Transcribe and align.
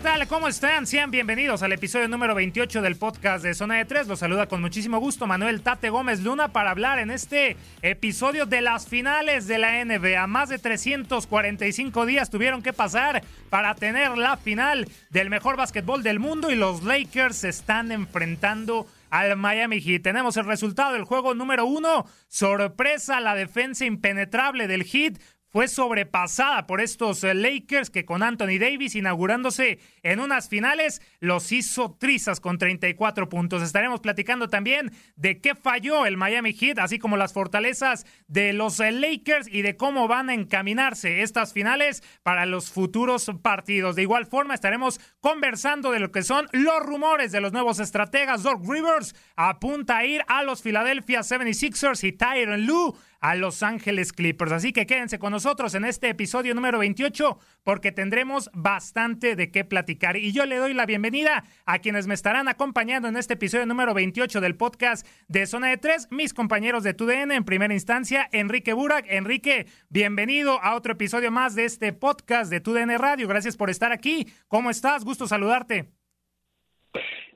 ¿Qué 0.00 0.04
tal? 0.04 0.26
¿Cómo 0.28 0.48
están? 0.48 0.86
Sean 0.86 1.10
bienvenidos 1.10 1.62
al 1.62 1.72
episodio 1.72 2.08
número 2.08 2.34
28 2.34 2.80
del 2.80 2.96
podcast 2.96 3.44
de 3.44 3.52
Zona 3.52 3.76
de 3.76 3.84
Tres. 3.84 4.08
Los 4.08 4.20
saluda 4.20 4.46
con 4.46 4.62
muchísimo 4.62 4.98
gusto 4.98 5.26
Manuel 5.26 5.60
Tate 5.60 5.90
Gómez 5.90 6.20
Luna 6.20 6.54
para 6.54 6.70
hablar 6.70 6.98
en 7.00 7.10
este 7.10 7.58
episodio 7.82 8.46
de 8.46 8.62
las 8.62 8.88
finales 8.88 9.46
de 9.46 9.58
la 9.58 9.84
NBA. 9.84 10.26
Más 10.26 10.48
de 10.48 10.58
345 10.58 12.06
días 12.06 12.30
tuvieron 12.30 12.62
que 12.62 12.72
pasar 12.72 13.22
para 13.50 13.74
tener 13.74 14.16
la 14.16 14.38
final 14.38 14.88
del 15.10 15.28
mejor 15.28 15.58
básquetbol 15.58 16.02
del 16.02 16.18
mundo 16.18 16.50
y 16.50 16.54
los 16.54 16.82
Lakers 16.82 17.36
se 17.36 17.50
están 17.50 17.92
enfrentando 17.92 18.86
al 19.10 19.36
Miami 19.36 19.82
Heat. 19.82 20.00
Tenemos 20.02 20.38
el 20.38 20.46
resultado 20.46 20.94
del 20.94 21.04
juego 21.04 21.34
número 21.34 21.66
uno. 21.66 22.06
Sorpresa, 22.26 23.20
la 23.20 23.34
defensa 23.34 23.84
impenetrable 23.84 24.66
del 24.66 24.84
Heat 24.84 25.18
fue 25.50 25.68
sobrepasada 25.68 26.66
por 26.66 26.80
estos 26.80 27.24
eh, 27.24 27.34
Lakers 27.34 27.90
que 27.90 28.04
con 28.04 28.22
Anthony 28.22 28.58
Davis 28.58 28.94
inaugurándose 28.94 29.80
en 30.02 30.20
unas 30.20 30.48
finales 30.48 31.02
los 31.18 31.50
hizo 31.52 31.96
trizas 31.98 32.40
con 32.40 32.58
34 32.58 33.28
puntos. 33.28 33.62
Estaremos 33.62 34.00
platicando 34.00 34.48
también 34.48 34.92
de 35.16 35.40
qué 35.40 35.54
falló 35.54 36.06
el 36.06 36.16
Miami 36.16 36.52
Heat, 36.52 36.78
así 36.78 36.98
como 36.98 37.16
las 37.16 37.32
fortalezas 37.32 38.06
de 38.28 38.52
los 38.52 38.78
eh, 38.80 38.92
Lakers 38.92 39.48
y 39.48 39.62
de 39.62 39.76
cómo 39.76 40.08
van 40.08 40.30
a 40.30 40.34
encaminarse 40.34 41.22
estas 41.22 41.52
finales 41.52 42.02
para 42.22 42.46
los 42.46 42.70
futuros 42.70 43.30
partidos. 43.42 43.96
De 43.96 44.02
igual 44.02 44.26
forma 44.26 44.54
estaremos 44.54 45.00
conversando 45.20 45.90
de 45.90 46.00
lo 46.00 46.12
que 46.12 46.22
son 46.22 46.48
los 46.52 46.80
rumores 46.80 47.32
de 47.32 47.40
los 47.40 47.52
nuevos 47.52 47.80
estrategas. 47.80 48.42
Doc 48.42 48.62
Rivers 48.66 49.14
apunta 49.36 49.98
a 49.98 50.04
ir 50.04 50.22
a 50.28 50.42
los 50.42 50.62
Philadelphia 50.62 51.20
76ers 51.20 52.06
y 52.06 52.12
Tyron 52.12 52.66
Lue 52.66 52.94
a 53.20 53.34
Los 53.34 53.62
Ángeles 53.62 54.12
Clippers. 54.12 54.52
Así 54.52 54.72
que 54.72 54.86
quédense 54.86 55.18
con 55.18 55.32
nosotros 55.32 55.74
en 55.74 55.84
este 55.84 56.08
episodio 56.08 56.54
número 56.54 56.78
28 56.78 57.38
porque 57.62 57.92
tendremos 57.92 58.50
bastante 58.54 59.36
de 59.36 59.50
qué 59.50 59.64
platicar. 59.64 60.16
Y 60.16 60.32
yo 60.32 60.46
le 60.46 60.56
doy 60.56 60.74
la 60.74 60.86
bienvenida 60.86 61.44
a 61.66 61.78
quienes 61.78 62.06
me 62.06 62.14
estarán 62.14 62.48
acompañando 62.48 63.08
en 63.08 63.16
este 63.16 63.34
episodio 63.34 63.66
número 63.66 63.94
28 63.94 64.40
del 64.40 64.56
podcast 64.56 65.06
de 65.28 65.46
Zona 65.46 65.68
de 65.68 65.76
Tres, 65.76 66.08
mis 66.10 66.34
compañeros 66.34 66.82
de 66.82 66.94
TUDN 66.94 67.32
en 67.32 67.44
primera 67.44 67.74
instancia, 67.74 68.28
Enrique 68.32 68.72
Burak. 68.72 69.06
Enrique, 69.08 69.66
bienvenido 69.88 70.58
a 70.62 70.74
otro 70.74 70.92
episodio 70.92 71.30
más 71.30 71.54
de 71.54 71.64
este 71.64 71.92
podcast 71.92 72.50
de 72.50 72.60
TUDN 72.60 72.98
Radio. 72.98 73.28
Gracias 73.28 73.56
por 73.56 73.70
estar 73.70 73.92
aquí. 73.92 74.26
¿Cómo 74.48 74.70
estás? 74.70 75.04
Gusto 75.04 75.26
saludarte. 75.26 75.86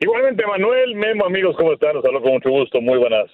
Igualmente, 0.00 0.44
Manuel, 0.46 0.96
Memo, 0.96 1.24
amigos, 1.26 1.54
¿cómo 1.56 1.74
están? 1.74 1.94
Los 1.94 2.04
saludo 2.04 2.22
con 2.22 2.32
mucho 2.32 2.50
gusto. 2.50 2.80
Muy 2.80 2.98
buenas 2.98 3.30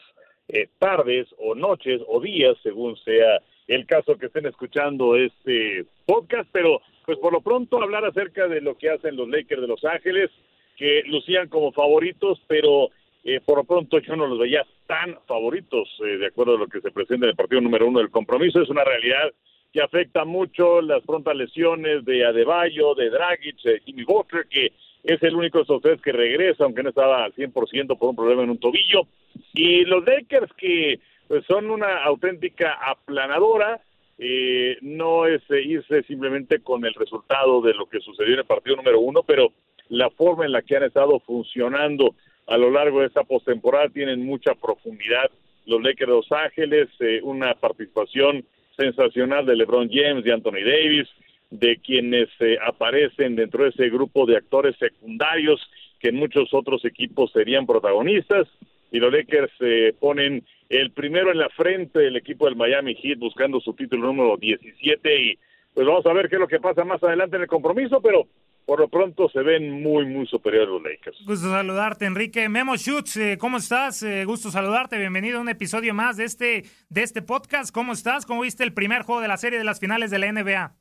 eh, 0.53 0.69
tardes 0.79 1.27
o 1.39 1.55
noches 1.55 2.01
o 2.07 2.21
días, 2.21 2.57
según 2.63 2.97
sea 2.99 3.41
el 3.67 3.87
caso 3.87 4.17
que 4.17 4.27
estén 4.27 4.47
escuchando 4.47 5.17
este 5.17 5.85
podcast, 6.05 6.49
pero 6.53 6.81
pues 7.07 7.19
por 7.19 7.33
lo 7.33 7.41
pronto 7.41 7.81
hablar 7.83 8.05
acerca 8.05 8.49
de 8.49 8.61
lo 8.61 8.77
que 8.77 8.91
hacen 8.91 9.17
los 9.17 9.29
Lakers 9.29 9.63
de 9.63 9.69
Los 9.69 9.85
Ángeles, 9.85 10.31
que 10.77 11.03
lucían 11.07 11.49
como 11.49 11.73
favoritos, 11.73 12.41
pero 12.47 12.91
eh, 13.23 13.41
por 13.45 13.59
lo 13.59 13.65
pronto 13.65 13.99
yo 13.99 14.17
no 14.17 14.27
los 14.27 14.39
veía 14.39 14.67
tan 14.87 15.19
favoritos, 15.27 15.89
eh, 16.05 16.17
de 16.19 16.27
acuerdo 16.27 16.57
a 16.57 16.59
lo 16.59 16.67
que 16.67 16.81
se 16.81 16.91
presenta 16.91 17.27
en 17.27 17.31
el 17.31 17.37
partido 17.37 17.61
número 17.61 17.87
uno 17.87 18.01
del 18.01 18.11
compromiso. 18.11 18.61
Es 18.61 18.71
una 18.71 18.85
realidad 18.85 19.33
que 19.73 19.83
afecta 19.83 20.25
mucho 20.25 20.81
las 20.81 21.03
prontas 21.05 21.37
lesiones 21.37 22.05
de 22.05 22.25
Adebayo, 22.25 22.95
de 22.95 23.11
Dragic, 23.11 23.63
de 23.63 23.81
Jimmy 23.81 24.05
Butler, 24.05 24.47
que 24.49 24.73
es 25.05 25.23
el 25.23 25.35
único 25.35 25.59
de 25.59 25.65
esos 25.65 25.83
tres 25.83 26.01
que 26.01 26.13
regresa, 26.13 26.65
aunque 26.65 26.83
no 26.83 26.91
estaba 26.91 27.25
al 27.25 27.35
100% 27.35 27.99
por 27.99 28.11
un 28.11 28.17
problema 28.17 28.43
en 28.43 28.51
un 28.51 28.59
tobillo. 28.59 29.07
Y 29.55 29.85
los 29.85 30.05
Lakers 30.05 30.53
que 30.55 31.01
pues, 31.29 31.45
son 31.47 31.71
una 31.71 32.05
auténtica 32.05 32.75
aplanadora, 32.75 33.81
eh, 34.19 34.77
no 34.83 35.27
es 35.27 35.41
eh, 35.51 35.63
irse 35.63 36.03
simplemente 36.03 36.61
con 36.61 36.85
el 36.85 36.93
resultado 36.93 37.63
de 37.63 37.73
lo 37.73 37.87
que 37.87 38.01
sucedió 38.01 38.35
en 38.35 38.41
el 38.41 38.45
partido 38.45 38.77
número 38.77 39.01
uno, 39.01 39.23
pero 39.23 39.53
la 39.89 40.11
forma 40.11 40.45
en 40.45 40.53
la 40.53 40.61
que 40.61 40.77
han 40.77 40.83
estado 40.83 41.21
funcionando 41.21 42.15
a 42.47 42.59
lo 42.59 42.71
largo 42.71 43.01
de 43.01 43.07
esta 43.07 43.25
postemporada 43.25 43.89
tienen 43.89 44.27
mucha 44.27 44.55
profundidad. 44.55 45.31
Los 45.65 45.81
Lakers 45.83 46.09
de 46.11 46.17
Los 46.17 46.33
Ángeles, 46.33 46.89
eh, 47.01 47.21
una 47.23 47.55
participación 47.55 48.45
sensacional 48.77 49.47
de 49.47 49.57
LeBron 49.57 49.89
James, 49.91 50.23
de 50.23 50.33
Anthony 50.33 50.65
Davis, 50.65 51.09
de 51.51 51.77
quienes 51.79 52.29
eh, 52.41 52.59
aparecen 52.65 53.37
dentro 53.37 53.65
de 53.65 53.71
ese 53.71 53.91
grupo 53.91 54.25
de 54.25 54.37
actores 54.37 54.77
secundarios 54.79 55.61
que 55.99 56.09
en 56.09 56.17
muchos 56.17 56.55
otros 56.55 56.85
equipos 56.85 57.33
serían 57.33 57.67
protagonistas. 57.67 58.49
y 58.93 58.99
los 58.99 59.13
Lakers 59.13 59.53
eh, 59.61 59.95
ponen 60.01 60.45
el 60.69 60.93
primero 60.93 61.31
en 61.31 61.39
la 61.39 61.49
frente 61.51 61.99
del 61.99 62.17
equipo 62.17 62.47
del 62.47 62.57
Miami 62.57 62.95
Heat 62.95 63.19
buscando 63.19 63.61
su 63.61 63.75
título 63.75 64.07
número 64.07 64.37
17 64.37 65.23
y 65.23 65.39
pues 65.75 65.87
vamos 65.87 66.07
a 66.07 66.13
ver 66.13 66.29
qué 66.29 66.37
es 66.37 66.41
lo 66.41 66.49
que 66.49 66.61
pasa 66.61 66.85
más 66.85 67.03
adelante 67.03 67.37
en 67.37 67.43
el 67.43 67.49
compromiso, 67.49 68.01
pero 68.01 68.27
por 68.67 68.79
lo 68.79 68.89
pronto 68.89 69.29
se 69.29 69.43
ven 69.43 69.83
muy, 69.83 70.07
muy 70.07 70.27
superiores 70.27 70.69
los 70.69 70.83
Lakers. 70.83 71.25
Gusto 71.27 71.51
saludarte, 71.51 72.07
Enrique. 72.07 72.49
Memo 72.49 72.77
Schutz, 72.77 73.17
eh, 73.17 73.37
¿cómo 73.39 73.57
estás? 73.57 74.03
Eh, 74.03 74.25
gusto 74.25 74.51
saludarte. 74.51 74.99
Bienvenido 74.99 75.39
a 75.39 75.41
un 75.41 75.49
episodio 75.49 75.93
más 75.95 76.17
de 76.17 76.25
este, 76.25 76.65
de 76.89 77.03
este 77.03 77.23
podcast. 77.23 77.75
¿Cómo 77.75 77.93
estás? 77.93 78.27
¿Cómo 78.27 78.43
viste 78.43 78.63
el 78.63 78.73
primer 78.73 79.03
juego 79.03 79.21
de 79.21 79.29
la 79.29 79.37
serie 79.37 79.59
de 79.59 79.65
las 79.65 79.81
finales 79.81 80.11
de 80.11 80.19
la 80.21 80.31
NBA? 80.33 80.77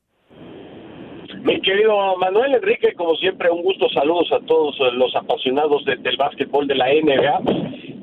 Mi 1.43 1.61
querido 1.61 2.17
Manuel 2.17 2.55
Enrique, 2.55 2.93
como 2.93 3.15
siempre, 3.15 3.49
un 3.49 3.61
gusto. 3.61 3.87
Saludos 3.89 4.31
a 4.31 4.39
todos 4.45 4.77
los 4.93 5.15
apasionados 5.15 5.85
del 5.85 6.17
básquetbol 6.17 6.67
de 6.67 6.75
la 6.75 6.87
NBA. 6.87 7.41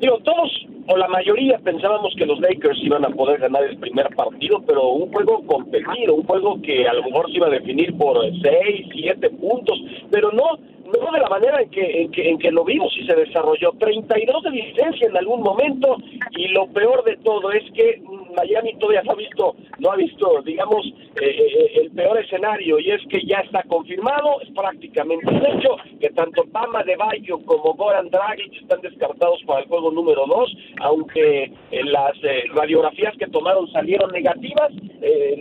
Digo, 0.01 0.19
todos 0.25 0.67
o 0.89 0.97
la 0.97 1.09
mayoría 1.09 1.59
pensábamos 1.59 2.15
que 2.17 2.27
los 2.27 2.39
Lakers 2.41 2.79
iban 2.83 3.05
a 3.05 3.11
poder 3.11 3.41
ganar 3.41 3.65
el 3.65 3.77
primer 3.79 4.09
partido, 4.15 4.63
pero 4.67 4.89
un 4.89 5.13
juego 5.13 5.45
competido, 5.47 6.15
un 6.15 6.23
juego 6.23 6.61
que 6.63 6.87
a 6.87 6.95
lo 6.95 7.03
mejor 7.03 7.31
se 7.31 7.37
iba 7.37 7.49
a 7.49 7.51
definir 7.51 7.97
por 7.99 8.21
seis, 8.41 8.87
siete 8.93 9.31
puntos, 9.31 9.79
pero 10.11 10.31
no 10.33 10.45
no 10.87 11.11
de 11.11 11.21
la 11.21 11.29
manera 11.29 11.61
en 11.61 11.71
que, 11.71 12.03
en 12.03 12.13
que, 12.13 12.31
en 12.31 12.39
que 12.39 12.51
lo 12.51 12.65
vimos 12.65 12.97
y 12.97 13.05
se 13.07 13.15
desarrolló. 13.15 13.73
32 13.79 14.43
de 14.45 14.51
licencia 14.51 15.09
en 15.09 15.17
algún 15.17 15.43
momento 15.43 15.97
y 16.37 16.49
lo 16.49 16.69
peor 16.69 17.05
de 17.05 17.17
todo 17.19 17.51
es 17.51 17.65
que 17.73 18.01
Miami 18.37 18.75
todavía 18.79 19.03
no 19.03 19.13
ha 19.13 19.17
visto, 19.17 19.57
no 19.79 19.91
ha 19.91 19.97
visto, 19.97 20.43
digamos, 20.43 20.87
eh, 21.21 21.25
eh, 21.25 21.81
el 21.83 21.91
peor 21.91 22.19
escenario 22.19 22.79
y 22.79 22.91
es 22.91 23.03
que 23.09 23.25
ya 23.25 23.39
está 23.39 23.63
confirmado, 23.65 24.41
es 24.43 24.51
prácticamente 24.51 25.27
un 25.27 25.47
hecho 25.47 25.77
que 26.01 26.11
tanto 26.11 26.45
Bama 26.49 26.83
de 26.85 26.97
Bayo 26.97 27.39
como 27.45 27.75
Goran 27.75 28.11
Dragic 28.11 28.53
están 28.63 28.81
descartados 28.81 29.43
para 29.47 29.61
el 29.61 29.67
juego 29.67 29.91
número 29.91 30.25
2, 30.27 30.57
aunque 30.83 31.51
en 31.71 31.93
las 31.93 32.13
eh, 32.23 32.45
radiografías 32.55 33.17
que 33.17 33.27
tomaron 33.27 33.71
salieron 33.73 34.11
negativas, 34.13 34.73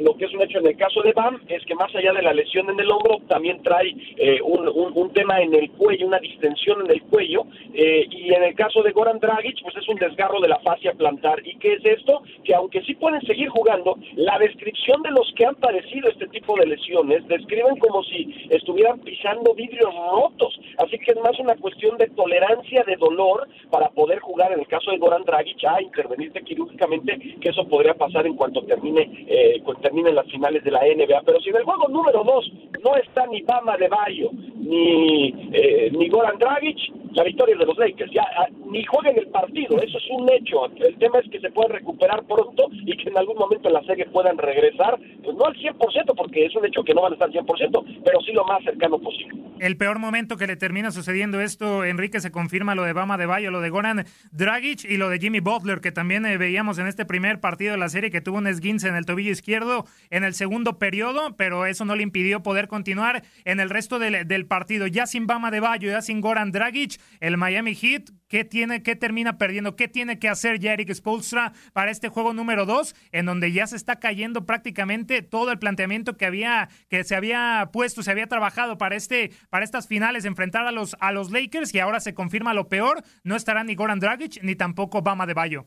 lo 0.02 0.16
que 0.16 0.26
es 0.26 0.34
un 0.34 0.44
hecho 0.44 0.60
en 0.60 0.68
el 0.68 0.78
caso 0.78 1.02
de 1.02 1.12
Bam 1.14 1.42
es 1.48 1.66
que 1.66 1.74
más 1.74 1.94
allá 1.96 2.14
de 2.14 2.22
la 2.22 2.34
lesión 2.34 2.70
en 2.70 2.80
el 2.80 2.92
hombro, 2.92 3.18
también 3.28 3.64
trae 3.64 3.96
un, 4.44 4.68
un, 4.68 4.92
un 4.94 5.14
tema 5.14 5.42
en 5.42 5.54
el 5.56 5.72
cuello, 5.72 6.08
una 6.08 6.20
distensión 6.20 6.82
en 6.86 6.92
el 6.92 7.02
cuello, 7.04 7.46
eh, 7.74 8.08
y 8.10 8.34
en 8.34 8.44
el 8.44 8.56
caso 8.56 8.82
de 8.84 8.92
Goran 8.92 9.20
Dragic, 9.20 9.62
pues 9.62 9.76
es 9.76 9.88
un 9.90 9.98
desgarro 9.98 10.40
de 10.40 10.48
la 10.48 10.60
fascia 10.60 10.94
plantar. 10.94 11.46
¿Y 11.46 11.58
qué 11.58 11.74
es 11.74 11.86
esto? 11.86 12.24
Que 12.44 12.56
aunque 12.56 12.82
sí 12.86 12.96
pueden 12.96 13.22
seguir 13.22 13.50
jugando, 13.50 13.98
la 14.16 14.38
descripción 14.40 15.02
de 15.02 15.12
los 15.12 15.32
que 15.36 15.46
han 15.46 15.56
padecido 15.56 16.10
este 16.10 16.28
tipo 16.28 16.58
de 16.58 16.68
lesiones 16.68 17.28
describen 17.28 17.78
como 17.78 18.04
si 18.04 18.48
estuvieran 18.50 19.00
pisando 19.00 19.54
vidrios 19.54 19.94
rotos. 20.12 20.60
Así 20.78 20.98
que 21.00 21.12
es 21.12 21.20
más 21.22 21.38
una 21.40 21.56
cuestión 21.56 21.98
de 21.98 22.08
tolerancia 22.10 22.84
de 22.86 22.96
dolor 22.96 23.48
para 23.70 23.90
poder 23.90 24.20
jugar 24.20 24.52
en 24.54 24.60
el 24.60 24.68
caso 24.68 24.92
de 24.92 24.98
Goran 24.98 25.24
Dragic 25.24 25.64
a 25.66 25.82
intervenirte 25.82 26.42
quirúrgicamente, 26.42 27.18
que 27.40 27.50
eso 27.50 27.68
podría 27.68 27.94
pasar 27.94 28.26
en 28.26 28.36
cuanto 28.36 28.64
termine, 28.64 29.26
eh, 29.28 29.62
cuando 29.64 29.82
terminen 29.82 30.16
las 30.16 30.28
finales 30.28 30.64
de 30.64 30.72
la 30.72 30.82
NBA. 30.82 31.22
Pero 31.26 31.40
si 31.42 31.50
en 31.50 31.58
el 31.58 31.64
juego 31.64 31.88
número 31.88 32.24
dos 32.24 32.52
no 32.84 32.96
está 32.98 33.26
ni 33.28 33.42
Bama 33.42 33.78
de 33.78 33.88
Bayo, 33.88 34.30
ni 34.56 35.34
eh, 35.54 35.90
ni, 35.92 36.10
Goran 36.10 36.38
Dragic, 36.38 36.78
la 37.14 37.24
victoria 37.24 37.56
de 37.58 37.66
los 37.66 37.78
Lakers. 37.78 38.12
Ya 38.12 38.24
ah, 38.38 38.48
ni 38.66 38.84
jueguen 38.84 39.18
el 39.18 39.28
partido, 39.28 39.78
eso 39.78 39.98
es 39.98 40.06
un 40.10 40.30
hecho. 40.32 40.66
El 40.78 40.98
tema 40.98 41.20
es 41.20 41.30
que 41.30 41.40
se 41.40 41.52
pueden 41.52 41.72
recuperar 41.72 42.24
pronto 42.26 42.70
y 42.86 42.98
que 42.98 43.10
en 43.10 43.18
algún 43.18 43.38
momento 43.38 43.68
en 43.68 43.74
la 43.74 43.84
serie 43.84 44.06
puedan 44.06 44.38
regresar, 44.38 45.00
pues 45.24 45.36
no 45.36 45.46
al 45.46 45.56
100%, 45.56 46.16
porque 46.16 46.46
es 46.46 46.56
un 46.56 46.66
hecho 46.66 46.84
que 46.84 46.94
no 46.94 47.02
van 47.02 47.14
a 47.14 47.16
estar 47.16 47.30
al 47.30 47.34
100%, 47.34 48.02
pero 48.04 48.22
sí 48.22 48.32
lo 48.34 48.46
más 48.46 48.64
cercano 48.64 49.00
posible. 49.00 49.46
El 49.60 49.78
peor 49.78 50.00
momento 50.00 50.36
que 50.36 50.48
le 50.48 50.58
termina 50.58 50.92
sucediendo 50.92 51.40
esto, 51.40 51.86
Enrique, 51.86 52.20
se 52.20 52.32
confirma 52.32 52.76
lo 52.76 52.84
de 52.84 52.92
Bama 52.92 53.18
de 53.18 53.26
Bayo, 53.26 53.52
lo 53.52 53.62
de 53.62 53.70
Goran 53.70 54.06
Dragic 54.32 54.84
y 54.84 54.98
lo 54.98 55.10
de 55.10 55.18
Jimmy 55.18 55.40
Butler, 55.40 55.80
que 55.80 55.94
también 55.94 56.26
eh, 56.26 56.38
veíamos 56.38 56.78
en 56.78 56.88
este 56.88 57.06
primer 57.06 57.40
partido 57.40 57.72
de 57.72 57.78
la 57.78 57.88
serie 57.88 58.12
que 58.12 58.20
tuvo 58.20 58.38
un 58.38 58.48
esguince 58.48 58.90
en 58.90 58.96
el 58.96 59.06
tobillo 59.06 59.32
izquierdo 59.32 59.86
en 60.10 60.26
el 60.26 60.34
segundo 60.34 60.78
periodo, 60.78 61.36
pero 61.38 61.66
eso 61.66 61.86
no 61.86 61.96
le 61.96 62.04
impidió 62.04 62.44
poder 62.44 62.68
continuar 62.68 63.24
en 63.46 63.60
el 63.60 63.70
resto 63.70 63.98
del, 63.98 64.28
del 64.28 64.46
partido. 64.46 64.88
Ya 64.88 65.08
sin 65.08 65.26
Bama 65.26 65.52
de 65.52 65.62
Bayo, 65.62 65.90
ya 65.90 66.02
sin 66.02 66.20
Goran 66.20 66.52
Dragic, 66.52 67.00
el 67.22 67.38
Miami 67.38 67.76
Heat, 67.76 68.10
¿qué 68.28 68.44
tiene, 68.44 68.84
qué 68.84 68.96
termina 68.96 69.38
perdiendo? 69.38 69.76
¿Qué 69.76 69.88
tiene 69.88 70.20
que 70.20 70.30
hacer 70.30 70.64
Eric 70.66 70.94
Spolstra 70.94 71.54
para 71.74 71.92
este 71.92 72.10
juego 72.10 72.34
número 72.34 72.66
dos, 72.66 72.96
en 73.12 73.26
donde 73.26 73.52
ya 73.52 73.68
se 73.68 73.76
está 73.76 74.00
cayendo 74.00 74.46
prácticamente 74.46 75.22
todo 75.22 75.52
el 75.52 75.60
planteamiento 75.60 76.18
que 76.18 76.26
había, 76.26 76.70
que 76.90 77.04
se 77.04 77.16
había 77.16 77.70
puesto, 77.72 78.04
se 78.04 78.12
había 78.12 78.28
trabajado 78.28 78.78
para 78.78 78.96
este, 78.96 79.32
para 79.50 79.64
estas 79.64 79.88
finales, 79.88 80.26
enfrentar 80.26 80.66
a 80.68 80.72
los, 80.72 80.96
a 81.00 81.12
los 81.12 81.32
Lakers, 81.32 81.74
y 81.74 81.80
ahora 81.80 82.00
se 82.00 82.14
confirma 82.14 82.54
lo 82.54 82.68
peor, 82.68 83.04
no 83.24 83.36
estará 83.36 83.64
ni 83.64 83.76
Goran 83.76 84.00
Dragic 84.00 84.42
ni 84.44 84.56
tampoco 84.56 85.02
Bama 85.02 85.26
de 85.26 85.34
Bayo. 85.34 85.66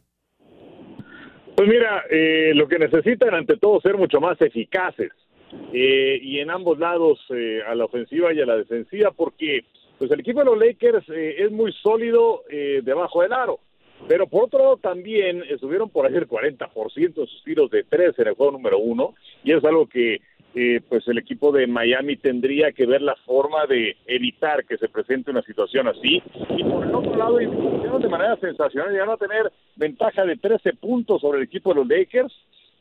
Pues 1.56 1.68
mira, 1.68 2.04
eh, 2.08 2.52
lo 2.54 2.68
que 2.68 2.78
necesitan 2.78 3.34
ante 3.34 3.56
todo 3.56 3.80
ser 3.80 3.96
mucho 3.96 4.20
más 4.20 4.40
eficaces 4.40 5.10
eh, 5.72 6.18
y 6.22 6.38
en 6.38 6.50
ambos 6.50 6.78
lados, 6.78 7.18
eh, 7.30 7.62
a 7.66 7.74
la 7.74 7.86
ofensiva 7.86 8.32
y 8.32 8.40
a 8.40 8.46
la 8.46 8.56
defensiva, 8.56 9.10
porque 9.10 9.64
pues 9.98 10.10
el 10.10 10.20
equipo 10.20 10.40
de 10.40 10.44
los 10.46 10.58
Lakers 10.58 11.08
eh, 11.10 11.36
es 11.38 11.50
muy 11.50 11.72
sólido 11.72 12.44
debajo 12.48 13.22
del 13.22 13.32
aro. 13.32 13.60
Pero 14.06 14.28
por 14.28 14.44
otro 14.44 14.60
lado 14.60 14.76
también 14.76 15.42
estuvieron 15.48 15.90
por 15.90 16.06
ahí 16.06 16.14
el 16.14 16.28
40% 16.28 17.14
de 17.14 17.26
sus 17.26 17.42
tiros 17.42 17.68
de 17.70 17.82
tres 17.82 18.16
en 18.18 18.28
el 18.28 18.34
juego 18.34 18.52
número 18.52 18.78
uno, 18.78 19.14
y 19.42 19.52
es 19.52 19.64
algo 19.64 19.86
que 19.86 20.20
pues 20.88 21.06
el 21.06 21.18
equipo 21.18 21.52
de 21.52 21.66
Miami 21.66 22.16
tendría 22.16 22.72
que 22.72 22.86
ver 22.86 23.02
la 23.02 23.14
forma 23.26 23.66
de 23.66 23.96
evitar 24.06 24.64
que 24.64 24.76
se 24.76 24.88
presente 24.88 25.30
una 25.30 25.42
situación 25.42 25.86
así. 25.88 26.22
Y 26.56 26.64
por 26.64 26.84
el 26.84 26.94
otro 26.94 27.16
lado, 27.16 27.36
de 27.36 28.08
manera 28.08 28.36
sensacional, 28.36 28.94
ya 28.94 29.04
no 29.04 29.16
tener 29.16 29.52
ventaja 29.76 30.24
de 30.24 30.36
13 30.36 30.74
puntos 30.74 31.20
sobre 31.20 31.38
el 31.38 31.44
equipo 31.44 31.70
de 31.70 31.76
los 31.76 31.88
Lakers, 31.88 32.32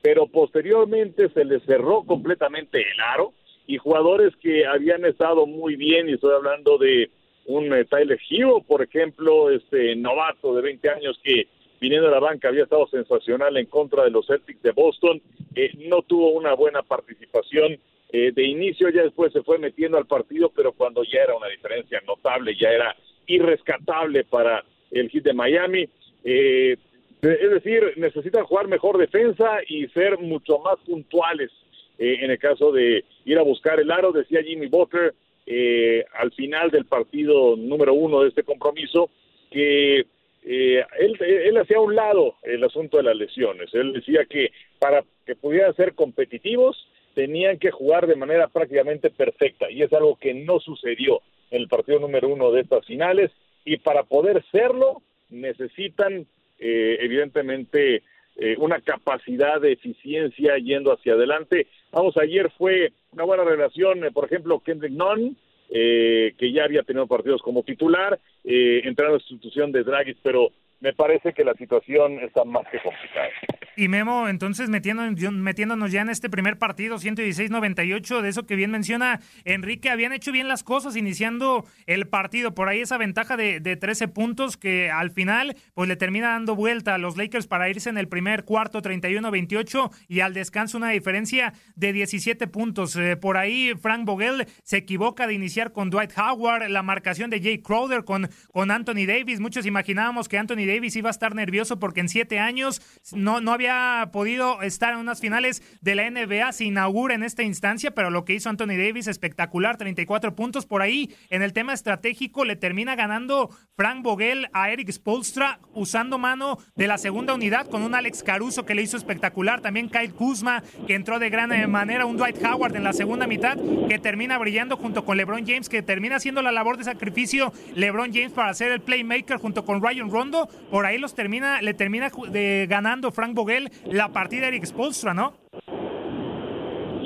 pero 0.01 0.27
posteriormente 0.27 1.29
se 1.29 1.45
le 1.45 1.59
cerró 1.61 2.03
completamente 2.03 2.79
el 2.79 2.99
aro 2.99 3.33
y 3.67 3.77
jugadores 3.77 4.33
que 4.37 4.65
habían 4.65 5.05
estado 5.05 5.45
muy 5.45 5.75
bien, 5.75 6.09
y 6.09 6.13
estoy 6.13 6.33
hablando 6.33 6.77
de 6.77 7.11
un 7.45 7.73
eh, 7.73 7.85
Tyler 7.85 8.19
Hero, 8.29 8.61
por 8.65 8.81
ejemplo, 8.81 9.51
este 9.51 9.95
novato 9.95 10.55
de 10.55 10.61
20 10.61 10.89
años 10.89 11.19
que 11.23 11.47
viniendo 11.79 12.07
de 12.07 12.13
la 12.13 12.19
banca 12.19 12.47
había 12.47 12.63
estado 12.63 12.87
sensacional 12.87 13.55
en 13.57 13.67
contra 13.67 14.03
de 14.03 14.09
los 14.09 14.25
Celtics 14.25 14.61
de 14.63 14.71
Boston, 14.71 15.21
eh, 15.55 15.71
no 15.89 16.01
tuvo 16.01 16.31
una 16.31 16.53
buena 16.53 16.81
participación 16.81 17.77
eh, 18.09 18.31
de 18.31 18.43
inicio, 18.43 18.89
ya 18.89 19.03
después 19.03 19.33
se 19.33 19.43
fue 19.43 19.57
metiendo 19.57 19.97
al 19.97 20.07
partido, 20.07 20.49
pero 20.55 20.71
cuando 20.71 21.03
ya 21.03 21.19
era 21.23 21.35
una 21.35 21.47
diferencia 21.47 22.01
notable, 22.07 22.55
ya 22.55 22.69
era 22.69 22.95
irrescatable 23.27 24.23
para 24.23 24.63
el 24.91 25.09
hit 25.09 25.23
de 25.23 25.33
Miami. 25.33 25.89
Eh, 26.23 26.77
es 27.21 27.51
decir, 27.51 27.93
necesitan 27.97 28.45
jugar 28.45 28.67
mejor 28.67 28.97
defensa 28.97 29.57
y 29.67 29.87
ser 29.87 30.19
mucho 30.19 30.59
más 30.59 30.77
puntuales. 30.85 31.51
Eh, 31.97 32.19
en 32.21 32.31
el 32.31 32.39
caso 32.39 32.71
de 32.71 33.03
ir 33.25 33.37
a 33.37 33.43
buscar 33.43 33.79
el 33.79 33.91
aro, 33.91 34.11
decía 34.11 34.43
Jimmy 34.43 34.67
Butler 34.67 35.13
eh, 35.45 36.05
al 36.13 36.31
final 36.33 36.69
del 36.71 36.85
partido 36.85 37.55
número 37.55 37.93
uno 37.93 38.21
de 38.21 38.29
este 38.29 38.43
compromiso 38.43 39.09
que 39.49 40.05
eh, 40.43 40.85
él, 40.99 41.17
él 41.21 41.57
hacía 41.57 41.77
a 41.77 41.81
un 41.81 41.95
lado 41.95 42.35
el 42.43 42.63
asunto 42.63 42.97
de 42.97 43.03
las 43.03 43.15
lesiones. 43.15 43.73
Él 43.73 43.93
decía 43.93 44.25
que 44.25 44.51
para 44.79 45.03
que 45.25 45.35
pudieran 45.35 45.75
ser 45.75 45.93
competitivos 45.93 46.87
tenían 47.15 47.57
que 47.57 47.71
jugar 47.71 48.07
de 48.07 48.15
manera 48.15 48.47
prácticamente 48.47 49.09
perfecta 49.09 49.71
y 49.71 49.81
es 49.81 49.91
algo 49.91 50.17
que 50.17 50.33
no 50.33 50.59
sucedió 50.59 51.21
en 51.49 51.61
el 51.61 51.67
partido 51.67 51.99
número 51.99 52.29
uno 52.29 52.51
de 52.51 52.61
estas 52.61 52.85
finales 52.85 53.31
y 53.65 53.77
para 53.77 54.03
poder 54.03 54.43
serlo 54.51 55.01
necesitan 55.29 56.27
eh, 56.59 56.97
evidentemente 57.01 58.03
eh, 58.39 58.55
una 58.59 58.79
capacidad 58.81 59.59
de 59.59 59.71
eficiencia 59.71 60.57
yendo 60.57 60.91
hacia 60.91 61.13
adelante. 61.13 61.67
Vamos, 61.91 62.17
ayer 62.17 62.51
fue 62.55 62.93
una 63.11 63.23
buena 63.23 63.43
relación, 63.43 64.05
eh, 64.05 64.11
por 64.11 64.25
ejemplo, 64.25 64.59
Kendrick 64.59 64.93
Nunn, 64.93 65.35
que 65.69 66.51
ya 66.53 66.63
había 66.63 66.83
tenido 66.83 67.07
partidos 67.07 67.41
como 67.41 67.63
titular, 67.63 68.19
eh, 68.43 68.81
a 68.85 69.01
la 69.01 69.13
institución 69.13 69.71
de 69.71 69.83
Draghi, 69.83 70.15
pero 70.21 70.51
me 70.79 70.93
parece 70.93 71.33
que 71.33 71.43
la 71.43 71.53
situación 71.55 72.19
está 72.19 72.43
más 72.43 72.65
que 72.71 72.79
complicada. 72.79 73.29
Y 73.75 73.89
Memo, 73.89 74.27
entonces 74.27 74.69
metiéndonos 74.69 75.91
ya 75.91 76.01
en 76.01 76.09
este 76.09 76.31
primer 76.31 76.57
partido, 76.57 76.97
116-98, 76.97 78.21
de 78.21 78.29
eso 78.29 78.47
que 78.47 78.55
bien 78.55 78.71
menciona 78.71 79.19
Enrique, 79.45 79.91
habían 79.91 80.13
hecho 80.13 80.31
bien 80.31 80.47
las 80.47 80.63
cosas 80.63 80.95
iniciando 80.95 81.63
el 81.85 82.07
partido. 82.07 82.55
Por 82.55 82.69
ahí 82.69 82.81
esa 82.81 82.97
ventaja 82.97 83.37
de, 83.37 83.59
de 83.59 83.75
13 83.75 84.07
puntos 84.07 84.57
que 84.57 84.89
al 84.89 85.11
final 85.11 85.55
pues 85.75 85.87
le 85.87 85.95
termina 85.95 86.29
dando 86.29 86.55
vuelta 86.55 86.95
a 86.95 86.97
los 86.97 87.17
Lakers 87.17 87.45
para 87.45 87.69
irse 87.69 87.89
en 87.89 87.99
el 87.99 88.07
primer 88.07 88.45
cuarto 88.45 88.81
31-28 88.81 89.91
y 90.07 90.21
al 90.21 90.33
descanso 90.33 90.77
una 90.77 90.89
diferencia 90.89 91.53
de 91.75 91.93
17 91.93 92.47
puntos. 92.47 92.95
Eh, 92.95 93.15
por 93.15 93.37
ahí 93.37 93.73
Frank 93.79 94.05
Vogel 94.05 94.47
se 94.63 94.77
equivoca 94.77 95.27
de 95.27 95.33
iniciar 95.33 95.71
con 95.71 95.89
Dwight 95.89 96.13
Howard, 96.17 96.67
la 96.69 96.83
marcación 96.83 97.29
de 97.29 97.41
Jay 97.41 97.59
Crowder 97.59 98.03
con, 98.03 98.29
con 98.51 98.71
Anthony 98.71 99.05
Davis. 99.05 99.39
Muchos 99.39 99.65
imaginábamos 99.65 100.27
que 100.27 100.37
Anthony 100.37 100.65
Davis 100.67 100.95
iba 100.95 101.09
a 101.09 101.11
estar 101.11 101.33
nervioso 101.33 101.79
porque 101.79 102.01
en 102.01 102.09
siete 102.09 102.39
años 102.39 102.81
no, 103.13 103.41
no 103.41 103.51
había 103.51 104.09
podido 104.11 104.61
estar 104.61 104.93
en 104.93 104.99
unas 104.99 105.19
finales 105.19 105.63
de 105.81 105.95
la 105.95 106.09
NBA, 106.09 106.51
se 106.51 106.65
inaugura 106.65 107.15
en 107.15 107.23
esta 107.23 107.43
instancia, 107.43 107.91
pero 107.91 108.09
lo 108.09 108.25
que 108.25 108.33
hizo 108.33 108.49
Anthony 108.49 108.77
Davis 108.77 109.07
espectacular, 109.07 109.77
34 109.77 110.35
puntos 110.35 110.65
por 110.65 110.81
ahí. 110.81 111.13
En 111.29 111.41
el 111.41 111.53
tema 111.53 111.73
estratégico 111.73 112.45
le 112.45 112.55
termina 112.55 112.95
ganando 112.95 113.49
Frank 113.75 114.03
Vogel 114.03 114.49
a 114.53 114.69
Eric 114.71 114.91
Spolstra 114.91 115.59
usando 115.73 116.17
mano 116.17 116.57
de 116.75 116.87
la 116.87 116.97
segunda 116.97 117.33
unidad 117.33 117.67
con 117.67 117.81
un 117.81 117.95
Alex 117.95 118.23
Caruso 118.23 118.65
que 118.65 118.75
le 118.75 118.81
hizo 118.81 118.97
espectacular, 118.97 119.61
también 119.61 119.89
Kyle 119.89 120.13
Kuzma 120.13 120.63
que 120.85 120.95
entró 120.95 121.19
de 121.19 121.29
gran 121.29 121.49
manera, 121.71 122.05
un 122.05 122.17
Dwight 122.17 122.43
Howard 122.43 122.75
en 122.75 122.83
la 122.83 122.93
segunda 122.93 123.27
mitad 123.27 123.57
que 123.87 123.99
termina 123.99 124.37
brillando 124.37 124.77
junto 124.77 125.05
con 125.05 125.17
LeBron 125.17 125.45
James, 125.45 125.69
que 125.69 125.81
termina 125.81 126.17
haciendo 126.17 126.41
la 126.41 126.51
labor 126.51 126.77
de 126.77 126.83
sacrificio 126.83 127.53
LeBron 127.75 128.13
James 128.13 128.31
para 128.31 128.53
ser 128.53 128.71
el 128.71 128.81
playmaker 128.81 129.37
junto 129.37 129.65
con 129.65 129.81
Ryan 129.81 130.09
Rondo. 130.09 130.49
Por 130.71 130.85
ahí 130.85 130.97
los 130.97 131.15
termina, 131.15 131.61
le 131.61 131.73
termina 131.73 132.09
de, 132.29 132.67
ganando 132.69 133.11
Frank 133.11 133.33
Vogel 133.33 133.69
la 133.85 134.09
partida 134.09 134.47
Eric 134.47 134.65
Spolstra, 134.65 135.13
¿no? 135.13 135.33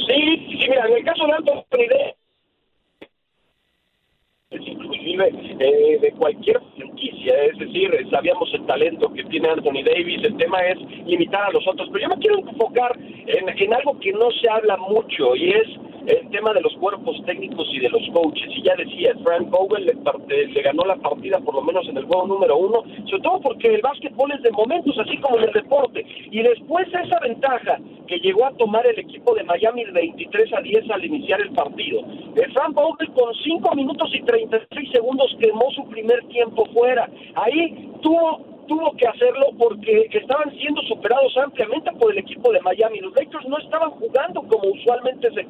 Sí, 0.07 0.47
sí, 0.59 0.67
mira, 0.69 0.87
en 0.87 0.93
el 0.93 1.03
caso 1.03 1.25
de 1.25 1.33
Anthony 1.33 2.15
inclusive 4.51 5.31
eh, 5.59 5.99
de 6.01 6.11
cualquier 6.11 6.59
franquicia, 6.75 7.43
es 7.45 7.57
decir, 7.57 7.89
sabíamos 8.09 8.53
el 8.53 8.65
talento 8.65 9.11
que 9.13 9.23
tiene 9.25 9.49
Anthony 9.49 9.83
Davis, 9.83 10.23
el 10.23 10.37
tema 10.37 10.59
es 10.61 10.77
limitar 11.05 11.43
a 11.43 11.51
los 11.51 11.65
otros, 11.67 11.87
pero 11.91 12.03
yo 12.03 12.09
me 12.09 12.21
quiero 12.21 12.39
enfocar 12.39 12.97
en, 12.99 13.49
en 13.49 13.73
algo 13.73 13.97
que 13.99 14.11
no 14.11 14.29
se 14.41 14.49
habla 14.49 14.77
mucho 14.77 15.35
y 15.35 15.51
es 15.51 15.67
el 16.07 16.29
tema 16.29 16.53
de 16.53 16.61
los 16.61 16.73
cuerpos 16.77 17.15
técnicos 17.25 17.67
y 17.73 17.79
de 17.79 17.89
los 17.89 18.01
coaches. 18.13 18.49
Y 18.55 18.63
ya 18.63 18.75
decía, 18.75 19.13
Frank 19.23 19.49
Vogel 19.49 19.85
le, 19.85 20.47
le, 20.47 20.61
ganó 20.61 20.83
la 20.85 20.95
partida 20.95 21.39
por 21.39 21.55
lo 21.55 21.61
menos 21.61 21.87
en 21.87 21.97
el 21.97 22.05
juego 22.05 22.27
número 22.27 22.57
uno, 22.57 22.83
sobre 23.05 23.23
todo 23.23 23.41
porque 23.41 23.75
el 23.75 23.81
básquetbol 23.81 24.31
es 24.31 24.41
de 24.41 24.51
momentos, 24.51 24.97
así 24.97 25.17
como 25.17 25.37
en 25.37 25.43
el 25.43 25.53
deporte. 25.53 26.05
Y 26.31 26.41
después 26.41 26.87
esa 26.87 27.19
ventaja 27.19 27.79
que 28.07 28.19
llegó 28.19 28.45
a 28.45 28.51
tomar 28.57 28.85
el 28.87 28.99
equipo 28.99 29.33
de 29.35 29.43
Miami 29.43 29.85
23 29.85 30.53
a 30.53 30.61
10 30.61 30.89
al 30.91 31.05
iniciar 31.05 31.41
el 31.41 31.51
partido. 31.51 32.01
Eh, 32.35 32.47
Frank 32.53 32.73
Vogel 32.73 33.11
con 33.11 33.33
5 33.33 33.75
minutos 33.75 34.09
y 34.13 34.21
36 34.21 34.91
segundos 34.91 35.35
quemó 35.39 35.69
su 35.71 35.87
primer 35.89 36.23
tiempo 36.27 36.65
fuera. 36.73 37.09
Ahí 37.35 37.89
tuvo 38.01 38.51
tuvo 38.71 38.95
que 38.95 39.05
hacerlo 39.05 39.47
porque 39.57 40.07
estaban 40.11 40.49
siendo 40.57 40.81
superados 40.83 41.35
ampliamente 41.37 41.91
por 41.99 42.11
el 42.11 42.19
equipo 42.19 42.53
de 42.53 42.61
Miami. 42.61 42.99
Los 42.99 43.13
Lakers 43.15 43.45
no 43.47 43.57
estaban 43.57 43.91
jugando 43.91 44.41
como 44.43 44.71
usualmente 44.71 45.29
se 45.33 45.43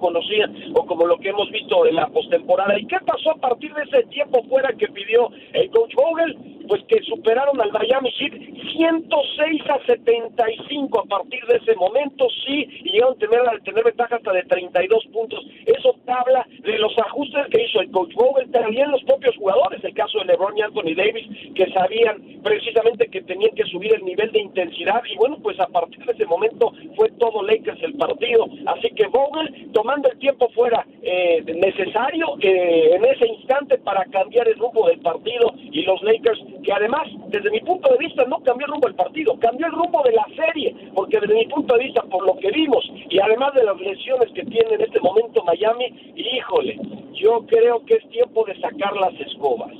o 0.73 0.85
como 0.85 1.05
lo 1.05 1.17
que 1.17 1.29
hemos 1.29 1.49
visto 1.51 1.85
en 1.85 1.95
la 1.95 2.07
postemporada. 2.07 2.77
¿Y 2.79 2.85
qué 2.85 2.97
pasó 3.05 3.31
a 3.31 3.35
partir 3.35 3.73
de 3.73 3.83
ese 3.83 4.03
tiempo 4.07 4.43
fuera 4.49 4.73
que 4.73 4.87
pidió 4.87 5.29
el 5.53 5.69
coach 5.71 5.93
Vogel? 5.95 6.37
Pues 6.67 6.83
que 6.87 7.01
superaron 7.03 7.59
al 7.59 7.71
Miami 7.71 8.11
Heat 8.11 8.33
106 8.71 9.61
a 9.69 9.85
75 9.85 10.99
a 10.99 11.05
partir 11.05 11.43
de 11.45 11.57
ese 11.57 11.75
momento, 11.75 12.27
sí, 12.45 12.67
y 12.83 12.91
llegaron 12.91 13.15
a 13.15 13.19
tener, 13.19 13.41
tener 13.63 13.83
ventaja 13.83 14.15
hasta 14.15 14.31
de 14.31 14.43
32 14.43 15.05
puntos. 15.11 15.45
Eso 15.65 15.95
habla 16.07 16.45
de 16.63 16.77
los 16.77 16.97
ajustes 16.97 17.47
que 17.47 17.63
hizo 17.63 17.81
el 17.81 17.91
coach 17.91 18.13
Vogel, 18.15 18.51
también 18.51 18.91
los 18.91 19.03
propios 19.03 19.35
jugadores, 19.37 19.83
el 19.83 19.93
caso 19.93 20.19
de 20.19 20.25
LeBron 20.25 20.57
y 20.57 20.61
Anthony 20.61 20.95
Davis, 20.95 21.27
que 21.55 21.71
sabían 21.71 22.41
precisamente 22.43 23.07
que 23.07 23.21
tenían 23.21 23.55
que 23.55 23.65
subir 23.65 23.93
el 23.93 24.03
nivel 24.03 24.31
de 24.31 24.41
intensidad 24.41 25.01
y 25.09 25.15
bueno, 25.17 25.37
pues 25.41 25.59
a 25.59 25.67
partir 25.67 26.03
de 26.05 26.13
ese 26.13 26.25
momento 26.25 26.71
fue 26.95 27.09
todo 27.19 27.43
Lakers 27.43 27.81
el 27.83 27.93
partido. 27.95 28.47
Así 28.65 28.89
que 28.95 29.07
Vogel 29.07 29.71
tomando 29.73 30.09
el 30.09 30.17
tiempo 30.19 30.30
fuera 30.53 30.85
eh, 31.01 31.43
necesario 31.45 32.37
eh, 32.41 32.95
en 32.95 33.05
ese 33.05 33.27
instante 33.27 33.77
para 33.79 34.05
cambiar 34.05 34.47
el 34.47 34.57
rumbo 34.57 34.87
del 34.87 34.99
partido 34.99 35.53
y 35.55 35.83
los 35.83 36.01
Lakers 36.03 36.39
que 36.63 36.73
además 36.73 37.07
desde 37.27 37.49
mi 37.51 37.59
punto 37.61 37.91
de 37.91 37.97
vista 37.97 38.23
no 38.25 38.39
cambió 38.43 38.67
el 38.67 38.73
rumbo 38.73 38.87
del 38.87 38.95
partido, 38.95 39.37
cambió 39.39 39.67
el 39.67 39.73
rumbo 39.73 40.01
de 40.03 40.11
la 40.13 40.25
serie, 40.35 40.75
porque 40.93 41.19
desde 41.19 41.33
mi 41.33 41.45
punto 41.47 41.75
de 41.75 41.85
vista 41.85 42.01
por 42.03 42.25
lo 42.25 42.37
que 42.37 42.51
vimos 42.51 42.83
y 43.09 43.19
además 43.19 43.53
de 43.53 43.63
las 43.63 43.79
lesiones 43.79 44.31
que 44.33 44.43
tiene 44.43 44.75
en 44.75 44.81
este 44.81 44.99
momento 44.99 45.43
Miami, 45.43 46.13
híjole, 46.15 46.79
yo 47.13 47.45
creo 47.47 47.85
que 47.85 47.95
es 47.95 48.09
tiempo 48.09 48.45
de 48.45 48.59
sacar 48.59 48.95
las 48.97 49.13
escobas. 49.19 49.71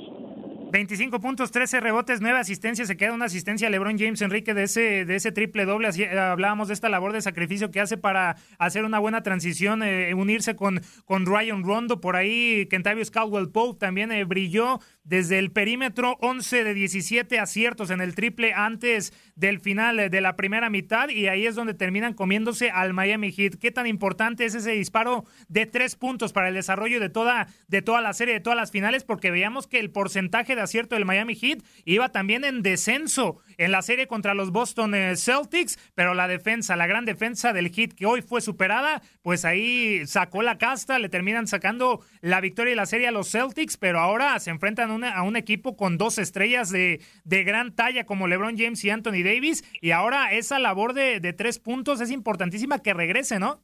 25 0.72 1.20
puntos, 1.20 1.52
13 1.52 1.80
rebotes, 1.80 2.22
9 2.22 2.38
asistencias. 2.38 2.88
Se 2.88 2.96
queda 2.96 3.12
una 3.12 3.26
asistencia 3.26 3.68
LeBron 3.68 3.98
James 3.98 4.22
Enrique 4.22 4.54
de 4.54 4.62
ese, 4.62 5.04
de 5.04 5.16
ese 5.16 5.30
triple 5.30 5.66
doble. 5.66 5.86
Así, 5.86 6.02
eh, 6.02 6.18
hablábamos 6.18 6.68
de 6.68 6.74
esta 6.74 6.88
labor 6.88 7.12
de 7.12 7.20
sacrificio 7.20 7.70
que 7.70 7.78
hace 7.78 7.98
para 7.98 8.36
hacer 8.58 8.84
una 8.84 8.98
buena 8.98 9.22
transición, 9.22 9.82
eh, 9.82 10.14
unirse 10.14 10.56
con, 10.56 10.80
con 11.04 11.26
Ryan 11.26 11.62
Rondo. 11.62 12.00
Por 12.00 12.16
ahí, 12.16 12.66
Kentavious 12.70 13.10
Caldwell 13.10 13.50
Pope 13.50 13.78
también 13.78 14.12
eh, 14.12 14.24
brilló 14.24 14.80
desde 15.04 15.38
el 15.38 15.50
perímetro, 15.50 16.16
11 16.20 16.64
de 16.64 16.74
17 16.74 17.38
aciertos 17.38 17.90
en 17.90 18.00
el 18.00 18.14
triple 18.14 18.54
antes 18.54 19.12
del 19.34 19.60
final 19.60 20.10
de 20.10 20.20
la 20.20 20.36
primera 20.36 20.70
mitad 20.70 21.08
y 21.08 21.26
ahí 21.26 21.44
es 21.44 21.56
donde 21.56 21.74
terminan 21.74 22.14
comiéndose 22.14 22.70
al 22.70 22.94
Miami 22.94 23.32
Heat. 23.32 23.56
¿Qué 23.56 23.72
tan 23.72 23.86
importante 23.88 24.44
es 24.44 24.54
ese 24.54 24.70
disparo 24.70 25.24
de 25.48 25.66
tres 25.66 25.96
puntos 25.96 26.32
para 26.32 26.48
el 26.48 26.54
desarrollo 26.54 27.00
de 27.00 27.08
toda, 27.10 27.48
de 27.66 27.82
toda 27.82 28.00
la 28.00 28.14
serie, 28.14 28.34
de 28.34 28.40
todas 28.40 28.56
las 28.56 28.70
finales? 28.70 29.02
Porque 29.02 29.32
veíamos 29.32 29.66
que 29.66 29.80
el 29.80 29.90
porcentaje 29.90 30.54
de 30.54 30.61
acierto 30.62 30.94
del 30.94 31.04
Miami 31.04 31.34
Heat 31.34 31.62
iba 31.84 32.08
también 32.10 32.44
en 32.44 32.62
descenso 32.62 33.38
en 33.58 33.72
la 33.72 33.82
serie 33.82 34.06
contra 34.06 34.34
los 34.34 34.50
Boston 34.50 34.94
eh, 34.94 35.16
Celtics, 35.16 35.78
pero 35.94 36.14
la 36.14 36.28
defensa, 36.28 36.76
la 36.76 36.86
gran 36.86 37.04
defensa 37.04 37.52
del 37.52 37.70
Heat 37.70 37.92
que 37.92 38.06
hoy 38.06 38.22
fue 38.22 38.40
superada, 38.40 39.02
pues 39.22 39.44
ahí 39.44 40.06
sacó 40.06 40.42
la 40.42 40.58
casta, 40.58 40.98
le 40.98 41.08
terminan 41.08 41.46
sacando 41.46 42.00
la 42.20 42.40
victoria 42.40 42.72
y 42.72 42.76
la 42.76 42.86
serie 42.86 43.08
a 43.08 43.12
los 43.12 43.30
Celtics, 43.30 43.76
pero 43.76 44.00
ahora 44.00 44.38
se 44.38 44.50
enfrentan 44.50 45.04
a 45.04 45.22
un 45.22 45.36
equipo 45.36 45.76
con 45.76 45.98
dos 45.98 46.18
estrellas 46.18 46.70
de, 46.70 47.00
de, 47.24 47.44
gran 47.44 47.74
talla 47.74 48.04
como 48.04 48.28
LeBron 48.28 48.56
James 48.56 48.84
y 48.84 48.90
Anthony 48.90 49.22
Davis, 49.24 49.64
y 49.80 49.90
ahora 49.90 50.32
esa 50.32 50.58
labor 50.58 50.94
de, 50.94 51.20
de 51.20 51.32
tres 51.32 51.58
puntos 51.58 52.00
es 52.00 52.10
importantísima 52.10 52.78
que 52.78 52.94
regrese, 52.94 53.38
¿no? 53.38 53.60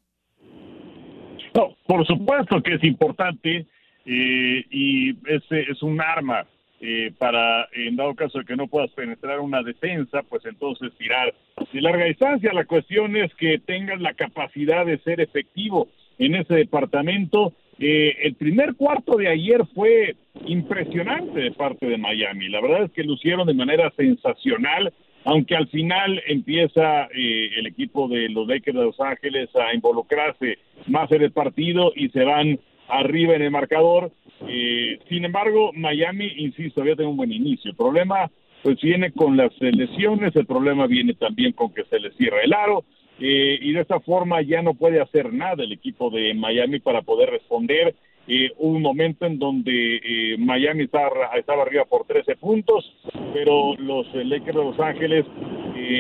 No, 1.55 1.77
por 1.87 2.07
supuesto 2.07 2.63
que 2.63 2.75
es 2.75 2.85
importante 2.85 3.67
eh, 4.05 4.65
y 4.71 5.11
ese 5.27 5.63
es 5.71 5.83
un 5.83 6.01
arma 6.01 6.47
eh, 6.81 7.13
para, 7.19 7.69
en 7.73 7.97
dado 7.97 8.15
caso 8.15 8.39
de 8.39 8.45
que 8.45 8.57
no 8.57 8.69
puedas 8.69 8.91
penetrar 8.93 9.41
una 9.41 9.63
defensa, 9.63 10.23
pues 10.23 10.45
entonces 10.47 10.93
tirar 10.97 11.35
de 11.73 11.81
larga 11.81 12.05
distancia. 12.05 12.53
La 12.53 12.67
cuestión 12.67 13.17
es 13.17 13.35
que 13.35 13.59
tengas 13.59 14.01
la 14.01 14.15
capacidad 14.15 14.87
de 14.87 14.99
ser 14.99 15.21
efectivo 15.21 15.89
en 16.19 16.37
ese 16.37 16.55
departamento. 16.55 17.53
Eh, 17.81 18.17
el 18.23 18.35
primer 18.35 18.75
cuarto 18.77 19.17
de 19.17 19.29
ayer 19.29 19.65
fue 19.75 20.17
impresionante 20.47 21.41
de 21.41 21.51
parte 21.53 21.87
de 21.87 21.99
Miami. 21.99 22.49
La 22.49 22.61
verdad 22.61 22.85
es 22.85 22.93
que 22.93 23.03
lucieron 23.03 23.47
de 23.47 23.55
manera 23.55 23.93
sensacional, 23.97 24.93
aunque 25.25 25.57
al 25.57 25.69
final 25.69 26.23
empieza 26.27 27.07
eh, 27.07 27.51
el 27.57 27.67
equipo 27.67 28.09
de 28.09 28.29
los 28.29 28.47
Lakers 28.47 28.77
de 28.77 28.85
Los 28.85 29.01
Ángeles 29.01 29.49
a 29.57 29.75
involucrarse 29.75 30.59
más 30.87 31.11
en 31.11 31.23
el 31.23 31.33
partido 31.33 31.93
y 31.95 32.09
se 32.11 32.23
van 32.25 32.59
arriba 32.89 33.35
en 33.35 33.43
el 33.43 33.51
marcador. 33.51 34.13
Eh, 34.49 34.99
sin 35.09 35.25
embargo, 35.25 35.73
Miami, 35.75 36.27
insisto, 36.37 36.81
había 36.81 36.97
tenido 36.97 37.11
un 37.11 37.17
buen 37.17 37.33
inicio. 37.33 37.71
El 37.71 37.77
problema 37.77 38.31
pues 38.63 38.81
viene 38.81 39.13
con 39.13 39.37
las 39.37 39.53
lesiones, 39.61 40.35
el 40.35 40.47
problema 40.47 40.87
viene 40.87 41.15
también 41.15 41.53
con 41.53 41.73
que 41.73 41.85
se 41.85 42.01
le 42.01 42.11
cierra 42.13 42.43
el 42.43 42.53
aro, 42.53 42.85
eh, 43.21 43.59
y 43.61 43.73
de 43.73 43.81
esta 43.81 44.01
forma 44.01 44.43
ya 44.43 44.63
no 44.63 44.75
puede 44.75 45.01
hacer 45.01 45.33
nada 45.33 45.65
el 45.65 45.73
equipo 45.73 46.11
de 46.11 46.35
Miami 46.35 46.81
para 46.81 47.03
poder 47.03 47.31
responder. 47.31 47.95
Eh, 48.31 48.51
un 48.59 48.83
momento 48.83 49.25
en 49.25 49.39
donde 49.39 49.97
eh, 49.97 50.37
Miami 50.39 50.83
estaba 50.85 51.63
arriba 51.63 51.85
por 51.87 52.05
13 52.07 52.37
puntos, 52.37 52.93
pero 53.33 53.75
los 53.79 54.07
Lakers 54.15 54.57
de 54.57 54.65
Los 54.65 54.79
Ángeles 54.79 55.25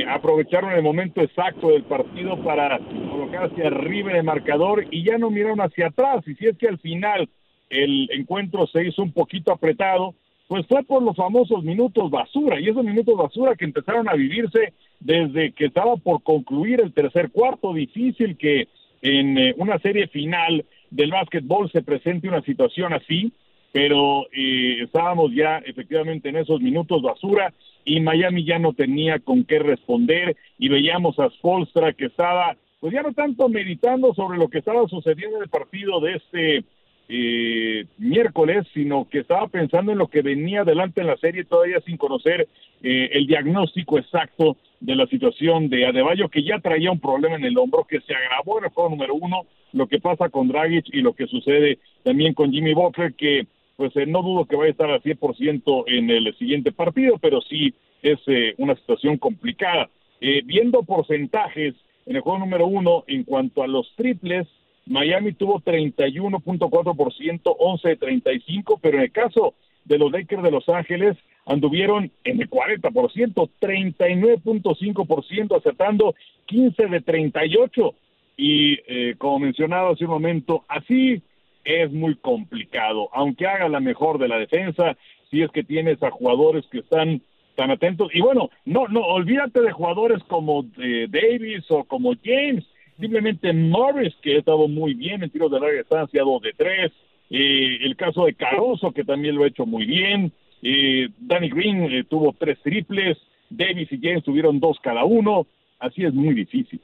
aprovecharon 0.09 0.73
el 0.73 0.83
momento 0.83 1.21
exacto 1.23 1.69
del 1.69 1.85
partido 1.85 2.37
para 2.43 2.79
colocarse 2.79 3.67
arriba 3.67 4.11
en 4.11 4.17
el 4.17 4.25
marcador 4.25 4.87
y 4.91 5.05
ya 5.05 5.19
no 5.19 5.31
miraron 5.31 5.61
hacia 5.61 5.89
atrás. 5.89 6.27
Y 6.27 6.35
si 6.35 6.47
es 6.47 6.57
que 6.57 6.69
al 6.69 6.79
final 6.79 7.29
el 7.71 8.09
encuentro 8.13 8.67
se 8.67 8.87
hizo 8.87 9.03
un 9.03 9.13
poquito 9.13 9.53
apretado, 9.53 10.15
pues 10.47 10.67
fue 10.67 10.83
por 10.83 11.03
los 11.03 11.15
famosos 11.15 11.63
minutos 11.63 12.11
basura, 12.11 12.59
y 12.59 12.69
esos 12.69 12.85
minutos 12.85 13.17
basura 13.17 13.55
que 13.55 13.67
empezaron 13.67 14.09
a 14.09 14.15
vivirse 14.15 14.73
desde 14.99 15.53
que 15.53 15.67
estaba 15.67 15.97
por 15.97 16.23
concluir 16.23 16.81
el 16.81 16.93
tercer 16.93 17.31
cuarto, 17.31 17.75
difícil 17.75 18.37
que 18.37 18.69
en 19.03 19.39
eh, 19.39 19.55
una 19.59 19.79
serie 19.79 20.09
final 20.09 20.65
del 20.91 21.11
básquetbol 21.11 21.71
se 21.71 21.83
presente 21.83 22.29
una 22.29 22.43
situación 22.43 22.95
así, 22.95 23.33
pero 23.73 24.27
eh, 24.33 24.83
estábamos 24.83 25.33
ya 25.35 25.59
efectivamente 25.59 26.29
en 26.29 26.37
esos 26.37 26.61
minutos 26.61 27.03
basura 27.03 27.53
y 27.85 28.01
Miami 28.01 28.45
ya 28.45 28.59
no 28.59 28.73
tenía 28.73 29.19
con 29.19 29.45
qué 29.45 29.59
responder 29.59 30.37
y 30.59 30.69
veíamos 30.69 31.19
a 31.19 31.31
Spolstra 31.31 31.93
que 31.93 32.07
estaba 32.07 32.57
pues 32.81 32.93
ya 32.93 33.03
no 33.03 33.13
tanto 33.13 33.49
meditando 33.49 34.15
sobre 34.15 34.39
lo 34.39 34.49
que 34.49 34.59
estaba 34.59 34.87
sucediendo 34.89 35.37
en 35.39 35.43
el 35.43 35.49
partido 35.49 36.01
de 36.01 36.15
este 36.15 36.65
eh, 37.09 37.87
miércoles, 37.97 38.67
sino 38.75 39.09
que 39.09 39.21
estaba 39.21 39.49
pensando 39.49 39.93
en 39.93 39.99
lo 39.99 40.09
que 40.09 40.23
venía 40.23 40.61
adelante 40.61 41.01
en 41.01 41.07
la 41.07 41.17
serie 41.17 41.45
todavía 41.45 41.81
sin 41.81 41.97
conocer 41.97 42.47
eh, 42.83 43.09
el 43.13 43.27
diagnóstico 43.27 43.99
exacto 43.99 44.57
de 44.81 44.95
la 44.95 45.07
situación 45.07 45.69
de 45.71 45.87
Adebayo, 45.87 46.29
que 46.29 46.45
ya 46.45 46.61
traía 46.61 46.93
un 46.93 47.01
problema 47.01 47.37
en 47.37 47.45
el 47.45 47.59
hombro 47.59 47.85
que 47.85 48.01
se 48.01 48.15
agravó 48.15 48.59
en 48.59 48.67
el 48.67 48.71
juego 48.71 48.91
número 48.91 49.15
uno, 49.15 49.43
lo 49.73 49.87
que 49.87 49.99
pasa 49.99 50.29
con 50.29 50.49
Dragic 50.49 50.87
y 50.93 51.01
lo 51.01 51.15
que 51.15 51.27
sucede 51.27 51.79
también 52.05 52.35
con 52.35 52.53
Jimmy 52.53 52.75
Butler, 52.75 53.15
que 53.15 53.47
pues 53.79 53.97
eh, 53.97 54.07
no 54.07 54.23
dudo 54.23 54.45
que 54.45 54.57
vaya 54.57 54.71
a 54.71 54.73
estar 54.73 54.91
al 54.91 55.01
100% 55.01 55.85
en 55.87 56.11
el 56.11 56.37
siguiente 56.37 56.73
partido, 56.73 57.17
pero 57.19 57.41
sí 57.41 57.73
es 58.03 58.19
eh, 58.27 58.55
una 58.59 58.75
situación 58.75 59.19
complicada. 59.19 59.89
Eh, 60.21 60.43
viendo 60.45 60.83
porcentajes 60.83 61.77
en 62.05 62.17
el 62.17 62.23
juego 62.23 62.41
número 62.41 62.67
uno, 62.67 63.05
en 63.07 63.23
cuanto 63.23 63.63
a 63.63 63.69
los 63.69 63.95
triples, 63.95 64.49
Miami 64.85 65.33
tuvo 65.33 65.61
31.4%, 65.61 67.57
11 67.57 67.89
de 67.89 67.97
35, 67.97 68.81
pero 68.83 68.97
en 68.97 69.05
el 69.05 69.13
caso 69.13 69.55
de 69.85 69.97
los 69.97 70.11
Lakers 70.11 70.43
de 70.43 70.51
Los 70.51 70.69
Ángeles 70.69 71.17
anduvieron 71.47 72.11
en 72.25 72.41
el 72.41 72.51
40%, 72.51 73.49
39.5%, 73.61 75.57
acertando 75.57 76.17
15 76.47 76.87
de 76.87 77.01
38. 77.01 77.95
Y 78.37 78.81
eh, 78.89 79.15
como 79.19 79.39
mencionaba 79.39 79.93
hace 79.93 80.05
un 80.05 80.11
momento, 80.11 80.65
así 80.67 81.23
es 81.69 81.93
muy 81.93 82.17
complicado, 82.17 83.09
aunque 83.13 83.47
haga 83.47 83.69
la 83.69 83.81
mejor 83.81 84.19
de 84.19 84.29
la 84.29 84.39
defensa, 84.39 84.97
si 85.31 85.43
es 85.43 85.51
que 85.51 85.63
tienes 85.63 86.03
a 86.03 86.11
jugadores 86.11 86.67
que 86.71 86.79
están 86.79 87.21
tan 87.57 87.71
atentos. 87.71 88.11
Y 88.15 88.21
bueno, 88.21 88.51
no, 88.65 88.89
no, 88.89 89.01
olvídate 89.01 89.61
de 89.61 89.73
jugadores 89.73 90.23
como 90.25 90.65
eh, 90.79 91.07
Davis 91.09 91.65
o 91.71 91.85
como 91.85 92.15
James, 92.25 92.65
simplemente 92.99 93.53
Morris, 93.53 94.15
que 94.23 94.37
ha 94.37 94.39
estado 94.39 94.69
muy 94.69 94.95
bien 94.95 95.23
en 95.23 95.31
tiros 95.31 95.51
de 95.51 95.61
larga 95.61 95.79
distancia, 95.79 96.23
2 96.23 96.43
de 96.43 96.53
3, 96.57 96.93
eh, 97.31 97.79
el 97.83 97.97
caso 97.97 98.25
de 98.25 98.35
Caruso, 98.35 98.93
que 98.93 99.05
también 99.05 99.37
lo 99.37 99.45
ha 99.45 99.49
hecho 99.49 99.67
muy 99.67 99.85
bien, 99.85 100.33
eh, 100.63 101.09
Danny 101.19 101.49
Green 101.51 101.85
eh, 101.85 102.05
tuvo 102.05 102.35
tres 102.39 102.59
triples, 102.63 103.17
Davis 103.51 103.91
y 103.93 104.01
James 104.01 104.25
tuvieron 104.25 104.61
dos 104.61 104.79
cada 104.83 105.05
uno, 105.05 105.47
así 105.79 106.05
es 106.05 106.15
muy 106.15 106.35
difícil. 106.35 106.81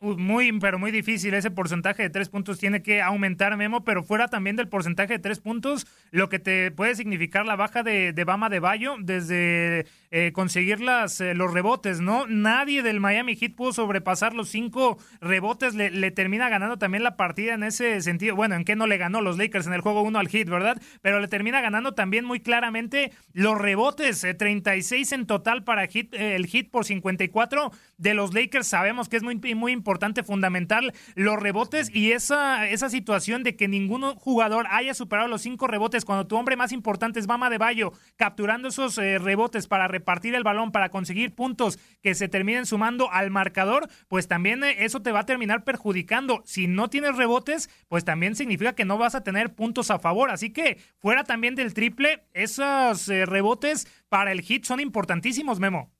Muy, 0.00 0.56
pero 0.60 0.78
muy 0.78 0.92
difícil. 0.92 1.34
Ese 1.34 1.50
porcentaje 1.50 2.04
de 2.04 2.10
tres 2.10 2.28
puntos 2.28 2.58
tiene 2.58 2.82
que 2.82 3.02
aumentar, 3.02 3.56
Memo, 3.56 3.82
pero 3.82 4.04
fuera 4.04 4.28
también 4.28 4.54
del 4.54 4.68
porcentaje 4.68 5.14
de 5.14 5.18
tres 5.18 5.40
puntos, 5.40 5.88
lo 6.12 6.28
que 6.28 6.38
te 6.38 6.70
puede 6.70 6.94
significar 6.94 7.44
la 7.44 7.56
baja 7.56 7.82
de, 7.82 8.12
de 8.12 8.24
Bama 8.24 8.48
de 8.48 8.60
Bayo 8.60 8.94
desde 9.00 9.86
eh, 10.12 10.30
conseguir 10.32 10.80
las, 10.80 11.20
eh, 11.20 11.34
los 11.34 11.52
rebotes, 11.52 12.00
¿no? 12.00 12.28
Nadie 12.28 12.84
del 12.84 13.00
Miami 13.00 13.34
Heat 13.34 13.56
pudo 13.56 13.72
sobrepasar 13.72 14.34
los 14.34 14.48
cinco 14.50 14.98
rebotes, 15.20 15.74
le, 15.74 16.10
termina 16.12 16.48
ganando 16.48 16.78
también 16.78 17.02
la 17.02 17.16
partida 17.16 17.54
en 17.54 17.64
ese 17.64 18.00
sentido. 18.00 18.36
Bueno, 18.36 18.54
en 18.54 18.64
qué 18.64 18.76
no 18.76 18.86
le 18.86 18.98
ganó 18.98 19.20
los 19.20 19.36
Lakers 19.36 19.66
en 19.66 19.72
el 19.72 19.80
juego 19.80 20.02
uno 20.02 20.20
al 20.20 20.28
Heat, 20.28 20.48
¿verdad? 20.48 20.80
Pero 21.02 21.18
le 21.18 21.26
termina 21.26 21.60
ganando 21.60 21.94
también 21.94 22.24
muy 22.24 22.38
claramente 22.38 23.10
los 23.32 23.58
rebotes, 23.58 24.24
36 24.38 25.10
eh, 25.10 25.14
en 25.16 25.26
total 25.26 25.64
para 25.64 25.88
Heat, 25.88 26.14
el 26.14 26.46
Heat 26.46 26.70
por 26.70 26.84
54 26.84 27.72
de 27.96 28.14
los 28.14 28.32
Lakers. 28.32 28.68
Sabemos 28.68 29.08
que 29.08 29.16
es 29.16 29.24
muy, 29.24 29.34
muy 29.56 29.72
importante 29.72 29.87
importante, 29.88 30.22
fundamental, 30.22 30.92
los 31.14 31.40
rebotes 31.40 31.90
y 31.94 32.12
esa, 32.12 32.68
esa 32.68 32.90
situación 32.90 33.42
de 33.42 33.56
que 33.56 33.68
ningún 33.68 34.02
jugador 34.16 34.66
haya 34.68 34.92
superado 34.92 35.28
los 35.28 35.40
cinco 35.40 35.66
rebotes 35.66 36.04
cuando 36.04 36.26
tu 36.26 36.36
hombre 36.36 36.56
más 36.56 36.72
importante 36.72 37.18
es 37.18 37.26
Bama 37.26 37.48
de 37.48 37.56
Bayo, 37.56 37.94
capturando 38.16 38.68
esos 38.68 38.98
eh, 38.98 39.18
rebotes 39.18 39.66
para 39.66 39.88
repartir 39.88 40.34
el 40.34 40.44
balón, 40.44 40.72
para 40.72 40.90
conseguir 40.90 41.34
puntos 41.34 41.78
que 42.02 42.14
se 42.14 42.28
terminen 42.28 42.66
sumando 42.66 43.10
al 43.10 43.30
marcador, 43.30 43.88
pues 44.08 44.28
también 44.28 44.62
eh, 44.62 44.84
eso 44.84 45.00
te 45.00 45.10
va 45.10 45.20
a 45.20 45.26
terminar 45.26 45.64
perjudicando. 45.64 46.42
Si 46.44 46.66
no 46.66 46.90
tienes 46.90 47.16
rebotes, 47.16 47.70
pues 47.88 48.04
también 48.04 48.36
significa 48.36 48.74
que 48.74 48.84
no 48.84 48.98
vas 48.98 49.14
a 49.14 49.24
tener 49.24 49.54
puntos 49.54 49.90
a 49.90 49.98
favor. 49.98 50.30
Así 50.30 50.50
que 50.50 50.76
fuera 50.98 51.24
también 51.24 51.54
del 51.54 51.72
triple, 51.72 52.24
esos 52.34 53.08
eh, 53.08 53.24
rebotes 53.24 53.88
para 54.10 54.32
el 54.32 54.42
hit 54.42 54.66
son 54.66 54.80
importantísimos, 54.80 55.58
Memo. 55.60 55.97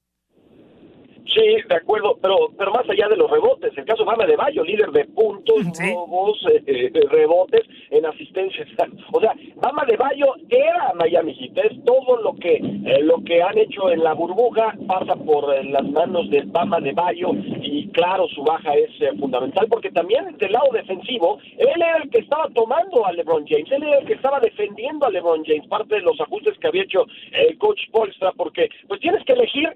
Sí, 1.34 1.42
de 1.68 1.74
acuerdo, 1.74 2.18
pero 2.22 2.48
pero 2.56 2.72
más 2.72 2.88
allá 2.88 3.06
de 3.08 3.16
los 3.16 3.30
rebotes, 3.30 3.76
el 3.76 3.84
caso 3.84 4.04
Bama 4.04 4.24
de 4.24 4.36
Bayo, 4.36 4.64
líder 4.64 4.90
de 4.92 5.04
puntos, 5.04 5.62
robos, 5.78 6.38
eh, 6.50 6.62
eh, 6.66 6.90
rebotes, 7.10 7.66
en 7.90 8.06
asistencias. 8.06 8.68
O 9.12 9.20
sea, 9.20 9.34
Bama 9.56 9.84
de 9.86 9.96
Bayo 9.96 10.34
era 10.48 10.92
Miami 10.94 11.34
Heat, 11.34 11.58
es 11.58 11.84
todo 11.84 12.16
lo 12.22 12.34
que 12.34 12.54
eh, 12.56 13.02
lo 13.02 13.22
que 13.24 13.42
han 13.42 13.58
hecho 13.58 13.90
en 13.90 14.02
la 14.04 14.12
burbuja 14.12 14.74
pasa 14.86 15.16
por 15.16 15.64
las 15.64 15.82
manos 15.90 16.30
de 16.30 16.42
Bama 16.42 16.80
de 16.80 16.92
Bayo 16.92 17.30
y 17.62 17.88
claro, 17.88 18.28
su 18.28 18.42
baja 18.42 18.74
es 18.74 18.90
fundamental 19.18 19.66
porque 19.68 19.90
también 19.90 20.36
del 20.38 20.52
lado 20.52 20.68
defensivo, 20.72 21.38
él 21.56 21.68
era 21.76 21.96
el 22.02 22.10
que 22.10 22.18
estaba 22.18 22.48
tomando 22.54 23.04
a 23.06 23.12
LeBron 23.12 23.46
James, 23.46 23.70
él 23.72 23.82
era 23.82 23.98
el 23.98 24.06
que 24.06 24.14
estaba 24.14 24.40
defendiendo 24.40 25.06
a 25.06 25.10
LeBron 25.10 25.44
James, 25.44 25.66
parte 25.68 25.96
de 25.96 26.02
los 26.02 26.20
ajustes 26.20 26.56
que 26.58 26.68
había 26.68 26.84
hecho 26.84 27.06
el 27.32 27.58
coach 27.58 27.80
Polstra, 27.90 28.32
porque 28.32 28.68
pues 28.86 29.00
tienes 29.00 29.24
que 29.24 29.32
elegir 29.32 29.68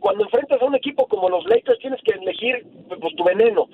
cuando 0.00 0.24
enfrentas 0.24 0.60
a 0.60 0.64
un 0.64 0.74
equipo 0.74 0.85
como 0.94 1.28
los 1.28 1.44
Lakers 1.46 1.78
tienes 1.78 2.00
que 2.02 2.12
elegir 2.12 2.66
pues 2.88 3.14
tu 3.16 3.24
veneno. 3.24 3.68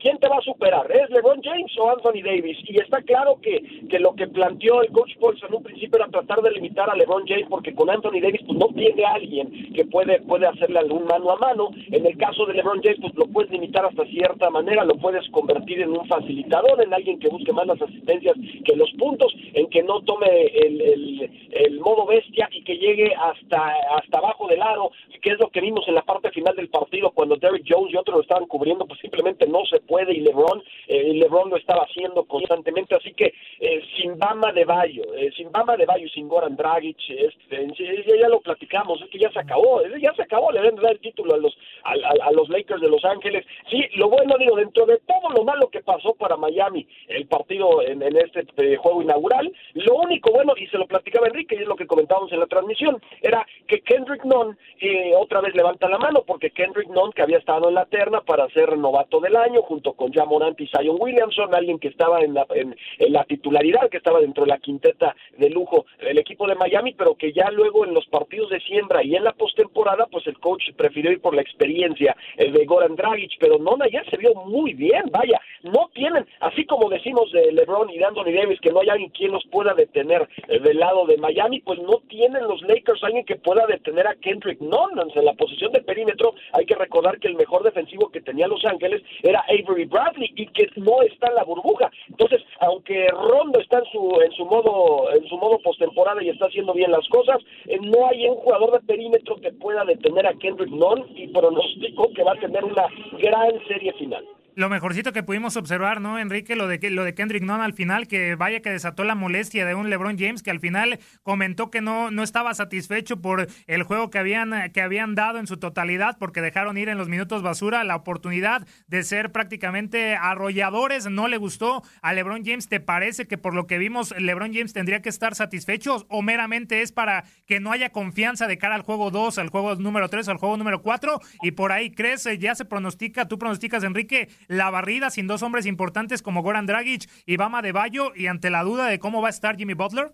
¿Quién 0.00 0.18
te 0.18 0.28
va 0.28 0.36
a 0.36 0.42
superar? 0.42 0.90
¿Es 0.90 1.10
LeBron 1.10 1.40
James 1.42 1.72
o 1.78 1.90
Anthony 1.90 2.22
Davis? 2.24 2.58
Y 2.64 2.80
está 2.80 3.00
claro 3.02 3.38
que, 3.40 3.62
que 3.88 3.98
lo 3.98 4.14
que 4.14 4.26
planteó 4.26 4.82
el 4.82 4.90
coach 4.90 5.16
Pauls 5.18 5.42
en 5.42 5.54
un 5.54 5.62
principio 5.62 5.96
era 5.96 6.08
tratar 6.08 6.42
de 6.42 6.50
limitar 6.52 6.88
a 6.90 6.94
LeBron 6.94 7.26
James 7.26 7.46
porque 7.48 7.74
con 7.74 7.90
Anthony 7.90 8.20
Davis 8.20 8.42
pues 8.46 8.58
no 8.58 8.68
tiene 8.68 9.04
alguien 9.04 9.72
que 9.72 9.84
puede, 9.84 10.20
puede 10.22 10.46
hacerle 10.46 10.78
algún 10.80 11.04
mano 11.06 11.30
a 11.30 11.36
mano. 11.36 11.70
En 11.90 12.06
el 12.06 12.16
caso 12.18 12.46
de 12.46 12.54
LeBron 12.54 12.82
James 12.82 12.98
pues 13.00 13.14
lo 13.14 13.26
puedes 13.26 13.50
limitar 13.50 13.84
hasta 13.84 14.04
cierta 14.06 14.50
manera, 14.50 14.84
lo 14.84 14.96
puedes 14.96 15.28
convertir 15.30 15.80
en 15.80 15.90
un 15.90 16.06
facilitador, 16.06 16.82
en 16.82 16.92
alguien 16.92 17.18
que 17.18 17.28
busque 17.28 17.52
más 17.52 17.66
las 17.66 17.80
asistencias 17.80 18.36
que 18.64 18.76
los 18.76 18.90
puntos, 18.92 19.34
en 19.54 19.68
que 19.68 19.82
no 19.82 20.00
tome 20.02 20.26
el, 20.46 20.80
el, 20.80 21.48
el 21.52 21.80
modo 21.80 22.06
bestia 22.06 22.48
y 22.52 22.62
que 22.62 22.76
llegue 22.76 23.14
hasta, 23.14 23.72
hasta 23.96 24.18
abajo 24.18 24.46
del 24.48 24.62
aro, 24.62 24.90
que 25.22 25.30
es 25.30 25.38
lo 25.38 25.48
que 25.48 25.62
vimos 25.62 25.88
en 25.88 25.94
la 25.94 26.02
parte 26.02 26.30
final 26.34 26.54
del 26.56 26.68
partido 26.68 27.10
cuando 27.12 27.36
Derrick 27.36 27.64
Jones 27.66 27.94
y 27.94 27.96
otros 27.96 28.16
lo 28.16 28.22
estaban 28.22 28.46
cubriendo, 28.46 28.86
pues 28.86 29.00
simplemente 29.00 29.46
no 29.46 29.64
se 29.64 29.80
puede 29.80 30.12
y 30.12 30.20
LeBron, 30.20 30.62
eh, 30.88 31.14
LeBron 31.14 31.48
lo 31.48 31.56
estaba 31.56 31.84
haciendo 31.84 32.24
constantemente, 32.24 32.94
así 32.94 33.14
que 33.14 33.32
eh, 33.64 33.82
sin 33.96 34.18
Bama 34.18 34.52
de 34.52 34.64
Bayo, 34.64 35.02
eh, 35.16 35.30
sin 35.36 35.50
Bama 35.50 35.76
de 35.76 35.86
Bayo, 35.86 36.08
sin 36.10 36.28
Goran 36.28 36.56
Dragic, 36.56 36.98
este, 37.08 37.66
ya, 37.78 38.16
ya, 38.20 38.28
lo 38.28 38.40
platicamos, 38.40 39.00
es 39.00 39.08
que 39.08 39.18
ya 39.18 39.30
se 39.30 39.38
acabó, 39.40 39.82
ya 40.00 40.12
se 40.14 40.22
acabó, 40.22 40.52
le 40.52 40.60
deben 40.60 40.76
dar 40.76 40.92
el 40.92 41.00
título 41.00 41.34
a 41.34 41.38
los 41.38 41.56
a, 41.84 41.92
a, 41.92 42.32
los 42.32 42.48
Lakers 42.48 42.80
de 42.80 42.88
Los 42.88 43.04
Ángeles. 43.04 43.46
Sí, 43.70 43.82
lo 43.94 44.08
bueno 44.08 44.36
digo, 44.38 44.56
dentro 44.56 44.84
de 44.86 44.98
todo 44.98 45.30
lo 45.34 45.44
malo 45.44 45.68
que 45.68 45.82
pasó 45.82 46.14
para 46.14 46.36
Miami 46.36 46.86
el 47.08 47.26
partido 47.26 47.82
en, 47.82 48.02
en 48.02 48.16
este 48.16 48.44
eh, 48.56 48.76
juego 48.76 49.02
inaugural, 49.02 49.52
lo 49.74 49.94
único 49.96 50.32
bueno, 50.32 50.54
y 50.56 50.66
se 50.66 50.78
lo 50.78 50.86
platicaba 50.86 51.28
Enrique, 51.28 51.56
y 51.56 51.62
es 51.62 51.68
lo 51.68 51.76
que 51.76 51.86
comentábamos 51.86 52.32
en 52.32 52.40
la 52.40 52.46
transmisión, 52.46 53.00
era 53.22 53.46
que 53.66 53.80
Kendrick 53.80 54.24
Nunn 54.24 54.56
eh, 54.80 55.12
otra 55.16 55.40
vez 55.40 55.54
levanta 55.54 55.88
la 55.88 55.98
mano, 55.98 56.22
porque 56.26 56.50
Kendrick 56.50 56.88
Nunn, 56.88 57.12
que 57.12 57.22
había 57.22 57.38
estado 57.38 57.68
en 57.68 57.74
la 57.74 57.86
terna 57.86 58.20
para 58.20 58.48
ser 58.50 58.76
novato 58.76 59.20
del 59.20 59.36
año, 59.36 59.62
junto 59.62 59.94
con 59.94 60.12
Jamorant 60.12 60.60
y 60.60 60.66
Zion 60.68 60.96
Williamson, 61.00 61.54
alguien 61.54 61.78
que 61.78 61.88
estaba 61.88 62.20
en 62.20 62.34
la, 62.34 62.46
en, 62.50 62.74
la 63.08 63.24
titularidad, 63.24 63.53
que 63.90 63.96
estaba 63.98 64.20
dentro 64.20 64.44
de 64.44 64.50
la 64.50 64.58
quinteta 64.58 65.14
de 65.38 65.50
lujo 65.50 65.86
del 66.00 66.18
equipo 66.18 66.46
de 66.46 66.54
Miami, 66.54 66.94
pero 66.94 67.14
que 67.14 67.32
ya 67.32 67.50
luego 67.50 67.84
en 67.84 67.94
los 67.94 68.06
partidos 68.06 68.50
de 68.50 68.60
siembra 68.60 69.02
y 69.02 69.14
en 69.14 69.24
la 69.24 69.32
postemporada, 69.32 70.06
pues 70.10 70.26
el 70.26 70.38
coach 70.38 70.70
prefirió 70.76 71.12
ir 71.12 71.20
por 71.20 71.34
la 71.34 71.42
experiencia 71.42 72.16
el 72.36 72.52
de 72.52 72.64
Goran 72.64 72.96
Dragic, 72.96 73.32
pero 73.38 73.58
Nunn 73.58 73.82
ayer 73.82 74.04
se 74.10 74.16
vio 74.16 74.34
muy 74.34 74.74
bien, 74.74 75.04
vaya, 75.10 75.40
no 75.62 75.90
tienen, 75.94 76.26
así 76.40 76.64
como 76.66 76.88
decimos 76.88 77.30
de 77.32 77.52
LeBron 77.52 77.90
y 77.90 77.98
de 77.98 78.04
Anthony 78.04 78.32
Davis, 78.32 78.60
que 78.60 78.70
no 78.70 78.80
hay 78.80 78.88
alguien 78.88 79.10
quien 79.10 79.32
los 79.32 79.44
pueda 79.46 79.74
detener 79.74 80.28
eh, 80.48 80.58
del 80.60 80.78
lado 80.78 81.06
de 81.06 81.16
Miami, 81.16 81.60
pues 81.60 81.78
no 81.80 82.00
tienen 82.08 82.46
los 82.46 82.62
Lakers 82.62 83.02
alguien 83.02 83.24
que 83.24 83.36
pueda 83.36 83.66
detener 83.66 84.06
a 84.06 84.14
Kendrick 84.16 84.60
Nunn 84.60 84.94
en 85.14 85.24
la 85.24 85.34
posición 85.34 85.72
de 85.72 85.82
perímetro, 85.82 86.34
hay 86.52 86.66
que 86.66 86.74
recordar 86.74 87.18
que 87.18 87.28
el 87.28 87.34
mejor 87.34 87.62
defensivo 87.62 88.10
que 88.10 88.20
tenía 88.20 88.46
Los 88.46 88.64
Ángeles 88.64 89.02
era 89.22 89.44
Avery 89.48 89.84
Bradley 89.84 90.32
y 90.36 90.46
que 90.46 90.68
no 90.76 91.02
está 91.02 91.28
en 91.28 91.34
la 91.36 91.44
burbuja. 91.44 91.90
Entonces, 92.08 92.42
aunque 92.60 93.08
Rondo 93.44 93.60
está 93.60 93.78
en 93.78 93.84
su 93.92 94.20
en 94.22 94.32
su 94.32 94.44
modo 94.46 95.12
en 95.12 95.26
su 95.28 95.36
modo 95.36 95.58
postemporada 95.58 96.22
y 96.22 96.30
está 96.30 96.46
haciendo 96.46 96.72
bien 96.72 96.90
las 96.90 97.06
cosas, 97.08 97.38
eh, 97.66 97.78
no 97.78 98.06
hay 98.06 98.26
un 98.26 98.36
jugador 98.36 98.72
de 98.72 98.86
perímetro 98.86 99.36
que 99.36 99.52
pueda 99.52 99.84
detener 99.84 100.26
a 100.26 100.34
Kendrick 100.34 100.70
Nunn 100.70 101.04
y 101.14 101.28
pronostico 101.28 102.10
que 102.14 102.24
va 102.24 102.32
a 102.32 102.40
tener 102.40 102.64
una 102.64 102.86
gran 103.18 103.52
serie 103.68 103.92
final 103.94 104.24
lo 104.56 104.68
mejorcito 104.68 105.12
que 105.12 105.22
pudimos 105.22 105.56
observar, 105.56 106.00
¿no, 106.00 106.18
Enrique? 106.18 106.56
Lo 106.56 106.68
de, 106.68 106.90
lo 106.90 107.04
de 107.04 107.14
Kendrick 107.14 107.42
Nunn 107.42 107.60
al 107.60 107.74
final, 107.74 108.06
que 108.06 108.34
vaya 108.34 108.60
que 108.60 108.70
desató 108.70 109.04
la 109.04 109.14
molestia 109.14 109.66
de 109.66 109.74
un 109.74 109.90
LeBron 109.90 110.18
James, 110.18 110.42
que 110.42 110.50
al 110.50 110.60
final 110.60 111.00
comentó 111.22 111.70
que 111.70 111.80
no, 111.80 112.10
no 112.10 112.22
estaba 112.22 112.54
satisfecho 112.54 113.20
por 113.20 113.48
el 113.66 113.82
juego 113.82 114.10
que 114.10 114.18
habían, 114.18 114.70
que 114.72 114.80
habían 114.80 115.14
dado 115.14 115.38
en 115.38 115.46
su 115.46 115.56
totalidad, 115.56 116.16
porque 116.18 116.40
dejaron 116.40 116.78
ir 116.78 116.88
en 116.88 116.98
los 116.98 117.08
minutos 117.08 117.42
basura 117.42 117.84
la 117.84 117.96
oportunidad 117.96 118.66
de 118.86 119.02
ser 119.02 119.32
prácticamente 119.32 120.16
arrolladores. 120.16 121.06
No 121.06 121.28
le 121.28 121.36
gustó 121.36 121.82
a 122.02 122.12
LeBron 122.12 122.44
James. 122.44 122.68
¿Te 122.68 122.80
parece 122.80 123.26
que 123.26 123.38
por 123.38 123.54
lo 123.54 123.66
que 123.66 123.78
vimos, 123.78 124.14
LeBron 124.16 124.52
James 124.52 124.72
tendría 124.72 125.02
que 125.02 125.08
estar 125.08 125.34
satisfecho 125.34 126.06
o 126.08 126.22
meramente 126.22 126.82
es 126.82 126.92
para 126.92 127.24
que 127.46 127.60
no 127.60 127.72
haya 127.72 127.90
confianza 127.90 128.46
de 128.46 128.58
cara 128.58 128.74
al 128.74 128.82
juego 128.82 129.10
2, 129.10 129.38
al 129.38 129.48
juego 129.48 129.74
número 129.76 130.08
3, 130.08 130.28
al 130.28 130.36
juego 130.36 130.56
número 130.56 130.82
4? 130.82 131.20
Y 131.42 131.52
por 131.52 131.72
ahí 131.72 131.90
crees, 131.90 132.28
ya 132.38 132.54
se 132.54 132.64
pronostica, 132.64 133.26
tú 133.28 133.38
pronosticas, 133.38 133.84
Enrique, 133.84 134.28
la 134.48 134.70
barrida 134.70 135.10
sin 135.10 135.26
dos 135.26 135.42
hombres 135.42 135.66
importantes 135.66 136.22
como 136.22 136.42
Goran 136.42 136.66
Dragic 136.66 137.08
y 137.26 137.36
Bama 137.36 137.62
de 137.62 137.72
Bayo 137.72 138.12
y 138.14 138.26
ante 138.26 138.50
la 138.50 138.62
duda 138.62 138.86
de 138.88 138.98
cómo 138.98 139.22
va 139.22 139.28
a 139.28 139.30
estar 139.30 139.56
Jimmy 139.56 139.74
Butler? 139.74 140.12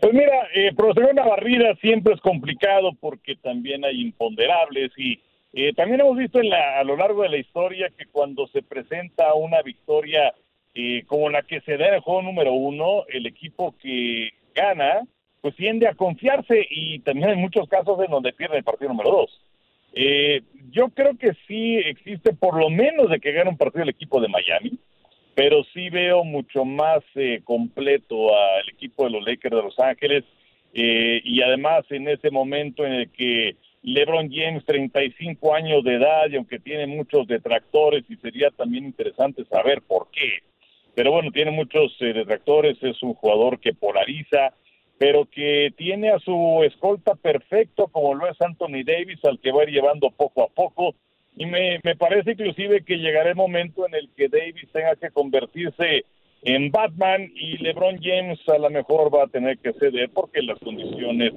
Pues 0.00 0.14
mira, 0.14 0.48
eh, 0.54 0.72
proceder 0.74 1.12
una 1.12 1.26
barrida 1.26 1.74
siempre 1.76 2.14
es 2.14 2.20
complicado 2.20 2.92
porque 2.98 3.36
también 3.36 3.84
hay 3.84 4.00
imponderables 4.00 4.92
y 4.96 5.20
eh, 5.52 5.74
también 5.74 6.00
hemos 6.00 6.16
visto 6.16 6.40
en 6.40 6.48
la, 6.48 6.78
a 6.78 6.84
lo 6.84 6.96
largo 6.96 7.22
de 7.22 7.28
la 7.28 7.36
historia 7.36 7.90
que 7.96 8.06
cuando 8.06 8.46
se 8.46 8.62
presenta 8.62 9.34
una 9.34 9.60
victoria 9.62 10.32
eh, 10.74 11.04
como 11.06 11.28
la 11.28 11.42
que 11.42 11.60
se 11.62 11.76
da 11.76 11.88
en 11.88 11.94
el 11.94 12.00
juego 12.00 12.22
número 12.22 12.52
uno, 12.52 13.04
el 13.08 13.26
equipo 13.26 13.74
que 13.82 14.30
gana 14.54 15.02
pues 15.40 15.56
tiende 15.56 15.88
a 15.88 15.94
confiarse 15.94 16.66
y 16.70 17.00
también 17.00 17.30
hay 17.30 17.36
muchos 17.36 17.68
casos 17.68 17.98
en 18.04 18.10
donde 18.10 18.32
pierde 18.32 18.58
el 18.58 18.64
partido 18.64 18.90
número 18.90 19.10
dos. 19.10 19.40
Eh, 19.92 20.42
yo 20.70 20.88
creo 20.90 21.16
que 21.18 21.32
sí 21.46 21.76
existe 21.76 22.32
por 22.32 22.58
lo 22.58 22.70
menos 22.70 23.10
de 23.10 23.20
que 23.20 23.32
gane 23.32 23.50
un 23.50 23.56
partido 23.56 23.82
el 23.82 23.88
equipo 23.88 24.20
de 24.20 24.28
Miami, 24.28 24.78
pero 25.34 25.64
sí 25.74 25.90
veo 25.90 26.24
mucho 26.24 26.64
más 26.64 27.00
eh, 27.14 27.40
completo 27.44 28.36
al 28.36 28.68
equipo 28.68 29.04
de 29.04 29.10
los 29.10 29.24
Lakers 29.24 29.56
de 29.56 29.62
Los 29.62 29.78
Ángeles 29.78 30.24
eh, 30.74 31.20
y 31.24 31.42
además 31.42 31.84
en 31.90 32.08
ese 32.08 32.30
momento 32.30 32.84
en 32.84 32.92
el 32.92 33.10
que 33.10 33.56
LeBron 33.82 34.30
James, 34.30 34.64
35 34.64 35.54
años 35.54 35.82
de 35.82 35.94
edad 35.94 36.28
y 36.30 36.36
aunque 36.36 36.58
tiene 36.58 36.86
muchos 36.86 37.26
detractores 37.26 38.04
y 38.08 38.16
sería 38.16 38.50
también 38.50 38.84
interesante 38.84 39.44
saber 39.46 39.82
por 39.82 40.08
qué, 40.10 40.40
pero 40.94 41.12
bueno, 41.12 41.30
tiene 41.32 41.50
muchos 41.50 41.96
detractores, 41.98 42.76
es 42.82 43.02
un 43.02 43.14
jugador 43.14 43.58
que 43.58 43.72
polariza, 43.72 44.52
pero 45.00 45.24
que 45.24 45.72
tiene 45.78 46.10
a 46.10 46.18
su 46.18 46.62
escolta 46.62 47.14
perfecto 47.14 47.86
como 47.86 48.14
lo 48.14 48.28
es 48.28 48.38
Anthony 48.38 48.84
Davis, 48.84 49.18
al 49.24 49.40
que 49.40 49.50
va 49.50 49.62
a 49.62 49.64
ir 49.64 49.70
llevando 49.70 50.10
poco 50.10 50.42
a 50.42 50.48
poco. 50.48 50.94
Y 51.38 51.46
me, 51.46 51.80
me 51.82 51.96
parece 51.96 52.32
inclusive 52.32 52.84
que 52.84 52.98
llegará 52.98 53.30
el 53.30 53.34
momento 53.34 53.86
en 53.88 53.94
el 53.94 54.10
que 54.14 54.28
Davis 54.28 54.68
tenga 54.70 54.94
que 54.96 55.08
convertirse 55.08 56.04
en 56.42 56.70
Batman 56.70 57.32
y 57.34 57.56
LeBron 57.56 57.98
James 58.02 58.38
a 58.46 58.58
lo 58.58 58.68
mejor 58.68 59.14
va 59.14 59.24
a 59.24 59.28
tener 59.28 59.56
que 59.56 59.72
ceder 59.72 60.10
porque 60.12 60.42
las 60.42 60.58
condiciones 60.58 61.32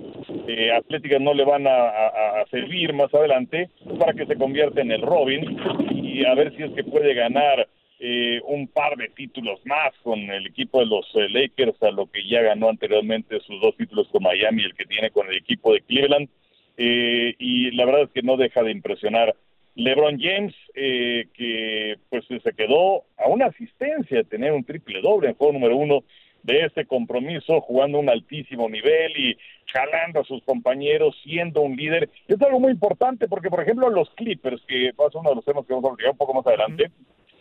eh, 0.49 0.69
atléticas 0.73 1.21
no 1.21 1.33
le 1.33 1.45
van 1.45 1.65
a, 1.65 1.87
a, 1.87 2.45
servir 2.51 2.91
más 2.91 3.13
adelante 3.13 3.69
para 3.97 4.11
que 4.11 4.25
se 4.25 4.35
convierta 4.35 4.81
en 4.81 4.91
el 4.91 5.01
Robin 5.01 5.57
y 5.89 6.25
a 6.25 6.35
ver 6.35 6.53
si 6.57 6.63
es 6.63 6.71
que 6.71 6.83
puede 6.83 7.13
ganar 7.13 7.65
eh, 8.05 8.41
un 8.47 8.67
par 8.67 8.97
de 8.97 9.07
títulos 9.07 9.65
más 9.65 9.93
con 10.03 10.19
el 10.19 10.47
equipo 10.47 10.81
de 10.81 10.87
los 10.87 11.05
eh, 11.15 11.29
Lakers, 11.29 11.81
a 11.83 11.91
lo 11.91 12.11
que 12.11 12.27
ya 12.27 12.41
ganó 12.41 12.67
anteriormente 12.67 13.39
sus 13.39 13.61
dos 13.61 13.77
títulos 13.77 14.09
con 14.09 14.23
Miami, 14.23 14.61
el 14.61 14.75
que 14.75 14.83
tiene 14.83 15.09
con 15.09 15.25
el 15.27 15.37
equipo 15.37 15.71
de 15.71 15.79
Cleveland. 15.79 16.27
Eh, 16.75 17.33
y 17.39 17.71
la 17.71 17.85
verdad 17.85 18.01
es 18.01 18.09
que 18.09 18.21
no 18.21 18.35
deja 18.35 18.61
de 18.61 18.71
impresionar. 18.71 19.33
LeBron 19.75 20.19
James, 20.19 20.53
que 20.73 21.95
pues 22.09 22.25
se 22.27 22.51
quedó 22.51 23.05
a 23.17 23.29
una 23.29 23.45
asistencia 23.45 24.17
de 24.17 24.23
tener 24.25 24.51
un 24.51 24.65
triple 24.65 24.99
doble 24.99 25.29
en 25.29 25.35
juego 25.35 25.53
número 25.53 25.77
uno 25.77 26.03
de 26.43 26.65
este 26.65 26.85
compromiso, 26.85 27.61
jugando 27.61 27.99
un 27.99 28.09
altísimo 28.09 28.67
nivel 28.67 29.17
y 29.17 29.37
jalando 29.71 30.19
a 30.19 30.25
sus 30.25 30.43
compañeros, 30.43 31.15
siendo 31.23 31.61
un 31.61 31.77
líder. 31.77 32.09
Es 32.27 32.41
algo 32.41 32.59
muy 32.59 32.73
importante 32.73 33.29
porque, 33.29 33.49
por 33.49 33.61
ejemplo, 33.61 33.89
los 33.89 34.09
Clippers, 34.11 34.61
que 34.67 34.91
pasa 34.93 35.19
uno 35.19 35.29
de 35.29 35.37
los 35.37 35.45
temas 35.45 35.65
que 35.65 35.73
vamos 35.73 35.89
a 35.89 35.93
hablar 35.93 36.11
un 36.11 36.17
poco 36.17 36.33
más 36.33 36.45
adelante, 36.45 36.91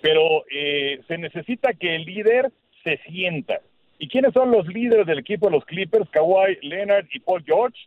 pero 0.03 0.45
eh, 0.51 1.01
se 1.09 1.17
necesita 1.17 1.73
que 1.73 1.95
el 1.95 2.05
líder 2.05 2.53
se 2.85 2.99
sienta. 3.09 3.61
¿Y 3.99 4.09
quiénes 4.09 4.35
son 4.35 4.51
los 4.51 4.67
líderes 4.67 5.07
del 5.07 5.21
equipo 5.21 5.47
de 5.47 5.53
los 5.53 5.65
Clippers? 5.65 6.11
Kawhi 6.11 6.59
Leonard 6.61 7.07
y 7.13 7.21
Paul 7.21 7.45
George. 7.47 7.79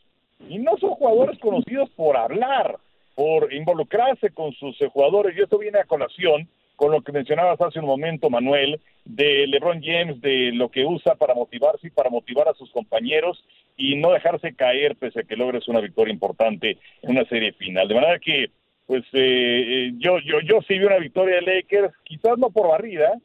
Y 0.50 0.58
no 0.58 0.78
son 0.78 0.92
jugadores 0.92 1.38
conocidos 1.40 1.90
por 1.92 2.16
hablar, 2.16 2.78
por 3.16 3.54
involucrarse 3.54 4.30
con 4.30 4.54
sus 4.54 4.82
eh, 4.82 4.88
jugadores. 4.88 5.38
Y 5.38 5.42
esto 5.42 5.60
viene 5.60 5.80
a 5.80 5.84
colación 5.84 6.48
con 6.78 6.92
lo 6.92 7.02
que 7.02 7.12
mencionabas 7.12 7.60
hace 7.60 7.80
un 7.80 7.86
momento, 7.86 8.30
Manuel, 8.30 8.80
de 9.04 9.48
LeBron 9.48 9.82
James, 9.84 10.20
de 10.22 10.52
lo 10.54 10.70
que 10.70 10.86
usa 10.86 11.16
para 11.16 11.34
motivarse 11.34 11.88
y 11.88 11.92
para 11.92 12.10
motivar 12.10 12.48
a 12.48 12.54
sus 12.54 12.72
compañeros 12.72 13.44
y 13.78 13.96
no 13.96 14.12
dejarse 14.12 14.56
caer 14.56 14.96
pese 14.96 15.22
a 15.22 15.24
que 15.24 15.36
logres 15.36 15.68
una 15.68 15.82
victoria 15.82 16.14
importante 16.14 16.78
en 17.02 17.12
una 17.12 17.26
serie 17.26 17.52
final. 17.54 17.88
De 17.88 17.96
manera 17.96 18.20
que 18.20 18.52
pues 18.86 19.04
eh, 19.14 19.88
eh, 19.88 19.92
yo, 19.98 20.20
yo, 20.20 20.40
yo 20.42 20.62
sí 20.68 20.78
vi 20.78 20.86
una 20.86 21.00
victoria 21.00 21.36
de 21.36 21.42
Lakers, 21.42 21.94
quizás 22.04 22.38
no 22.38 22.50
por 22.50 22.70
barrida, 22.70 23.20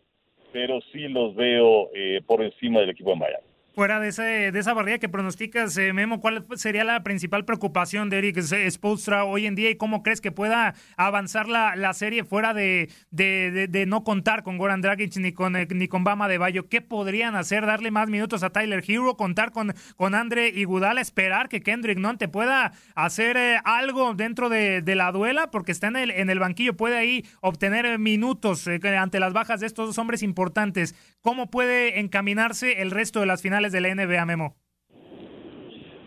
pero 0.52 0.80
sí 0.92 1.08
los 1.08 1.34
veo 1.34 1.90
eh, 1.94 2.22
por 2.26 2.42
encima 2.42 2.80
del 2.80 2.90
equipo 2.90 3.10
de 3.10 3.16
Miami. 3.16 3.49
Fuera 3.72 4.00
de, 4.00 4.08
ese, 4.08 4.50
de 4.50 4.58
esa 4.58 4.74
barrera 4.74 4.98
que 4.98 5.08
pronosticas, 5.08 5.76
eh, 5.76 5.92
Memo, 5.92 6.20
¿cuál 6.20 6.44
sería 6.56 6.82
la 6.82 7.04
principal 7.04 7.44
preocupación 7.44 8.10
de 8.10 8.18
Eric 8.18 8.40
Spolstra 8.68 9.24
hoy 9.24 9.46
en 9.46 9.54
día 9.54 9.70
y 9.70 9.76
cómo 9.76 10.02
crees 10.02 10.20
que 10.20 10.32
pueda 10.32 10.74
avanzar 10.96 11.48
la, 11.48 11.76
la 11.76 11.94
serie 11.94 12.24
fuera 12.24 12.52
de, 12.52 12.90
de, 13.12 13.68
de, 13.68 13.86
no 13.86 14.02
contar 14.02 14.42
con 14.42 14.58
Goran 14.58 14.80
Dragic 14.80 15.16
ni 15.18 15.32
con, 15.32 15.54
eh, 15.54 15.68
ni 15.70 15.86
con 15.86 16.02
Bama 16.02 16.26
de 16.26 16.38
Bayo? 16.38 16.68
¿Qué 16.68 16.80
podrían 16.80 17.36
hacer? 17.36 17.64
¿Darle 17.64 17.92
más 17.92 18.08
minutos 18.08 18.42
a 18.42 18.50
Tyler 18.50 18.82
Hero? 18.86 19.16
¿Contar 19.16 19.52
con, 19.52 19.72
con 19.96 20.16
Andre 20.16 20.48
Iguodala? 20.48 21.00
¿Esperar 21.00 21.48
que 21.48 21.60
Kendrick 21.60 21.98
no 21.98 22.16
te 22.16 22.26
pueda 22.26 22.72
hacer 22.96 23.36
eh, 23.36 23.60
algo 23.64 24.14
dentro 24.14 24.48
de, 24.48 24.82
la 24.84 25.12
duela? 25.12 25.52
Porque 25.52 25.70
está 25.70 25.86
en 25.86 25.96
el, 25.96 26.10
en 26.10 26.28
el 26.28 26.40
banquillo, 26.40 26.76
puede 26.76 26.98
ahí 26.98 27.24
obtener 27.40 28.00
minutos 28.00 28.66
ante 28.66 29.20
las 29.20 29.32
bajas 29.32 29.60
de 29.60 29.68
estos 29.68 29.86
dos 29.86 29.98
hombres 29.98 30.24
importantes. 30.24 30.96
¿Cómo 31.20 31.50
puede 31.50 32.00
encaminarse 32.00 32.82
el 32.82 32.90
resto 32.90 33.20
de 33.20 33.26
las 33.26 33.42
finales? 33.42 33.59
De 33.68 33.80
la 33.80 33.94
NBA, 33.94 34.24
Memo? 34.24 34.56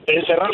encerrar 0.08 0.52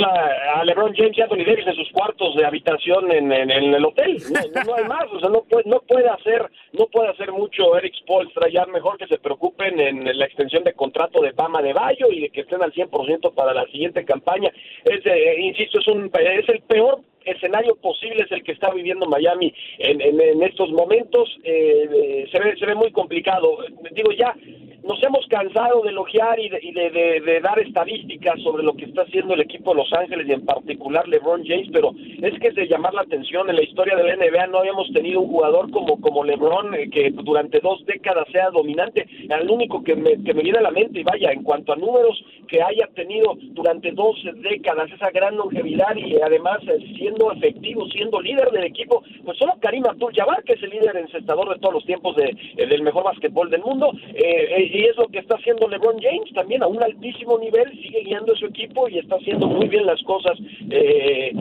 a 0.55 0.63
LeBron 0.63 0.93
James 0.95 1.17
y 1.17 1.21
Anthony 1.21 1.45
Davis 1.45 1.67
en 1.67 1.75
sus 1.75 1.89
cuartos 1.91 2.35
de 2.35 2.45
habitación 2.45 3.11
en, 3.11 3.31
el 3.31 3.85
hotel. 3.85 4.17
No, 4.65 4.75
hay 4.75 4.83
más, 4.85 5.05
o 5.11 5.19
sea, 5.19 5.29
no 5.29 5.43
puede, 5.43 5.67
no 5.67 5.79
puede 5.81 6.07
hacer, 6.09 6.49
no 6.73 6.85
puede 6.87 7.09
hacer 7.09 7.31
mucho 7.31 7.77
Eric 7.77 7.93
Spoelstra, 8.01 8.49
ya 8.49 8.65
mejor 8.65 8.97
que 8.97 9.07
se 9.07 9.17
preocupen 9.17 9.79
en 9.79 10.17
la 10.17 10.25
extensión 10.25 10.63
de 10.63 10.73
contrato 10.73 11.21
de 11.21 11.31
Bama 11.31 11.61
de 11.61 11.73
Bayo 11.73 12.07
y 12.11 12.21
de 12.21 12.29
que 12.29 12.41
estén 12.41 12.61
al 12.61 12.73
100% 12.73 13.33
para 13.33 13.53
la 13.53 13.65
siguiente 13.67 14.05
campaña. 14.05 14.51
Es, 14.83 15.05
eh, 15.05 15.35
insisto, 15.39 15.79
es 15.79 15.87
un 15.87 16.11
es 16.13 16.49
el 16.49 16.61
peor 16.61 17.01
escenario 17.25 17.75
posible 17.75 18.23
es 18.23 18.31
el 18.31 18.43
que 18.43 18.53
está 18.53 18.71
viviendo 18.71 19.05
Miami 19.05 19.53
en, 19.77 20.01
en, 20.01 20.43
estos 20.43 20.71
momentos. 20.71 21.29
Eh, 21.43 21.89
eh, 21.91 22.27
se, 22.31 22.39
ve, 22.39 22.55
se 22.57 22.65
ve 22.65 22.75
muy 22.75 22.91
complicado. 22.91 23.57
Digo, 23.91 24.11
ya 24.11 24.35
nos 24.89 25.03
hemos 25.03 25.25
cansado 25.27 25.83
de 25.83 25.89
elogiar 25.89 26.39
y, 26.39 26.49
de, 26.49 27.21
de, 27.23 27.39
dar 27.41 27.59
estadísticas 27.59 28.41
sobre 28.41 28.63
lo 28.63 28.73
que 28.73 28.85
está 28.85 29.03
haciendo 29.03 29.33
el 29.33 29.41
equipo 29.41 29.71
de 29.71 29.77
Los 29.77 29.93
Ángeles 29.93 30.27
y 30.27 30.33
en 30.33 30.45
particular 30.45 31.07
LeBron 31.07 31.45
James, 31.45 31.67
pero 31.71 31.91
es 32.21 32.39
que 32.39 32.47
es 32.47 32.55
de 32.55 32.67
llamar 32.67 32.93
la 32.93 33.01
atención. 33.01 33.49
En 33.49 33.57
la 33.57 33.63
historia 33.63 33.95
de 33.95 34.03
la 34.03 34.15
NBA 34.15 34.47
no 34.47 34.59
habíamos 34.59 34.91
tenido 34.91 35.21
un 35.21 35.29
jugador 35.29 35.69
como, 35.69 36.01
como 36.01 36.23
LeBron 36.23 36.73
eh, 36.73 36.89
que 36.89 37.11
durante 37.11 37.59
dos 37.59 37.85
décadas 37.85 38.25
sea 38.31 38.49
dominante. 38.49 39.05
El 39.29 39.49
único 39.49 39.83
que 39.83 39.95
me, 39.95 40.15
viene 40.15 40.57
a 40.57 40.61
la 40.61 40.71
mente, 40.71 41.01
y 41.01 41.03
vaya, 41.03 41.31
en 41.31 41.43
cuanto 41.43 41.73
a 41.73 41.75
números 41.75 42.23
que 42.47 42.61
haya 42.61 42.87
tenido 42.95 43.37
durante 43.39 43.91
dos 43.91 44.17
décadas, 44.37 44.91
esa 44.91 45.11
gran 45.11 45.35
longevidad 45.35 45.95
y 45.95 46.19
además 46.21 46.59
siendo 47.09 47.31
efectivo, 47.31 47.87
siendo 47.87 48.21
líder 48.21 48.51
del 48.51 48.65
equipo, 48.65 49.03
pues 49.25 49.37
solo 49.37 49.53
Karim 49.59 49.85
Abdul-Jabbar, 49.85 50.43
que 50.43 50.53
es 50.53 50.63
el 50.63 50.69
líder 50.69 50.95
encestador 50.97 51.49
de 51.49 51.59
todos 51.59 51.75
los 51.75 51.85
tiempos 51.85 52.15
de, 52.15 52.35
del 52.55 52.83
mejor 52.83 53.03
básquetbol 53.03 53.49
del 53.49 53.61
mundo, 53.61 53.91
eh, 54.13 54.71
y 54.73 54.85
es 54.85 54.95
lo 54.95 55.07
que 55.07 55.19
está 55.19 55.35
haciendo 55.35 55.67
LeBron 55.67 55.99
James 55.99 56.31
también 56.33 56.61
a 56.63 56.67
un 56.67 56.81
altísimo 56.81 57.37
nivel, 57.39 57.71
sigue 57.71 58.03
guiando 58.03 58.33
a 58.33 58.35
su 58.35 58.45
equipo 58.45 58.87
y 58.87 58.99
está 58.99 59.15
haciendo 59.15 59.47
muy 59.47 59.67
bien 59.67 59.85
las 59.85 60.01
cosas 60.03 60.37
eh, 60.69 61.31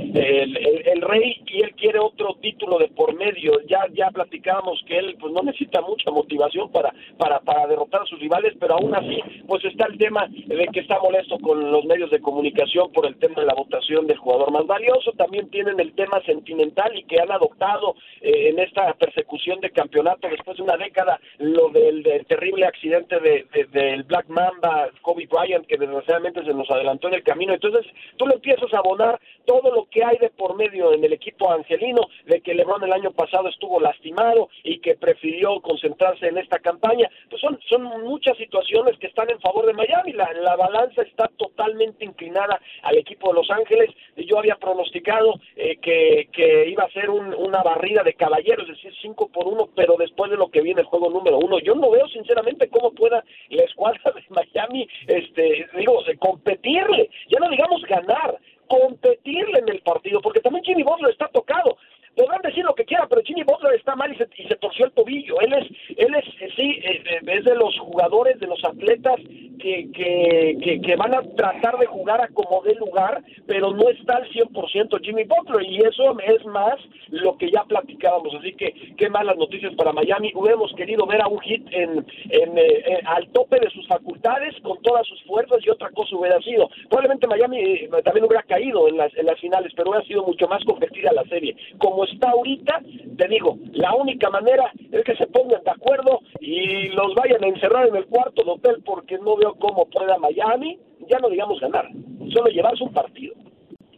el, 0.86 1.00
rey 1.02 1.42
y 1.46 1.62
él 1.62 1.74
quiere 1.74 1.98
otro 1.98 2.36
título 2.40 2.78
de 2.78 2.88
por 2.88 3.14
medio, 3.14 3.52
ya 3.68 3.86
ya 3.94 4.10
platicábamos 4.10 4.82
que 4.86 4.98
él 4.98 5.16
pues 5.20 5.32
no 5.32 5.42
necesita 5.42 5.80
mucha 5.80 6.10
motivación 6.10 6.70
para, 6.70 6.92
para, 7.16 7.40
para 7.40 7.66
derrotar 7.66 8.02
a 8.02 8.06
sus 8.06 8.18
rivales, 8.18 8.54
pero 8.58 8.74
aún 8.74 8.94
así 8.94 9.20
pues 9.46 9.64
está 9.64 9.86
el 9.86 9.98
tema 9.98 10.26
de 10.28 10.66
que 10.72 10.80
está 10.80 10.98
molesto 11.00 11.38
con 11.38 11.70
los 11.70 11.84
medios 11.84 12.10
de 12.10 12.20
comunicación 12.20 12.90
por 12.92 13.06
el 13.06 13.16
tema 13.16 13.40
de 13.40 13.46
la 13.46 13.54
votación 13.54 14.06
del 14.06 14.18
jugador 14.18 14.50
más 14.50 14.66
valioso, 14.66 15.12
también 15.12 15.48
tienen 15.58 15.80
el 15.80 15.92
tema 15.92 16.22
sentimental 16.24 16.96
y 16.96 17.02
que 17.02 17.20
han 17.20 17.32
adoptado 17.32 17.96
eh, 18.20 18.50
en 18.50 18.60
esta 18.60 18.92
persecución 18.94 19.60
de 19.60 19.70
campeonato 19.70 20.28
después 20.28 20.56
de 20.56 20.62
una 20.62 20.76
década 20.76 21.18
lo 21.38 21.68
del, 21.70 22.04
terrible 22.28 22.64
accidente 22.64 23.18
de, 23.18 23.66
del 23.72 24.04
Black 24.04 24.28
Mamba, 24.28 24.88
Kobe 25.02 25.26
Bryant, 25.26 25.66
que 25.66 25.76
desgraciadamente 25.76 26.44
se 26.44 26.54
nos 26.54 26.70
adelantó 26.70 27.08
en 27.08 27.14
el 27.14 27.24
camino. 27.24 27.54
Entonces 27.54 27.84
tú 28.16 28.28
le 28.28 28.34
empiezas 28.34 28.72
a 28.72 28.78
abonar 28.78 29.20
todo 29.46 29.74
lo 29.74 29.88
que 29.90 30.04
hay 30.04 30.16
de 30.18 30.30
por 30.30 30.54
medio 30.54 30.92
en 30.92 31.02
el 31.02 31.12
equipo 31.12 31.50
angelino, 31.50 32.02
de 32.26 32.40
que 32.40 32.54
LeBron 32.54 32.84
el 32.84 32.92
año 32.92 33.10
pasado 33.10 33.48
estuvo 33.48 33.80
lastimado 33.80 34.50
y 34.62 34.78
que 34.78 34.94
prefirió 34.94 35.60
concentrarse 35.60 36.28
en 36.28 36.38
esta 36.38 36.60
campaña. 36.60 37.10
Pues 37.30 37.40
son, 37.40 37.58
son 37.68 37.82
muchas 38.04 38.36
situaciones 38.36 38.96
que 39.00 39.08
están 39.08 39.28
en 39.28 39.40
favor 39.40 39.66
de 39.66 39.72
Miami. 39.72 40.12
La, 40.12 40.32
la 40.34 40.54
balanza 40.54 41.02
está 41.02 41.26
totalmente 41.36 42.04
inclinada 42.04 42.60
al 42.82 42.96
equipo 42.96 43.30
de 43.30 43.34
Los 43.34 43.50
Ángeles. 43.50 43.90
Yo 44.16 44.38
había 44.38 44.54
pronosticado 44.54 45.34
eh, 45.60 45.76
que, 45.82 46.28
que 46.32 46.68
iba 46.68 46.84
a 46.84 46.90
ser 46.90 47.10
una 47.10 47.64
barrida 47.64 48.04
de 48.04 48.14
caballeros, 48.14 48.68
es 48.68 48.76
decir, 48.76 48.92
5 49.02 49.28
por 49.32 49.48
1, 49.48 49.70
pero 49.74 49.96
después 49.98 50.30
de 50.30 50.36
lo 50.36 50.48
que 50.50 50.62
viene 50.62 50.82
el 50.82 50.86
juego 50.86 51.10
número 51.10 51.38
uno, 51.38 51.58
yo 51.58 51.74
no 51.74 51.90
veo 51.90 52.06
sinceramente 52.06 52.68
cómo 52.68 52.92
pueda 52.92 53.24
la 53.48 53.64
escuadra 53.64 54.00
de 54.14 54.22
Miami, 54.28 54.88
este, 55.08 55.66
digo, 55.76 56.00
competirle, 56.20 57.10
ya 57.28 57.40
no 57.40 57.50
digamos 57.50 57.82
ganar, 57.82 58.38
competirle 58.68 59.58
en 59.58 59.68
el 59.68 59.80
partido, 59.80 60.20
porque 60.20 60.38
también 60.38 60.64
Jimmy 60.64 60.84
Butler 60.84 61.10
está 61.10 61.26
tocado. 61.26 61.76
Podrán 62.18 62.42
decir 62.42 62.64
lo 62.64 62.74
que 62.74 62.84
quiera, 62.84 63.06
pero 63.06 63.22
Jimmy 63.22 63.44
Butler 63.44 63.76
está 63.76 63.94
mal 63.94 64.12
y 64.12 64.16
se, 64.16 64.28
y 64.36 64.48
se 64.48 64.56
torció 64.56 64.86
el 64.86 64.92
tobillo. 64.92 65.40
Él 65.40 65.52
es, 65.52 65.96
él 65.96 66.12
es, 66.16 66.24
sí, 66.56 66.80
eh, 66.82 67.20
es 67.24 67.44
de 67.44 67.54
los 67.54 67.78
jugadores, 67.78 68.40
de 68.40 68.48
los 68.48 68.58
atletas 68.64 69.20
que, 69.60 69.88
que, 69.92 70.80
que, 70.80 70.96
van 70.96 71.14
a 71.14 71.22
tratar 71.36 71.78
de 71.78 71.86
jugar 71.86 72.20
a 72.20 72.28
como 72.28 72.60
de 72.62 72.74
lugar, 72.74 73.22
pero 73.46 73.72
no 73.72 73.88
está 73.88 74.16
al 74.16 74.28
100% 74.30 75.00
Jimmy 75.00 75.24
Butler 75.24 75.64
y 75.64 75.78
eso 75.78 76.18
es 76.20 76.44
más 76.46 76.76
lo 77.10 77.36
que 77.38 77.52
ya 77.52 77.62
platicábamos. 77.62 78.34
Así 78.34 78.52
que 78.54 78.94
qué 78.96 79.08
malas 79.08 79.36
noticias 79.36 79.74
para 79.76 79.92
Miami. 79.92 80.32
Hubiéramos 80.34 80.72
querido 80.74 81.06
ver 81.06 81.22
a 81.22 81.28
un 81.28 81.38
hit 81.40 81.66
en, 81.70 82.04
eh, 82.30 83.00
al 83.04 83.28
tope 83.28 83.60
de 83.60 83.70
sus 83.70 83.86
facultades 83.86 84.56
con 84.62 84.82
todas 84.82 85.06
sus 85.06 85.22
fuerzas 85.22 85.58
y 85.64 85.70
otra 85.70 85.90
cosa 85.90 86.16
hubiera 86.16 86.40
sido. 86.40 86.68
Probablemente 86.88 87.28
Miami 87.28 87.60
eh, 87.60 87.90
también 88.04 88.26
hubiera 88.26 88.42
caído 88.42 88.88
en 88.88 88.96
las, 88.96 89.14
en 89.16 89.26
las 89.26 89.38
finales, 89.38 89.72
pero 89.76 89.90
hubiera 89.90 90.06
sido 90.06 90.24
mucho 90.24 90.48
más 90.48 90.64
competida 90.64 91.12
la 91.12 91.24
serie. 91.24 91.54
Como 91.78 92.07
está 92.12 92.30
ahorita, 92.30 92.80
te 93.16 93.28
digo, 93.28 93.58
la 93.72 93.94
única 93.94 94.30
manera 94.30 94.72
es 94.90 95.04
que 95.04 95.16
se 95.16 95.26
pongan 95.26 95.62
de 95.64 95.70
acuerdo 95.70 96.20
y 96.40 96.88
los 96.88 97.14
vayan 97.14 97.42
a 97.44 97.48
encerrar 97.48 97.88
en 97.88 97.96
el 97.96 98.06
cuarto 98.06 98.42
de 98.44 98.50
hotel 98.50 98.82
porque 98.84 99.18
no 99.18 99.36
veo 99.36 99.54
cómo 99.54 99.86
pueda 99.86 100.18
Miami, 100.18 100.78
ya 101.08 101.18
no 101.18 101.28
digamos 101.28 101.60
ganar, 101.60 101.88
solo 102.32 102.50
llevarse 102.50 102.84
un 102.84 102.92
partido. 102.92 103.34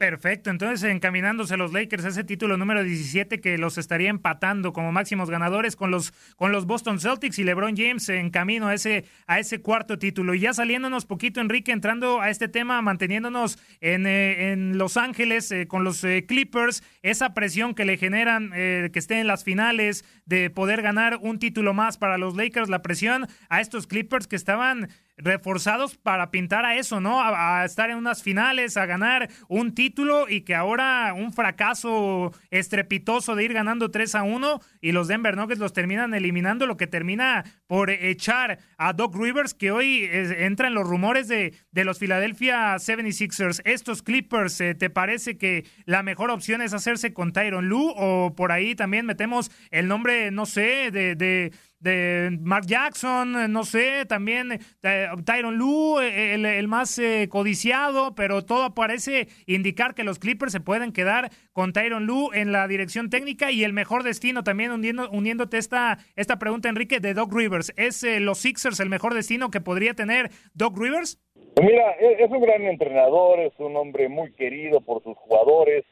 Perfecto, 0.00 0.48
entonces 0.48 0.90
encaminándose 0.90 1.58
los 1.58 1.74
Lakers 1.74 2.06
a 2.06 2.08
ese 2.08 2.24
título 2.24 2.56
número 2.56 2.82
17 2.82 3.38
que 3.38 3.58
los 3.58 3.76
estaría 3.76 4.08
empatando 4.08 4.72
como 4.72 4.92
máximos 4.92 5.28
ganadores 5.28 5.76
con 5.76 5.90
los, 5.90 6.14
con 6.36 6.52
los 6.52 6.64
Boston 6.64 7.00
Celtics 7.00 7.38
y 7.38 7.44
LeBron 7.44 7.76
James 7.76 8.08
en 8.08 8.30
camino 8.30 8.68
a 8.68 8.72
ese, 8.72 9.04
a 9.26 9.38
ese 9.38 9.60
cuarto 9.60 9.98
título. 9.98 10.32
Y 10.32 10.40
ya 10.40 10.54
saliéndonos 10.54 11.04
poquito, 11.04 11.42
Enrique, 11.42 11.72
entrando 11.72 12.22
a 12.22 12.30
este 12.30 12.48
tema, 12.48 12.80
manteniéndonos 12.80 13.58
en, 13.82 14.06
eh, 14.06 14.52
en 14.52 14.78
Los 14.78 14.96
Ángeles 14.96 15.52
eh, 15.52 15.66
con 15.68 15.84
los 15.84 16.02
eh, 16.02 16.24
Clippers, 16.26 16.82
esa 17.02 17.34
presión 17.34 17.74
que 17.74 17.84
le 17.84 17.98
generan 17.98 18.52
que 18.52 18.90
estén 18.94 19.18
en 19.18 19.26
las 19.26 19.44
finales, 19.44 20.06
de 20.24 20.48
poder 20.48 20.80
ganar 20.80 21.18
un 21.20 21.38
título 21.38 21.74
más 21.74 21.98
para 21.98 22.16
los 22.16 22.36
Lakers, 22.36 22.70
la 22.70 22.80
presión 22.80 23.26
a 23.50 23.60
estos 23.60 23.86
Clippers 23.86 24.26
que 24.26 24.36
estaban 24.36 24.88
reforzados 25.22 25.96
para 25.96 26.30
pintar 26.30 26.64
a 26.64 26.76
eso, 26.76 27.00
¿no? 27.00 27.20
A, 27.22 27.64
estar 27.64 27.90
en 27.90 27.96
unas 27.96 28.22
finales, 28.22 28.76
a 28.76 28.86
ganar 28.86 29.28
un 29.48 29.74
título 29.74 30.28
y 30.28 30.42
que 30.42 30.54
ahora 30.54 31.12
un 31.14 31.32
fracaso 31.32 32.32
estrepitoso 32.50 33.36
de 33.36 33.44
ir 33.44 33.52
ganando 33.52 33.90
3 33.90 34.14
a 34.14 34.22
1 34.22 34.60
y 34.80 34.92
los 34.92 35.08
Denver 35.08 35.36
Nuggets 35.36 35.60
los 35.60 35.72
terminan 35.72 36.14
eliminando, 36.14 36.66
lo 36.66 36.76
que 36.76 36.86
termina 36.86 37.44
por 37.66 37.90
echar 37.90 38.58
a 38.78 38.92
Doc 38.92 39.14
Rivers, 39.16 39.54
que 39.54 39.70
hoy 39.70 40.08
entra 40.10 40.68
en 40.68 40.74
los 40.74 40.88
rumores 40.88 41.28
de, 41.28 41.54
de 41.70 41.84
los 41.84 41.98
Philadelphia 41.98 42.74
76ers. 42.76 43.60
Estos 43.64 44.02
Clippers, 44.02 44.60
eh, 44.60 44.74
¿te 44.74 44.90
parece 44.90 45.38
que 45.38 45.66
la 45.84 46.02
mejor 46.02 46.30
opción 46.30 46.62
es 46.62 46.72
hacerse 46.72 47.12
con 47.12 47.32
Tyron 47.32 47.68
Lue 47.68 47.92
o 47.96 48.34
por 48.34 48.52
ahí 48.52 48.74
también 48.74 49.06
metemos 49.06 49.50
el 49.70 49.88
nombre, 49.88 50.30
no 50.30 50.46
sé, 50.46 50.90
de, 50.90 51.14
de 51.14 51.52
de 51.80 52.38
Mark 52.42 52.66
Jackson, 52.66 53.50
no 53.50 53.64
sé, 53.64 54.04
también 54.06 54.60
eh, 54.82 55.06
Tyron 55.24 55.56
Lue, 55.56 56.34
el, 56.34 56.68
más 56.68 56.98
eh, 56.98 57.28
codiciado, 57.30 58.14
pero 58.14 58.44
todo 58.44 58.74
parece 58.74 59.28
indicar 59.46 59.94
que 59.94 60.04
los 60.04 60.18
Clippers 60.18 60.52
se 60.52 60.60
pueden 60.60 60.92
quedar 60.92 61.30
con 61.52 61.72
Tyron 61.72 62.06
Lue 62.06 62.30
en 62.34 62.52
la 62.52 62.68
dirección 62.68 63.08
técnica 63.08 63.50
y 63.50 63.64
el 63.64 63.72
mejor 63.72 64.02
destino 64.02 64.44
también 64.44 64.72
uniendo, 64.72 65.08
uniéndote 65.10 65.56
esta, 65.56 65.98
esta 66.16 66.38
pregunta, 66.38 66.68
Enrique, 66.68 67.00
de 67.00 67.14
Doc 67.14 67.32
Rivers. 67.34 67.72
¿Es 67.76 68.04
eh, 68.04 68.20
los 68.20 68.38
Sixers 68.38 68.78
el 68.80 68.90
mejor 68.90 69.14
destino 69.14 69.50
que 69.50 69.62
podría 69.62 69.94
tener 69.94 70.30
Doc 70.52 70.78
Rivers? 70.78 71.18
Pues 71.54 71.66
mira, 71.66 71.92
e, 71.98 72.22
es 72.22 72.30
un 72.30 72.42
gran 72.42 72.62
entrenador, 72.62 73.40
es 73.40 73.58
un 73.58 73.74
hombre 73.76 74.08
muy 74.10 74.32
querido 74.32 74.82
por 74.82 75.02
sus 75.02 75.16
jugadores, 75.16 75.84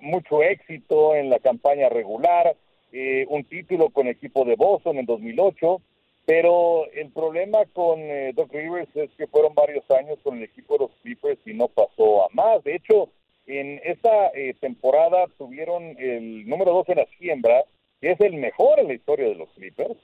mucho 0.00 0.44
éxito 0.44 1.16
en 1.16 1.28
la 1.28 1.40
campaña 1.40 1.88
regular 1.88 2.54
eh, 2.98 3.26
un 3.28 3.44
título 3.44 3.90
con 3.90 4.08
equipo 4.08 4.46
de 4.46 4.56
Boston 4.56 4.96
en 4.96 5.04
2008, 5.04 5.82
pero 6.24 6.90
el 6.92 7.10
problema 7.10 7.58
con 7.74 8.00
eh, 8.00 8.32
Doc 8.34 8.50
Rivers 8.54 8.88
es 8.96 9.10
que 9.18 9.26
fueron 9.26 9.54
varios 9.54 9.84
años 9.90 10.18
con 10.22 10.38
el 10.38 10.44
equipo 10.44 10.78
de 10.78 10.84
los 10.86 10.90
Clippers 11.02 11.38
y 11.44 11.52
no 11.52 11.68
pasó 11.68 12.24
a 12.24 12.28
más. 12.32 12.64
De 12.64 12.74
hecho, 12.74 13.10
en 13.46 13.82
esta 13.84 14.28
eh, 14.34 14.54
temporada 14.60 15.26
tuvieron 15.36 15.94
el 15.98 16.48
número 16.48 16.72
2 16.72 16.88
en 16.88 16.96
la 16.96 17.06
siembra, 17.18 17.64
que 18.00 18.12
es 18.12 18.20
el 18.22 18.32
mejor 18.32 18.80
en 18.80 18.88
la 18.88 18.94
historia 18.94 19.28
de 19.28 19.34
los 19.34 19.50
Clippers, 19.50 19.98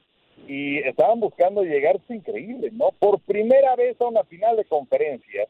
y 0.47 0.77
estaban 0.81 1.19
buscando 1.19 1.63
llegar, 1.63 1.97
es 1.97 2.15
increíble, 2.15 2.69
¿no? 2.73 2.91
Por 2.99 3.21
primera 3.21 3.75
vez 3.75 3.99
a 4.03 4.05
una 4.05 4.25
final 4.25 4.55
de 4.59 4.67
conferencia 4.67 5.49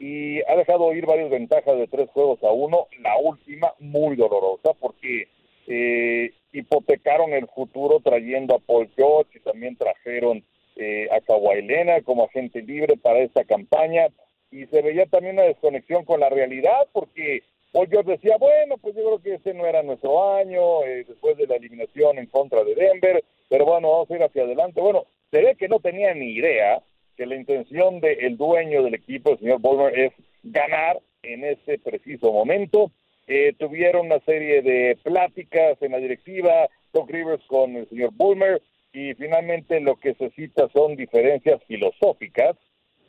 y 0.00 0.42
ha 0.42 0.56
dejado 0.56 0.92
ir 0.92 1.06
varias 1.06 1.30
ventajas 1.30 1.76
de 1.76 1.86
tres 1.86 2.10
juegos 2.10 2.42
a 2.42 2.50
uno, 2.50 2.88
la 3.00 3.16
última 3.18 3.74
muy 3.78 4.16
dolorosa 4.16 4.72
porque 4.80 5.28
eh, 5.68 6.32
hipotecaron 6.52 7.32
el 7.32 7.46
futuro 7.48 8.00
trayendo 8.00 8.54
a 8.54 8.58
Paul 8.58 8.90
George 8.96 9.38
y 9.38 9.40
también 9.40 9.76
trajeron 9.76 10.42
eh, 10.76 11.08
a 11.10 11.20
Kawhi 11.20 11.62
Leonard 11.62 12.04
como 12.04 12.24
agente 12.24 12.62
libre 12.62 12.96
para 12.96 13.20
esta 13.20 13.44
campaña 13.44 14.08
y 14.50 14.66
se 14.66 14.82
veía 14.82 15.06
también 15.06 15.34
una 15.34 15.44
desconexión 15.44 16.04
con 16.04 16.20
la 16.20 16.28
realidad 16.28 16.88
porque 16.92 17.42
Paul 17.72 17.88
George 17.88 18.12
decía, 18.12 18.36
bueno, 18.38 18.76
pues 18.78 18.96
yo 18.96 19.04
creo 19.04 19.22
que 19.22 19.34
ese 19.34 19.54
no 19.54 19.64
era 19.64 19.82
nuestro 19.82 20.34
año 20.34 20.84
eh, 20.84 21.04
después 21.06 21.36
de 21.36 21.46
la 21.46 21.56
eliminación 21.56 22.18
en 22.18 22.26
contra 22.26 22.64
de 22.64 22.74
Denver, 22.74 23.22
pero 23.48 23.64
bueno, 23.64 23.90
vamos 23.90 24.10
a 24.10 24.16
ir 24.16 24.22
hacia 24.22 24.42
adelante. 24.42 24.80
Bueno, 24.80 25.06
se 25.30 25.40
ve 25.40 25.54
que 25.56 25.68
no 25.68 25.78
tenía 25.78 26.12
ni 26.14 26.32
idea 26.32 26.82
que 27.16 27.26
la 27.26 27.36
intención 27.36 28.00
del 28.00 28.36
dueño 28.36 28.82
del 28.82 28.94
equipo, 28.94 29.32
el 29.32 29.38
señor 29.38 29.60
Ballmer, 29.60 29.96
es 29.96 30.12
ganar 30.42 31.00
en 31.22 31.44
ese 31.44 31.78
preciso 31.78 32.32
momento 32.32 32.90
eh, 33.32 33.54
tuvieron 33.56 34.06
una 34.06 34.18
serie 34.24 34.60
de 34.60 34.98
pláticas 35.04 35.80
en 35.80 35.92
la 35.92 35.98
directiva, 35.98 36.68
Doc 36.92 37.08
Rivers 37.08 37.44
con 37.46 37.76
el 37.76 37.88
señor 37.88 38.10
Bulmer, 38.12 38.60
y 38.92 39.14
finalmente 39.14 39.78
lo 39.78 39.94
que 39.94 40.14
se 40.14 40.30
cita 40.30 40.68
son 40.72 40.96
diferencias 40.96 41.62
filosóficas, 41.68 42.56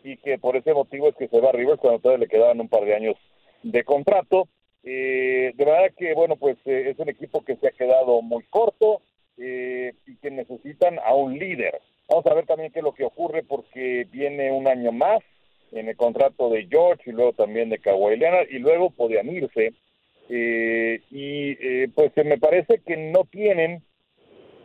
y 0.04 0.18
que 0.18 0.38
por 0.38 0.56
ese 0.56 0.76
motivo 0.76 1.10
es 1.10 1.16
que 1.16 1.28
se 1.28 1.42
va 1.42 1.52
Rivers 1.52 1.80
cuando 1.80 2.02
todavía 2.02 2.26
le 2.26 2.30
quedaban 2.30 2.62
un 2.62 2.70
par 2.70 2.86
de 2.86 2.94
años 2.94 3.16
de 3.64 3.84
contrato. 3.84 4.48
Eh, 4.84 5.54
de 5.56 5.66
verdad 5.66 5.92
que, 5.98 6.14
bueno, 6.14 6.36
pues 6.36 6.56
eh, 6.66 6.92
es 6.92 7.00
un 7.00 7.10
equipo 7.10 7.44
que 7.44 7.56
se 7.56 7.70
ha 7.70 7.72
quedado 7.72 8.22
muy 8.22 8.44
corto 8.44 9.02
y 9.38 10.18
que 10.22 10.30
necesitan 10.30 11.00
a 11.00 11.16
un 11.16 11.40
líder. 11.40 11.82
Vamos 12.08 12.28
a 12.28 12.36
ver 12.36 12.46
también 12.46 12.72
qué 12.72 12.78
es 12.78 12.86
lo 12.86 12.94
que 12.94 13.06
ocurre 13.06 13.42
porque 13.42 14.06
viene 14.12 14.52
un 14.52 14.68
año 14.68 14.92
más 14.92 15.24
en 15.72 15.90
el 15.90 15.96
contrato 15.96 16.52
de 16.52 16.68
George 16.70 17.10
y 17.10 17.14
luego 17.14 17.34
también 17.34 17.70
de 17.70 17.80
Kawhi 17.80 18.18
Leonard 18.18 18.50
y 18.52 18.60
luego 18.60 18.92
podían 18.92 19.28
irse 19.30 19.74
eh, 20.30 21.02
y 21.12 21.52
eh, 21.52 21.90
pues 21.94 22.12
me 22.24 22.38
parece 22.38 22.82
que 22.86 22.98
no 22.98 23.26
tienen 23.26 23.84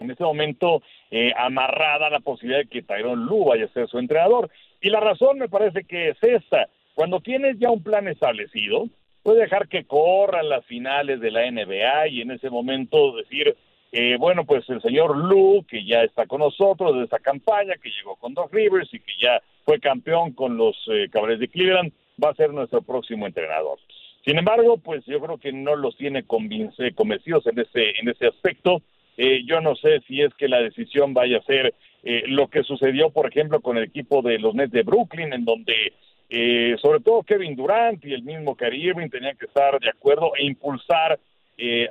en 0.00 0.10
este 0.10 0.24
momento 0.24 0.82
eh, 1.10 1.32
amarrada 1.36 2.10
la 2.10 2.20
posibilidad 2.20 2.60
de 2.60 2.68
que 2.68 2.82
Tyrone 2.82 3.24
Lu 3.24 3.44
vaya 3.46 3.64
a 3.66 3.72
ser 3.72 3.88
su 3.88 3.98
entrenador. 3.98 4.50
Y 4.80 4.90
la 4.90 5.00
razón 5.00 5.38
me 5.38 5.48
parece 5.48 5.84
que 5.84 6.10
es 6.10 6.18
esta. 6.22 6.68
Cuando 6.94 7.20
tienes 7.20 7.58
ya 7.58 7.70
un 7.70 7.82
plan 7.82 8.08
establecido, 8.08 8.88
puedes 9.22 9.42
dejar 9.42 9.68
que 9.68 9.84
corran 9.84 10.48
las 10.48 10.64
finales 10.66 11.20
de 11.20 11.30
la 11.30 11.50
NBA 11.50 12.08
y 12.08 12.20
en 12.20 12.30
ese 12.30 12.50
momento 12.50 13.16
decir, 13.16 13.56
eh, 13.92 14.16
bueno, 14.18 14.44
pues 14.44 14.68
el 14.68 14.80
señor 14.82 15.16
Lu, 15.16 15.64
que 15.68 15.84
ya 15.84 16.02
está 16.02 16.26
con 16.26 16.40
nosotros 16.40 16.96
de 16.96 17.04
esta 17.04 17.18
campaña, 17.18 17.74
que 17.82 17.90
llegó 17.90 18.16
con 18.16 18.34
Doc 18.34 18.52
Rivers 18.52 18.92
y 18.92 19.00
que 19.00 19.12
ya 19.20 19.42
fue 19.64 19.80
campeón 19.80 20.32
con 20.32 20.56
los 20.56 20.76
eh, 20.92 21.08
Caballeros 21.10 21.40
de 21.40 21.48
Cleveland, 21.48 21.92
va 22.22 22.30
a 22.30 22.34
ser 22.34 22.52
nuestro 22.52 22.82
próximo 22.82 23.26
entrenador. 23.26 23.78
Sin 24.26 24.38
embargo, 24.38 24.78
pues 24.78 25.04
yo 25.06 25.20
creo 25.20 25.38
que 25.38 25.52
no 25.52 25.76
los 25.76 25.96
tiene 25.96 26.24
convencidos 26.24 27.46
en 27.46 27.60
ese, 27.60 27.90
en 28.00 28.08
ese 28.08 28.26
aspecto. 28.26 28.82
Eh, 29.16 29.44
yo 29.46 29.60
no 29.60 29.76
sé 29.76 30.00
si 30.08 30.20
es 30.20 30.34
que 30.34 30.48
la 30.48 30.60
decisión 30.60 31.14
vaya 31.14 31.38
a 31.38 31.44
ser 31.44 31.74
eh, 32.02 32.24
lo 32.26 32.48
que 32.48 32.64
sucedió, 32.64 33.10
por 33.10 33.28
ejemplo, 33.28 33.60
con 33.60 33.76
el 33.76 33.84
equipo 33.84 34.22
de 34.22 34.40
los 34.40 34.52
Nets 34.52 34.72
de 34.72 34.82
Brooklyn, 34.82 35.32
en 35.32 35.44
donde 35.44 35.92
eh, 36.28 36.74
sobre 36.82 36.98
todo 36.98 37.22
Kevin 37.22 37.54
Durant 37.54 38.04
y 38.04 38.14
el 38.14 38.24
mismo 38.24 38.56
Kyrie 38.56 38.88
Irving 38.88 39.10
tenían 39.10 39.36
que 39.36 39.46
estar 39.46 39.78
de 39.78 39.90
acuerdo 39.90 40.32
e 40.36 40.44
impulsar 40.44 41.20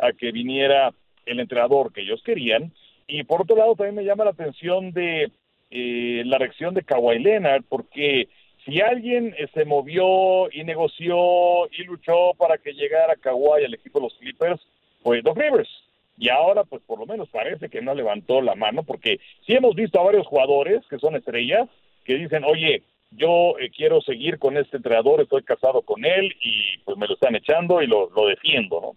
a 0.02 0.13
que 0.13 0.32
viniera 0.32 0.93
el 1.26 1.39
entrenador 1.39 1.91
que 1.91 2.02
ellos 2.02 2.21
querían. 2.21 2.71
Y 3.08 3.24
por 3.24 3.41
otro 3.41 3.56
lado, 3.56 3.76
también 3.76 3.95
me 3.95 4.04
llama 4.04 4.26
la 4.26 4.32
atención 4.32 4.91
de 4.91 5.32
la 5.71 6.38
reacción 6.38 6.76
de 6.76 6.84
Kawhi 6.84 7.17
Leonard, 7.17 7.63
porque 7.67 8.28
si 8.65 8.82
alguien 8.82 9.36
eh, 9.38 9.47
se 9.54 9.63
movió 9.63 10.51
y 10.51 10.63
negoció 10.63 11.67
y 11.71 11.84
luchó 11.84 12.34
para 12.38 12.58
que 12.58 12.73
llegara 12.73 13.15
Kawhi 13.15 13.63
al 13.63 13.73
equipo 13.73 13.99
de 13.99 14.06
los 14.06 14.13
Clippers, 14.15 14.62
fue 15.04 15.21
Doc 15.21 15.38
Rivers. 15.38 15.69
Y 16.17 16.30
ahora, 16.30 16.63
pues 16.63 16.82
por 16.84 16.99
lo 16.99 17.06
menos 17.06 17.30
parece 17.30 17.69
que 17.69 17.82
no 17.82 17.93
levantó 17.93 18.41
la 18.41 18.56
mano, 18.56 18.84
porque 18.84 19.19
sí 19.45 19.54
hemos 19.54 19.75
visto 19.75 19.99
a 19.99 20.04
varios 20.04 20.25
jugadores 20.25 20.82
que 20.89 20.97
son 20.97 21.15
estrellas 21.15 21.67
que 22.06 22.15
dicen, 22.15 22.43
oye, 22.43 22.84
yo 23.12 23.58
eh, 23.60 23.69
quiero 23.69 24.01
seguir 24.01 24.39
con 24.39 24.58
este 24.58 24.78
entrenador, 24.78 25.21
estoy 25.21 25.43
casado 25.43 25.82
con 25.82 26.06
él 26.06 26.34
y 26.41 26.78
pues 26.86 26.97
me 26.97 27.08
lo 27.08 27.13
están 27.13 27.36
echando 27.36 27.82
y 27.82 27.88
lo, 27.88 28.10
lo 28.15 28.28
defiendo, 28.28 28.82
¿no? 28.82 28.95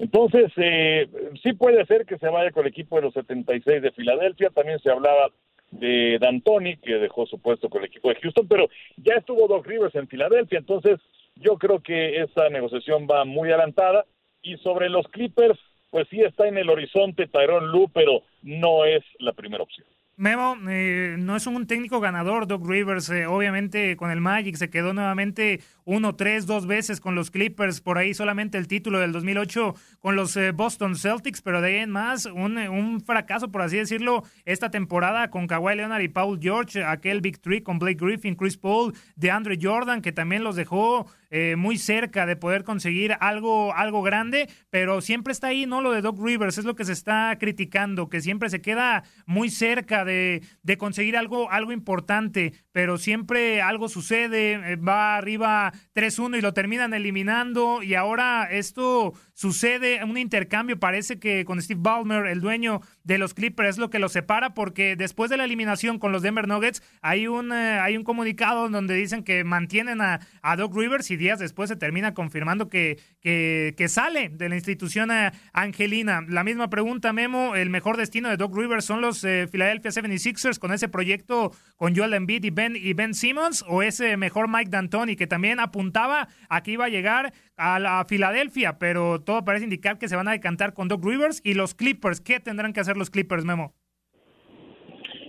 Entonces, 0.00 0.52
eh, 0.56 1.06
sí 1.42 1.52
puede 1.52 1.86
ser 1.86 2.06
que 2.06 2.18
se 2.18 2.28
vaya 2.28 2.50
con 2.50 2.64
el 2.64 2.70
equipo 2.70 2.96
de 2.96 3.02
los 3.02 3.14
76 3.14 3.82
de 3.82 3.92
Filadelfia, 3.92 4.50
también 4.50 4.80
se 4.80 4.90
hablaba 4.90 5.30
de 5.78 6.18
D'Antoni, 6.20 6.76
que 6.76 6.94
dejó 6.94 7.26
su 7.26 7.38
puesto 7.38 7.68
con 7.68 7.82
el 7.82 7.88
equipo 7.88 8.08
de 8.08 8.16
Houston, 8.16 8.48
pero 8.48 8.68
ya 8.96 9.14
estuvo 9.14 9.46
Doc 9.48 9.66
Rivers 9.66 9.94
en 9.94 10.08
Filadelfia, 10.08 10.58
entonces 10.58 10.98
yo 11.36 11.58
creo 11.58 11.82
que 11.82 12.22
esa 12.22 12.48
negociación 12.48 13.06
va 13.10 13.24
muy 13.24 13.50
adelantada. 13.50 14.06
Y 14.42 14.56
sobre 14.58 14.88
los 14.88 15.06
Clippers, 15.08 15.58
pues 15.90 16.06
sí 16.08 16.20
está 16.20 16.46
en 16.46 16.56
el 16.56 16.70
horizonte 16.70 17.26
Tyrone 17.26 17.66
Lu, 17.66 17.88
pero 17.92 18.22
no 18.42 18.84
es 18.84 19.02
la 19.18 19.32
primera 19.32 19.62
opción. 19.62 19.86
Memo, 20.18 20.56
eh, 20.66 21.16
no 21.18 21.36
es 21.36 21.46
un 21.46 21.66
técnico 21.66 22.00
ganador, 22.00 22.46
Doc 22.46 22.66
Rivers. 22.66 23.10
Eh, 23.10 23.26
obviamente 23.26 23.98
con 23.98 24.10
el 24.10 24.22
Magic 24.22 24.56
se 24.56 24.70
quedó 24.70 24.94
nuevamente 24.94 25.60
1-3 25.84 26.46
dos 26.46 26.66
veces 26.66 27.00
con 27.00 27.14
los 27.14 27.30
Clippers. 27.30 27.82
Por 27.82 27.98
ahí 27.98 28.14
solamente 28.14 28.56
el 28.56 28.66
título 28.66 28.98
del 28.98 29.12
2008 29.12 29.74
con 30.00 30.16
los 30.16 30.34
eh, 30.38 30.52
Boston 30.52 30.96
Celtics, 30.96 31.42
pero 31.42 31.60
de 31.60 31.68
ahí 31.68 31.76
en 31.82 31.90
más 31.90 32.24
un, 32.24 32.56
un, 32.56 33.02
fracaso, 33.02 33.52
por 33.52 33.60
así 33.60 33.76
decirlo, 33.76 34.22
esta 34.46 34.70
temporada 34.70 35.28
con 35.28 35.46
Kawhi 35.46 35.76
Leonard 35.76 36.00
y 36.00 36.08
Paul 36.08 36.38
George, 36.40 36.82
aquel 36.82 37.20
Big 37.20 37.38
Three 37.38 37.62
con 37.62 37.78
Blake 37.78 37.98
Griffin, 38.00 38.36
Chris 38.36 38.56
Paul, 38.56 38.94
de 39.16 39.30
Andre 39.30 39.58
Jordan, 39.60 40.00
que 40.00 40.12
también 40.12 40.42
los 40.42 40.56
dejó 40.56 41.08
eh, 41.30 41.56
muy 41.56 41.78
cerca 41.78 42.26
de 42.26 42.36
poder 42.36 42.64
conseguir 42.64 43.16
algo, 43.20 43.74
algo 43.74 44.02
grande, 44.02 44.48
pero 44.70 45.00
siempre 45.00 45.32
está 45.32 45.48
ahí, 45.48 45.66
¿no? 45.66 45.80
Lo 45.80 45.92
de 45.92 46.02
Doc 46.02 46.18
Rivers 46.22 46.58
es 46.58 46.64
lo 46.64 46.76
que 46.76 46.84
se 46.84 46.92
está 46.92 47.36
criticando, 47.38 48.08
que 48.08 48.20
siempre 48.20 48.50
se 48.50 48.60
queda 48.60 49.04
muy 49.26 49.50
cerca 49.50 50.04
de, 50.04 50.42
de 50.62 50.78
conseguir 50.78 51.16
algo, 51.16 51.50
algo 51.50 51.72
importante, 51.72 52.52
pero 52.72 52.98
siempre 52.98 53.62
algo 53.62 53.88
sucede, 53.88 54.52
eh, 54.52 54.76
va 54.76 55.16
arriba 55.16 55.72
3-1 55.94 56.38
y 56.38 56.40
lo 56.40 56.54
terminan 56.54 56.94
eliminando, 56.94 57.82
y 57.82 57.94
ahora 57.94 58.48
esto 58.50 59.14
sucede, 59.36 60.02
un 60.02 60.16
intercambio, 60.16 60.80
parece 60.80 61.18
que 61.18 61.44
con 61.44 61.60
Steve 61.60 61.80
Ballmer, 61.82 62.26
el 62.26 62.40
dueño 62.40 62.80
de 63.04 63.18
los 63.18 63.34
Clippers, 63.34 63.68
es 63.68 63.78
lo 63.78 63.90
que 63.90 63.98
los 63.98 64.12
separa, 64.12 64.54
porque 64.54 64.96
después 64.96 65.30
de 65.30 65.36
la 65.36 65.44
eliminación 65.44 65.98
con 65.98 66.10
los 66.10 66.22
Denver 66.22 66.48
Nuggets, 66.48 66.82
hay 67.02 67.26
un, 67.26 67.52
eh, 67.52 67.78
hay 67.78 67.98
un 67.98 68.02
comunicado 68.02 68.68
donde 68.70 68.94
dicen 68.94 69.22
que 69.22 69.44
mantienen 69.44 70.00
a, 70.00 70.20
a 70.40 70.56
Doc 70.56 70.74
Rivers 70.74 71.10
y 71.10 71.16
días 71.16 71.38
después 71.38 71.68
se 71.68 71.76
termina 71.76 72.14
confirmando 72.14 72.70
que, 72.70 72.98
que, 73.20 73.88
sale 73.88 74.30
de 74.30 74.48
la 74.48 74.54
institución 74.54 75.10
eh, 75.10 75.32
angelina. 75.52 76.24
La 76.28 76.42
misma 76.42 76.70
pregunta, 76.70 77.12
Memo, 77.12 77.54
¿el 77.56 77.70
mejor 77.70 77.96
destino 77.96 78.28
de 78.28 78.36
Doc 78.36 78.56
Rivers 78.56 78.84
son 78.84 79.00
los 79.00 79.22
eh, 79.22 79.48
Philadelphia 79.50 79.90
76ers 79.90 80.58
con 80.58 80.72
ese 80.72 80.88
proyecto 80.88 81.52
con 81.76 81.94
Joel 81.94 82.14
Embiid 82.14 82.44
y 82.44 82.50
Ben, 82.50 82.74
y 82.74 82.94
ben 82.94 83.14
Simmons 83.14 83.64
o 83.68 83.82
ese 83.82 84.16
mejor 84.16 84.48
Mike 84.48 84.70
D'Antoni 84.70 85.14
que 85.14 85.26
también 85.26 85.60
apuntaba 85.60 86.28
a 86.48 86.62
que 86.62 86.72
iba 86.72 86.86
a 86.86 86.88
llegar 86.88 87.32
a 87.56 87.78
la 87.78 88.04
Filadelfia, 88.06 88.78
pero 88.78 89.20
todo 89.20 89.44
parece 89.44 89.64
indicar 89.64 89.98
que 89.98 90.08
se 90.08 90.16
van 90.16 90.28
a 90.28 90.32
decantar 90.32 90.74
con 90.74 90.88
Doc 90.88 91.04
Rivers 91.04 91.40
y 91.44 91.54
los 91.54 91.74
Clippers. 91.74 92.20
¿Qué 92.20 92.40
tendrán 92.40 92.72
que 92.72 92.80
hacer 92.80 92.96
los 92.96 93.10
Clippers, 93.10 93.44
Memo? 93.44 93.72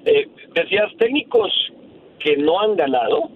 Eh, 0.05 0.27
decías 0.53 0.91
técnicos 0.97 1.51
que 2.19 2.37
no 2.37 2.59
han 2.59 2.75
ganado 2.75 3.29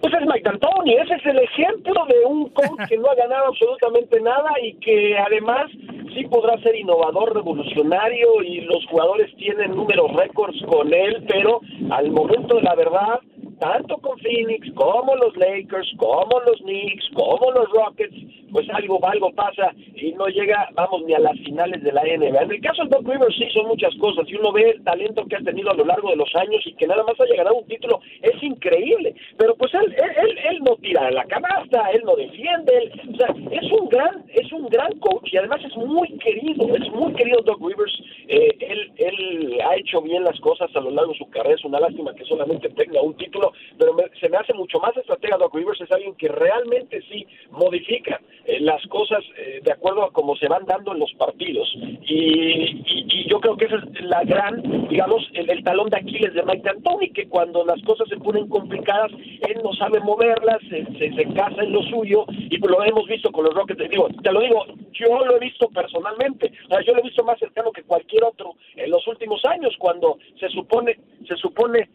pues 0.00 0.14
es 0.14 0.20
Mike 0.20 0.42
D'Antoni, 0.44 0.94
ese 0.94 1.14
es 1.14 1.26
el 1.26 1.38
ejemplo 1.38 2.06
de 2.06 2.24
un 2.24 2.48
coach 2.50 2.88
que 2.88 2.98
no 2.98 3.10
ha 3.10 3.16
ganado 3.16 3.48
absolutamente 3.48 4.20
nada 4.20 4.50
y 4.62 4.74
que 4.74 5.18
además 5.18 5.66
sí 6.14 6.24
podrá 6.30 6.56
ser 6.62 6.76
innovador, 6.76 7.34
revolucionario 7.34 8.42
y 8.44 8.60
los 8.60 8.86
jugadores 8.86 9.34
tienen 9.36 9.74
números 9.74 10.12
récords 10.14 10.56
con 10.66 10.94
él, 10.94 11.24
pero 11.26 11.60
al 11.90 12.12
momento 12.12 12.56
de 12.56 12.62
la 12.62 12.76
verdad 12.76 13.20
tanto 13.58 13.96
con 13.98 14.18
Phoenix 14.18 14.72
como 14.74 15.14
los 15.16 15.36
Lakers, 15.36 15.92
como 15.96 16.40
los 16.46 16.60
Knicks, 16.60 17.08
como 17.14 17.50
los 17.52 17.68
Rockets, 17.70 18.14
pues 18.52 18.68
algo, 18.70 18.98
algo 19.04 19.32
pasa 19.32 19.72
y 19.94 20.12
no 20.12 20.26
llega, 20.28 20.68
vamos, 20.74 21.02
ni 21.04 21.14
a 21.14 21.18
las 21.18 21.36
finales 21.38 21.82
de 21.82 21.92
la 21.92 22.02
NBA. 22.02 22.42
En 22.42 22.50
el 22.50 22.60
caso 22.60 22.84
de 22.84 22.90
Doc 22.90 23.06
Rivers 23.06 23.34
sí 23.36 23.48
son 23.52 23.66
muchas 23.66 23.94
cosas 23.96 24.28
y 24.28 24.36
uno 24.36 24.52
ve 24.52 24.70
el 24.70 24.84
talento 24.84 25.24
que 25.26 25.36
ha 25.36 25.40
tenido 25.40 25.70
a 25.70 25.74
lo 25.74 25.84
largo 25.84 26.10
de 26.10 26.16
los 26.16 26.34
años 26.36 26.62
y 26.66 26.74
que 26.74 26.86
nada 26.86 27.02
más 27.04 27.20
haya 27.20 27.36
ganado 27.36 27.56
un 27.56 27.66
título, 27.66 28.00
es 28.22 28.42
increíble. 28.42 29.14
Pero 29.36 29.54
pues 29.56 29.72
él, 29.74 29.94
él, 29.96 30.38
él, 30.50 30.58
no 30.62 30.76
tira 30.76 31.10
la 31.10 31.24
canasta, 31.24 31.90
él 31.92 32.02
no 32.04 32.16
defiende, 32.16 32.92
o 33.12 33.16
sea, 33.16 33.34
es 33.50 33.72
un 33.72 33.88
gran, 33.88 34.24
es 34.28 34.52
un 34.52 34.68
gran 34.68 34.92
coach 34.98 35.32
y 35.32 35.36
además 35.36 35.60
es 35.64 35.76
muy 35.76 36.08
querido, 36.18 36.74
es 36.74 36.90
muy 36.92 37.12
querido 37.14 37.42
Doc 37.42 37.60
Rivers. 37.60 38.02
Eh, 38.28 38.56
él, 38.60 38.92
él 38.96 39.58
ha 39.64 39.76
hecho 39.76 40.00
bien 40.02 40.24
las 40.24 40.38
cosas 40.40 40.70
a 40.74 40.80
lo 40.80 40.90
largo 40.90 41.12
de 41.12 41.18
su 41.18 41.28
carrera, 41.30 41.54
es 41.54 41.64
una 41.64 41.80
lástima 41.80 42.14
que 42.14 42.24
solamente 42.24 42.68
tenga 42.70 43.00
un 43.02 43.14
título 43.16 43.47
pero 43.78 43.96
se 44.20 44.28
me 44.28 44.36
hace 44.36 44.54
mucho 44.54 44.78
más 44.78 44.96
estratega 44.96 45.36
Doc 45.36 45.54
Rivers, 45.54 45.80
es 45.80 45.90
alguien 45.90 46.14
que 46.14 46.28
realmente 46.28 47.02
sí 47.10 47.26
modifica 47.50 48.20
eh, 48.44 48.60
las 48.60 48.84
cosas 48.86 49.24
eh, 49.36 49.60
de 49.62 49.72
acuerdo 49.72 50.04
a 50.04 50.12
cómo 50.12 50.36
se 50.36 50.48
van 50.48 50.64
dando 50.64 50.92
en 50.92 51.00
los 51.00 51.12
partidos. 51.14 51.68
Y, 52.06 53.28
yo 53.28 53.40
creo 53.40 53.58
que 53.58 53.66
esa 53.66 53.76
es 53.76 54.04
la 54.04 54.24
gran, 54.24 54.88
digamos, 54.88 55.22
el, 55.34 55.62
talón 55.62 55.90
de 55.90 55.98
Aquiles 55.98 56.32
de 56.32 56.42
Mike 56.42 56.62
D'Antoni, 56.62 57.10
que 57.10 57.28
cuando 57.28 57.62
las 57.64 57.80
cosas 57.82 58.08
se 58.08 58.16
ponen 58.16 58.48
complicadas, 58.48 59.12
él 59.12 59.60
no 59.62 59.74
sabe 59.74 60.00
moverlas, 60.00 60.58
se, 60.70 60.84
se, 60.96 61.34
casa 61.34 61.62
en 61.62 61.72
lo 61.72 61.82
suyo, 61.82 62.24
y 62.28 62.56
lo 62.56 62.82
hemos 62.84 63.06
visto 63.06 63.30
con 63.30 63.44
los 63.44 63.54
Rockets. 63.54 63.90
Digo, 63.90 64.08
te 64.22 64.32
lo 64.32 64.40
digo, 64.40 64.64
yo 64.92 65.24
lo 65.24 65.36
he 65.36 65.40
visto 65.40 65.68
personalmente, 65.68 66.50
yo 66.86 66.94
lo 66.94 67.00
he 67.00 67.02
visto 67.02 67.22
más 67.24 67.38
cercano 67.38 67.70
que 67.70 67.82
cualquier 67.82 68.24
otro 68.24 68.54
en 68.76 68.90
los 68.90 69.06
últimos 69.06 69.44
años, 69.44 69.74
cuando 69.78 70.18
se 70.38 70.48
supone, 70.48 70.98
se 71.26 71.36
supone 71.36 71.88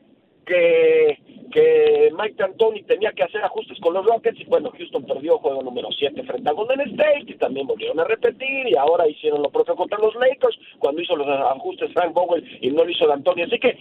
que, 0.45 1.19
que 1.51 2.11
Mike 2.17 2.35
D'Antoni 2.37 2.83
tenía 2.83 3.11
que 3.11 3.23
hacer 3.23 3.43
ajustes 3.43 3.79
con 3.79 3.93
los 3.93 4.05
Rockets 4.05 4.39
y 4.39 4.45
bueno, 4.45 4.71
Houston 4.77 5.05
perdió 5.05 5.37
juego 5.37 5.61
número 5.61 5.89
7 5.91 6.23
frente 6.23 6.49
a 6.49 6.53
Golden 6.53 6.81
State 6.81 7.25
y 7.27 7.35
también 7.35 7.67
volvieron 7.67 7.99
a 7.99 8.05
repetir 8.05 8.67
y 8.67 8.75
ahora 8.75 9.07
hicieron 9.07 9.41
lo 9.41 9.49
propio 9.49 9.75
contra 9.75 9.97
los 9.99 10.15
Lakers 10.15 10.57
cuando 10.79 11.01
hizo 11.01 11.15
los 11.15 11.27
ajustes 11.27 11.91
Frank 11.93 12.13
Vogel 12.13 12.43
y 12.61 12.69
no 12.71 12.83
lo 12.83 12.89
hizo 12.89 13.07
D'Antoni. 13.07 13.43
Así 13.43 13.59
que 13.59 13.77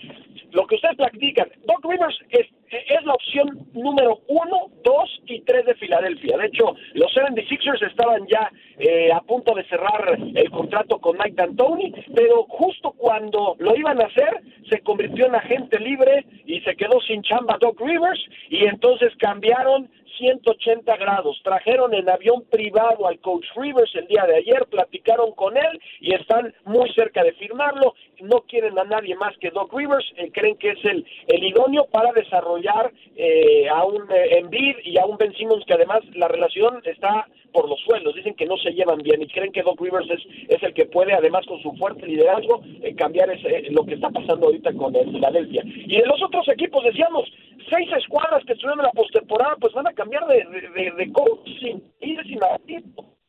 lo 0.53 0.67
que 0.67 0.75
ustedes 0.77 0.97
practican, 0.97 1.49
Doc 1.65 1.85
Rivers 1.85 2.19
es, 2.31 2.47
es 2.71 3.05
la 3.05 3.15
opción 3.15 3.67
número 3.73 4.21
1, 4.29 4.71
2 4.85 5.23
y 5.27 5.41
3 5.41 5.67
de 5.67 5.75
Filadelfia. 5.75 6.37
De 6.37 6.47
hecho, 6.47 6.75
los 6.95 7.15
76ers 7.15 7.87
estaban 7.89 8.27
ya 8.27 8.51
eh, 8.85 9.13
a 9.13 9.21
punto 9.21 9.55
de 9.55 9.63
cerrar 9.69 10.19
el 10.35 10.51
contrato 10.51 10.99
con 10.99 11.17
Mike 11.17 11.37
D'Antoni, 11.37 11.95
pero 12.17 12.43
justo 12.49 12.91
cuando 12.91 13.55
lo 13.61 13.77
iban 13.77 14.03
a 14.03 14.07
hacer, 14.07 14.41
se 14.69 14.81
convirtió 14.81 15.27
en 15.27 15.37
agente 15.37 15.79
libre 15.79 16.27
y 16.47 16.61
se 16.63 16.75
quedó 16.75 17.01
sin 17.01 17.23
chamba 17.23 17.59
Doc 17.61 17.81
Rivers 17.81 18.21
y 18.51 18.65
entonces 18.67 19.13
cambiaron 19.19 19.89
180 20.19 20.97
grados. 20.97 21.41
Trajeron 21.43 21.95
en 21.95 22.09
avión 22.09 22.45
privado 22.51 23.07
al 23.07 23.19
coach 23.21 23.47
Rivers 23.57 23.95
el 23.95 24.07
día 24.07 24.25
de 24.27 24.37
ayer, 24.37 24.67
platicaron 24.71 25.33
con 25.33 25.57
él 25.57 25.81
y 26.01 26.15
están 26.15 26.55
muy 26.65 26.93
cerca 26.95 27.23
de 27.23 27.33
firmarlo. 27.33 27.95
No 28.21 28.43
quieren 28.43 28.79
a 28.79 28.85
nadie 28.85 29.15
más 29.17 29.37
que 29.39 29.51
Doc 29.51 29.73
Rivers, 29.73 30.05
eh, 30.17 30.31
creen 30.33 30.57
que 30.57 30.71
es 30.71 30.85
el, 30.85 31.05
el 31.29 31.45
idóneo 31.45 31.87
para 31.91 32.13
desarrollar 32.13 32.93
eh, 33.17 33.69
a 33.69 33.85
un 33.85 34.03
eh, 34.11 34.39
Embiid 34.39 34.77
y 34.85 34.99
a 34.99 35.07
un 35.07 35.17
Ben 35.17 35.35
Simmons 35.35 35.65
que 35.67 35.75
además 35.75 36.01
la 36.15 36.29
relación 36.29 36.81
está 36.85 37.27
por 37.53 37.69
los 37.69 37.81
suelos, 37.81 38.15
dicen 38.15 38.35
que 38.35 38.47
no 38.47 38.57
se 38.57 38.73
llevan 38.73 38.99
bien 38.99 39.21
y 39.21 39.27
creen 39.27 39.53
que 39.53 39.63
Doc 39.63 39.79
Rivers 39.81 40.09
es, 40.11 40.21
es 40.49 40.63
el 40.63 40.73
que 40.73 40.87
puede, 40.87 41.13
además 41.13 41.45
con 41.47 41.61
su 41.61 41.73
fuerte 41.73 42.07
liderazgo, 42.07 42.63
cambiar 42.97 43.31
ese, 43.31 43.71
lo 43.71 43.85
que 43.85 43.95
está 43.95 44.09
pasando 44.09 44.47
ahorita 44.47 44.73
con 44.73 44.97
el 44.97 45.11
Philadelphia. 45.11 45.63
Y 45.67 45.97
en 45.97 46.09
los 46.09 46.23
otros 46.23 46.49
equipos 46.49 46.83
decíamos, 46.83 47.31
seis 47.73 47.89
escuadras 47.97 48.45
que 48.45 48.53
estuvieron 48.53 48.81
en 48.81 48.87
la 48.87 48.93
postemporada, 48.93 49.57
pues 49.61 49.73
van 49.73 49.87
a 49.87 49.93
cambiar 49.93 50.27
de, 50.27 50.45
de, 50.45 50.91
de 50.91 51.13
coach 51.13 51.49
sin 51.61 51.83
ir 52.01 52.23
sin 52.25 52.39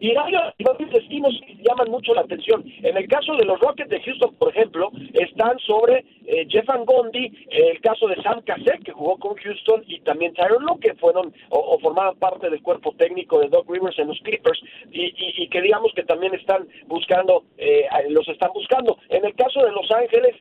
y 0.03 0.13
varios, 0.13 0.91
destinos 0.91 1.33
llaman 1.61 1.89
mucho 1.89 2.13
la 2.13 2.21
atención. 2.21 2.61
En 2.81 2.97
el 2.97 3.07
caso 3.07 3.35
de 3.37 3.45
los 3.45 3.57
Rockets 3.61 3.89
de 3.89 4.01
Houston, 4.01 4.35
por 4.35 4.49
ejemplo, 4.49 4.91
están 5.13 5.57
sobre 5.59 6.03
eh, 6.25 6.45
Jeff 6.49 6.65
Van 6.65 6.83
Gondi, 6.83 7.31
el 7.49 7.79
caso 7.79 8.07
de 8.09 8.21
Sam 8.21 8.41
Cassell, 8.41 8.83
que 8.83 8.91
jugó 8.91 9.17
con 9.17 9.35
Houston, 9.37 9.81
y 9.87 10.01
también 10.01 10.33
Tyron 10.33 10.63
Luke, 10.65 10.89
que 10.89 10.95
fueron 10.95 11.33
o, 11.49 11.79
formaban 11.79 12.17
parte 12.17 12.49
del 12.49 12.61
cuerpo 12.61 12.93
técnico 12.97 13.39
de 13.39 13.47
Doc 13.47 13.69
Rivers 13.69 13.97
en 13.97 14.09
los 14.09 14.19
Clippers, 14.19 14.61
y, 14.91 15.13
y, 15.41 15.47
que 15.47 15.61
digamos 15.61 15.93
que 15.95 16.03
también 16.03 16.33
están 16.33 16.67
buscando, 16.87 17.45
eh, 17.57 17.87
los 18.09 18.27
están 18.27 18.51
buscando. 18.53 18.97
En 19.07 19.23
el 19.23 19.33
caso 19.35 19.63
de 19.63 19.71
Los 19.71 19.89
Ángeles, 19.89 20.35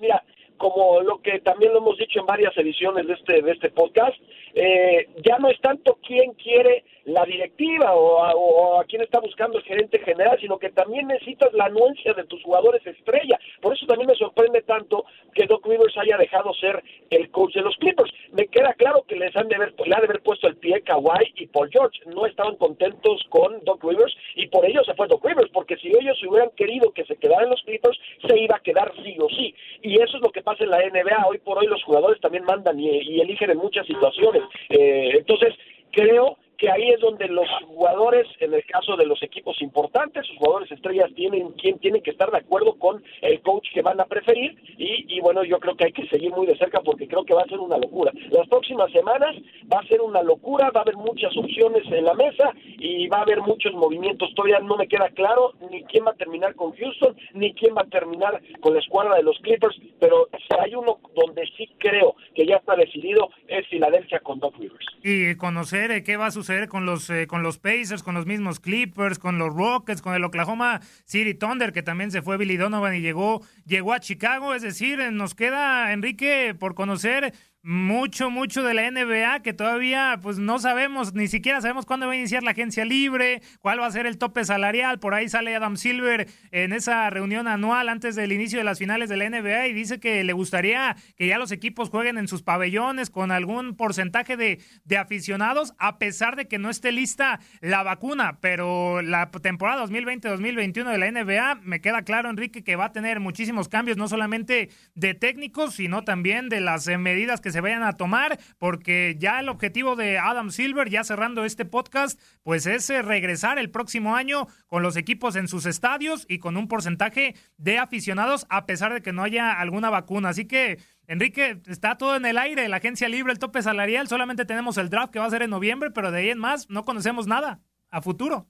mira, 0.00 0.24
como 0.62 1.00
lo 1.00 1.20
que 1.20 1.40
también 1.40 1.72
lo 1.72 1.80
hemos 1.80 1.98
dicho 1.98 2.20
en 2.20 2.26
varias 2.26 2.56
ediciones 2.56 3.04
de 3.08 3.14
este, 3.14 3.42
de 3.42 3.50
este 3.50 3.70
podcast, 3.70 4.16
eh, 4.54 5.08
ya 5.24 5.36
no 5.38 5.48
es 5.48 5.60
tanto 5.60 5.98
quién 6.06 6.34
quiere 6.34 6.84
la 7.12 7.24
directiva 7.24 7.94
o 7.94 8.80
a, 8.80 8.84
quién 8.84 9.02
está 9.02 9.20
buscando 9.20 9.58
el 9.58 9.64
gerente 9.64 9.98
general, 10.00 10.38
sino 10.40 10.58
que 10.58 10.70
también 10.70 11.06
necesitas 11.06 11.52
la 11.52 11.66
anuencia 11.66 12.14
de 12.14 12.24
tus 12.24 12.42
jugadores 12.42 12.84
estrella. 12.86 13.38
Por 13.60 13.74
eso 13.74 13.86
también 13.86 14.08
me 14.08 14.16
sorprende 14.16 14.62
tanto 14.62 15.04
que 15.34 15.46
Doc 15.46 15.66
Rivers 15.66 15.96
haya 15.98 16.16
dejado 16.16 16.52
ser 16.54 16.82
el 17.10 17.30
coach 17.30 17.54
de 17.54 17.62
los 17.62 17.76
Clippers. 17.76 18.12
Me 18.32 18.46
queda 18.48 18.74
claro 18.74 19.04
que 19.06 19.16
les 19.16 19.34
han 19.36 19.48
de 19.48 19.56
haber, 19.56 19.74
le 19.78 19.94
han 19.94 20.00
de 20.00 20.06
haber 20.06 20.22
puesto 20.22 20.48
el 20.48 20.56
pie 20.56 20.82
Kawhi 20.82 21.32
y 21.36 21.46
Paul 21.46 21.70
George. 21.70 22.00
No 22.06 22.26
estaban 22.26 22.56
contentos 22.56 23.22
con 23.28 23.60
Doc 23.64 23.84
Rivers 23.84 24.14
y 24.34 24.46
por 24.48 24.64
ello 24.64 24.82
se 24.84 24.94
fue 24.94 25.06
Doc 25.06 25.24
Rivers, 25.24 25.50
porque 25.52 25.76
si 25.76 25.88
ellos 25.88 26.20
hubieran 26.24 26.50
querido 26.56 26.92
que 26.92 27.04
se 27.04 27.16
quedara 27.16 27.44
en 27.44 27.50
los 27.50 27.62
Clippers, 27.62 27.98
se 28.26 28.38
iba 28.38 28.56
a 28.56 28.60
quedar 28.60 28.92
sí 29.04 29.16
o 29.20 29.28
sí. 29.28 29.54
Y 29.82 30.00
eso 30.00 30.16
es 30.16 30.22
lo 30.22 30.30
que 30.30 30.42
pasa 30.42 30.64
en 30.64 30.70
la 30.70 30.78
NBA. 30.78 31.26
Hoy 31.28 31.38
por 31.38 31.58
hoy 31.58 31.66
los 31.66 31.82
jugadores 31.84 32.20
también 32.20 32.44
mandan 32.44 32.78
y, 32.78 33.20
eligen 33.20 33.50
en 33.50 33.58
muchas 33.58 33.86
situaciones. 33.86 34.42
Eh, 34.70 35.10
entonces, 35.18 35.54
creo 35.90 36.38
que 36.62 36.70
ahí 36.70 36.90
es 36.90 37.00
donde 37.00 37.26
los 37.26 37.48
jugadores, 37.66 38.24
en 38.38 38.54
el 38.54 38.64
caso 38.66 38.96
de 38.96 39.04
los 39.04 39.20
equipos 39.20 39.60
importantes, 39.60 40.24
sus 40.24 40.38
jugadores 40.38 40.70
estrellas 40.70 41.10
tienen 41.16 41.50
quien 41.60 41.76
tienen 41.80 42.00
que 42.00 42.12
estar 42.12 42.30
de 42.30 42.38
acuerdo 42.38 42.78
con 42.78 43.02
el 43.20 43.40
coach 43.40 43.66
que 43.74 43.82
van 43.82 44.00
a 44.00 44.04
preferir 44.04 44.56
y, 44.78 45.16
y 45.16 45.20
bueno, 45.20 45.42
yo 45.42 45.58
creo 45.58 45.76
que 45.76 45.86
hay 45.86 45.92
que 45.92 46.06
seguir 46.06 46.30
muy 46.30 46.46
de 46.46 46.56
cerca 46.56 46.80
porque 46.80 47.08
creo 47.08 47.24
que 47.24 47.34
va 47.34 47.42
a 47.42 47.48
ser 47.48 47.58
una 47.58 47.78
locura. 47.78 48.12
Las 48.30 48.46
próximas 48.46 48.92
semanas 48.92 49.34
va 49.72 49.80
a 49.80 49.86
ser 49.88 50.00
una 50.02 50.22
locura, 50.22 50.70
va 50.70 50.78
a 50.78 50.82
haber 50.84 50.96
muchas 50.96 51.36
opciones 51.36 51.82
en 51.90 52.04
la 52.04 52.14
mesa 52.14 52.52
y 52.78 53.08
va 53.08 53.18
a 53.18 53.22
haber 53.22 53.40
muchos 53.40 53.72
movimientos. 53.74 54.32
Todavía 54.36 54.60
no 54.60 54.76
me 54.76 54.86
queda 54.86 55.08
claro 55.08 55.54
ni 55.68 55.82
quién 55.82 56.06
va 56.06 56.12
a 56.12 56.14
terminar 56.14 56.54
con 56.54 56.70
Houston, 56.76 57.16
ni 57.34 57.54
quién 57.54 57.74
va 57.74 57.82
a 57.82 57.86
terminar 57.86 58.40
con 58.60 58.74
la 58.74 58.78
escuadra 58.78 59.16
de 59.16 59.24
los 59.24 59.36
Clippers, 59.40 59.76
pero 59.98 60.28
si 60.30 60.56
hay 60.60 60.76
uno 60.76 61.00
donde 61.16 61.42
sí 61.56 61.68
creo 61.78 62.14
que 62.36 62.46
ya 62.46 62.58
está 62.58 62.76
decidido 62.76 63.30
es 63.48 63.66
Filadelfia 63.66 64.20
con 64.20 64.38
Doc 64.38 64.56
Rivers. 64.60 64.86
Y 65.02 65.34
conocer 65.34 65.90
eh, 65.90 66.04
qué 66.04 66.16
va 66.16 66.26
a 66.26 66.30
suceder 66.30 66.51
con 66.68 66.86
los 66.86 67.08
eh, 67.10 67.26
con 67.26 67.42
los 67.42 67.58
Pacers, 67.58 68.02
con 68.02 68.14
los 68.14 68.26
mismos 68.26 68.60
Clippers, 68.60 69.18
con 69.18 69.38
los 69.38 69.54
Rockets, 69.54 70.02
con 70.02 70.14
el 70.14 70.24
Oklahoma 70.24 70.80
City 71.04 71.34
Thunder 71.34 71.72
que 71.72 71.82
también 71.82 72.10
se 72.10 72.22
fue 72.22 72.36
Billy 72.36 72.56
Donovan 72.56 72.94
y 72.94 73.00
llegó 73.00 73.42
llegó 73.64 73.92
a 73.92 74.00
Chicago, 74.00 74.54
es 74.54 74.62
decir, 74.62 75.00
eh, 75.00 75.10
nos 75.10 75.34
queda 75.34 75.92
Enrique 75.92 76.54
por 76.58 76.74
conocer 76.74 77.32
mucho, 77.62 78.28
mucho 78.28 78.64
de 78.64 78.74
la 78.74 78.90
NBA 78.90 79.40
que 79.42 79.52
todavía 79.52 80.18
pues 80.20 80.38
no 80.38 80.58
sabemos, 80.58 81.14
ni 81.14 81.28
siquiera 81.28 81.60
sabemos 81.60 81.86
cuándo 81.86 82.06
va 82.06 82.12
a 82.12 82.16
iniciar 82.16 82.42
la 82.42 82.50
agencia 82.50 82.84
libre, 82.84 83.40
cuál 83.60 83.80
va 83.80 83.86
a 83.86 83.90
ser 83.90 84.06
el 84.06 84.18
tope 84.18 84.44
salarial. 84.44 84.98
Por 84.98 85.14
ahí 85.14 85.28
sale 85.28 85.54
Adam 85.54 85.76
Silver 85.76 86.28
en 86.50 86.72
esa 86.72 87.08
reunión 87.10 87.46
anual 87.46 87.88
antes 87.88 88.16
del 88.16 88.32
inicio 88.32 88.58
de 88.58 88.64
las 88.64 88.78
finales 88.78 89.08
de 89.08 89.16
la 89.16 89.30
NBA 89.30 89.68
y 89.68 89.72
dice 89.72 90.00
que 90.00 90.24
le 90.24 90.32
gustaría 90.32 90.96
que 91.16 91.28
ya 91.28 91.38
los 91.38 91.52
equipos 91.52 91.88
jueguen 91.88 92.18
en 92.18 92.26
sus 92.26 92.42
pabellones 92.42 93.10
con 93.10 93.30
algún 93.30 93.76
porcentaje 93.76 94.36
de, 94.36 94.60
de 94.84 94.96
aficionados, 94.96 95.74
a 95.78 95.98
pesar 95.98 96.34
de 96.34 96.48
que 96.48 96.58
no 96.58 96.68
esté 96.68 96.90
lista 96.90 97.38
la 97.60 97.84
vacuna. 97.84 98.38
Pero 98.40 99.02
la 99.02 99.30
temporada 99.30 99.86
2020-2021 99.86 100.90
de 100.90 100.98
la 100.98 101.10
NBA, 101.10 101.60
me 101.62 101.80
queda 101.80 102.02
claro, 102.02 102.28
Enrique, 102.28 102.64
que 102.64 102.74
va 102.74 102.86
a 102.86 102.92
tener 102.92 103.20
muchísimos 103.20 103.68
cambios, 103.68 103.96
no 103.96 104.08
solamente 104.08 104.70
de 104.96 105.14
técnicos, 105.14 105.74
sino 105.74 106.02
también 106.02 106.48
de 106.48 106.60
las 106.60 106.88
eh, 106.88 106.98
medidas 106.98 107.40
que 107.40 107.51
se 107.52 107.60
vayan 107.60 107.82
a 107.82 107.96
tomar, 107.96 108.38
porque 108.58 109.16
ya 109.18 109.40
el 109.40 109.48
objetivo 109.48 109.96
de 109.96 110.18
Adam 110.18 110.50
Silver, 110.50 110.88
ya 110.88 111.04
cerrando 111.04 111.44
este 111.44 111.64
podcast, 111.64 112.20
pues 112.42 112.66
es 112.66 112.88
eh, 112.90 113.02
regresar 113.02 113.58
el 113.58 113.70
próximo 113.70 114.16
año 114.16 114.46
con 114.66 114.82
los 114.82 114.96
equipos 114.96 115.36
en 115.36 115.48
sus 115.48 115.66
estadios 115.66 116.26
y 116.28 116.38
con 116.38 116.56
un 116.56 116.68
porcentaje 116.68 117.34
de 117.56 117.78
aficionados, 117.78 118.46
a 118.48 118.66
pesar 118.66 118.92
de 118.92 119.02
que 119.02 119.12
no 119.12 119.22
haya 119.22 119.52
alguna 119.52 119.90
vacuna. 119.90 120.30
Así 120.30 120.46
que, 120.46 120.78
Enrique, 121.06 121.58
está 121.66 121.96
todo 121.96 122.16
en 122.16 122.26
el 122.26 122.38
aire, 122.38 122.68
la 122.68 122.76
agencia 122.78 123.08
libre, 123.08 123.32
el 123.32 123.38
tope 123.38 123.62
salarial, 123.62 124.08
solamente 124.08 124.44
tenemos 124.44 124.78
el 124.78 124.90
draft 124.90 125.12
que 125.12 125.18
va 125.18 125.26
a 125.26 125.30
ser 125.30 125.42
en 125.42 125.50
noviembre, 125.50 125.90
pero 125.90 126.10
de 126.10 126.20
ahí 126.20 126.30
en 126.30 126.38
más 126.38 126.68
no 126.70 126.84
conocemos 126.84 127.26
nada 127.26 127.60
a 127.90 128.02
futuro. 128.02 128.46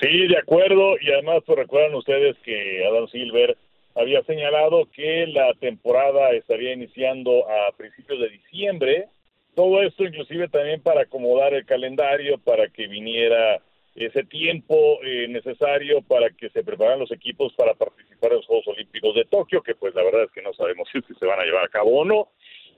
Sí, 0.00 0.26
de 0.26 0.38
acuerdo, 0.38 0.96
y 1.00 1.12
además 1.12 1.42
pues, 1.46 1.58
recuerdan 1.58 1.94
ustedes 1.94 2.36
que 2.44 2.84
Adam 2.86 3.06
Silver 3.08 3.56
había 3.94 4.22
señalado 4.24 4.88
que 4.90 5.26
la 5.28 5.54
temporada 5.54 6.32
estaría 6.32 6.72
iniciando 6.72 7.48
a 7.48 7.72
principios 7.76 8.20
de 8.20 8.28
diciembre. 8.28 9.08
Todo 9.54 9.82
esto 9.82 10.04
inclusive 10.04 10.48
también 10.48 10.82
para 10.82 11.02
acomodar 11.02 11.54
el 11.54 11.64
calendario, 11.64 12.38
para 12.38 12.68
que 12.68 12.88
viniera 12.88 13.60
ese 13.94 14.24
tiempo 14.24 14.98
eh, 15.04 15.28
necesario 15.28 16.02
para 16.02 16.30
que 16.30 16.50
se 16.50 16.64
prepararan 16.64 16.98
los 16.98 17.12
equipos 17.12 17.52
para 17.54 17.74
participar 17.74 18.32
en 18.32 18.38
los 18.38 18.46
Juegos 18.46 18.66
Olímpicos 18.68 19.14
de 19.14 19.24
Tokio, 19.24 19.62
que 19.62 19.76
pues 19.76 19.94
la 19.94 20.02
verdad 20.02 20.24
es 20.24 20.32
que 20.32 20.42
no 20.42 20.52
sabemos 20.52 20.88
si 20.92 21.00
se 21.14 21.26
van 21.26 21.38
a 21.38 21.44
llevar 21.44 21.64
a 21.64 21.68
cabo 21.68 22.00
o 22.00 22.04
no. 22.04 22.30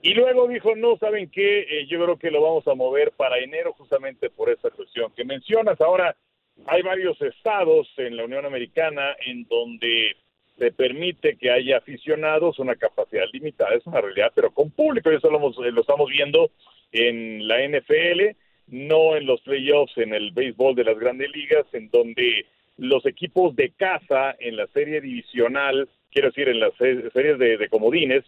Y 0.03 0.13
luego 0.13 0.47
dijo, 0.47 0.75
no, 0.75 0.95
¿saben 0.97 1.31
qué? 1.31 1.61
Eh, 1.61 1.87
yo 1.87 2.03
creo 2.03 2.19
que 2.19 2.29
lo 2.29 2.41
vamos 2.41 2.67
a 2.67 2.75
mover 2.75 3.13
para 3.13 3.39
enero 3.39 3.73
justamente 3.73 4.29
por 4.29 4.51
esa 4.51 4.69
cuestión 4.69 5.11
que 5.15 5.25
mencionas. 5.25 5.81
Ahora, 5.81 6.15
hay 6.67 6.83
varios 6.83 7.19
estados 7.21 7.87
en 7.97 8.15
la 8.15 8.25
Unión 8.25 8.45
Americana 8.45 9.15
en 9.25 9.47
donde 9.47 10.15
se 10.57 10.71
permite 10.71 11.37
que 11.37 11.51
haya 11.51 11.77
aficionados 11.77 12.59
una 12.59 12.75
capacidad 12.75 13.25
limitada, 13.31 13.75
es 13.75 13.85
una 13.85 14.01
realidad, 14.01 14.31
pero 14.33 14.51
con 14.51 14.71
público, 14.71 15.11
eso 15.11 15.29
lo, 15.29 15.39
lo 15.39 15.81
estamos 15.81 16.09
viendo 16.09 16.49
en 16.91 17.47
la 17.47 17.57
NFL, 17.67 18.35
no 18.67 19.15
en 19.15 19.25
los 19.25 19.41
playoffs, 19.41 19.97
en 19.97 20.13
el 20.13 20.31
béisbol 20.31 20.75
de 20.75 20.83
las 20.83 20.97
grandes 20.97 21.31
ligas, 21.31 21.65
en 21.73 21.89
donde 21.89 22.45
los 22.77 23.05
equipos 23.05 23.55
de 23.55 23.71
casa 23.71 24.35
en 24.39 24.55
la 24.55 24.67
serie 24.67 25.01
divisional, 25.01 25.87
quiero 26.11 26.29
decir, 26.29 26.49
en 26.49 26.59
las 26.59 26.73
series 26.75 27.37
de, 27.39 27.69
comodines, 27.69 28.23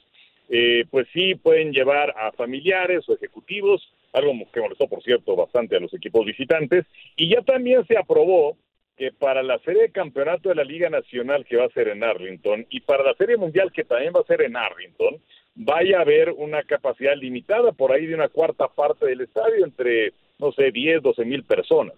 eh, 0.49 0.86
pues 0.89 1.07
sí 1.13 1.36
pueden 1.36 1.71
llevar 1.71 2.13
a 2.17 2.32
familiares 2.32 3.07
o 3.07 3.13
ejecutivos, 3.13 3.93
algo 4.13 4.34
que 4.51 4.61
molestó, 4.61 4.88
por 4.88 5.03
cierto, 5.03 5.36
bastante 5.36 5.75
a 5.75 5.80
los 5.80 5.93
equipos 5.93 6.25
visitantes, 6.25 6.86
y 7.15 7.30
ya 7.30 7.41
también 7.41 7.86
se 7.86 7.97
aprobó 7.97 8.57
que 8.99 9.13
para 9.13 9.41
la 9.41 9.57
serie 9.59 9.83
de 9.83 9.91
campeonato 9.93 10.49
de 10.49 10.55
la 10.55 10.65
Liga 10.65 10.89
Nacional 10.89 11.45
que 11.45 11.55
va 11.55 11.63
a 11.63 11.69
ser 11.69 11.87
en 11.87 12.03
Arlington 12.03 12.67
y 12.69 12.81
para 12.81 13.01
la 13.01 13.13
serie 13.13 13.37
mundial 13.37 13.71
que 13.71 13.85
también 13.85 14.11
va 14.13 14.19
a 14.19 14.25
ser 14.25 14.41
en 14.41 14.57
Arlington, 14.57 15.21
vaya 15.55 15.99
a 15.99 16.01
haber 16.01 16.31
una 16.31 16.63
capacidad 16.63 17.15
limitada 17.15 17.71
por 17.71 17.93
ahí 17.93 18.07
de 18.07 18.15
una 18.15 18.27
cuarta 18.27 18.67
parte 18.67 19.05
del 19.05 19.21
estadio, 19.21 19.63
entre, 19.63 20.11
no 20.37 20.51
sé, 20.51 20.71
10, 20.71 21.01
12 21.01 21.23
mil 21.23 21.45
personas. 21.45 21.93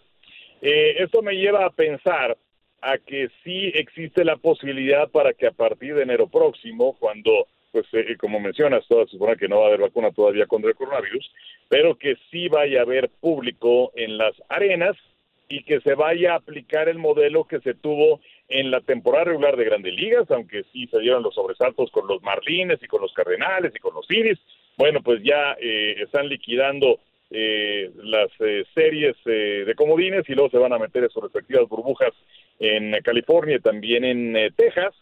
Eh, 0.62 0.98
esto 1.00 1.24
me 1.24 1.34
lleva 1.34 1.66
a 1.66 1.72
pensar 1.72 2.38
a 2.84 3.00
que 3.00 3.30
sí 3.44 3.72
existe 3.74 4.24
la 4.24 4.38
posibilidad 4.38 5.10
para 5.10 5.34
que 5.34 5.48
a 5.48 5.52
partir 5.52 5.96
de 5.96 6.04
enero 6.04 6.28
próximo, 6.28 6.96
cuando, 7.00 7.48
pues 7.72 7.88
eh, 7.94 8.16
como 8.20 8.40
mencionas, 8.40 8.86
se 8.86 9.08
supone 9.08 9.38
que 9.38 9.48
no 9.48 9.58
va 9.58 9.64
a 9.64 9.68
haber 9.70 9.82
vacuna 9.82 10.12
todavía 10.12 10.46
contra 10.46 10.70
el 10.70 10.76
coronavirus, 10.76 11.32
pero 11.68 11.96
que 11.96 12.16
sí 12.30 12.48
vaya 12.48 12.82
a 12.82 12.84
haber 12.84 13.10
público 13.10 13.92
en 13.96 14.20
las 14.20 14.36
arenas 14.50 14.96
y 15.52 15.64
que 15.64 15.82
se 15.82 15.96
vaya 15.96 16.32
a 16.32 16.38
aplicar 16.38 16.88
el 16.88 16.98
modelo 16.98 17.44
que 17.44 17.60
se 17.60 17.74
tuvo 17.74 18.22
en 18.48 18.72
la 18.72 18.80
temporada 18.80 19.26
regular 19.26 19.58
de 19.58 19.66
Grandes 19.66 19.94
Ligas, 19.94 20.32
aunque 20.32 20.64
sí 20.72 20.88
se 20.88 21.00
dieron 21.00 21.24
los 21.24 21.36
sobresaltos 21.36 21.92
con 21.92 22.08
los 22.08 22.24
Marlines 22.24 22.80
y 22.82 22.88
con 22.88 23.02
los 23.02 23.14
Cardenales 23.14 23.74
y 23.76 23.80
con 23.80 23.94
los 23.94 24.10
Iris. 24.10 24.40
Bueno, 24.78 25.02
pues 25.04 25.22
ya 25.24 25.58
eh, 25.60 25.96
están 26.02 26.30
liquidando 26.30 27.00
eh, 27.30 27.92
las 27.98 28.30
eh, 28.40 28.64
series 28.74 29.18
de 29.26 29.74
comodines 29.76 30.24
y 30.30 30.34
luego 30.36 30.50
se 30.52 30.58
van 30.58 30.72
a 30.72 30.80
meter 30.80 31.04
en 31.04 31.10
sus 31.10 31.24
respectivas 31.24 31.68
burbujas 31.68 32.14
en 32.60 32.94
California 33.04 33.58
y 33.58 33.62
también 33.62 34.06
en 34.06 34.54
Texas. 34.56 34.94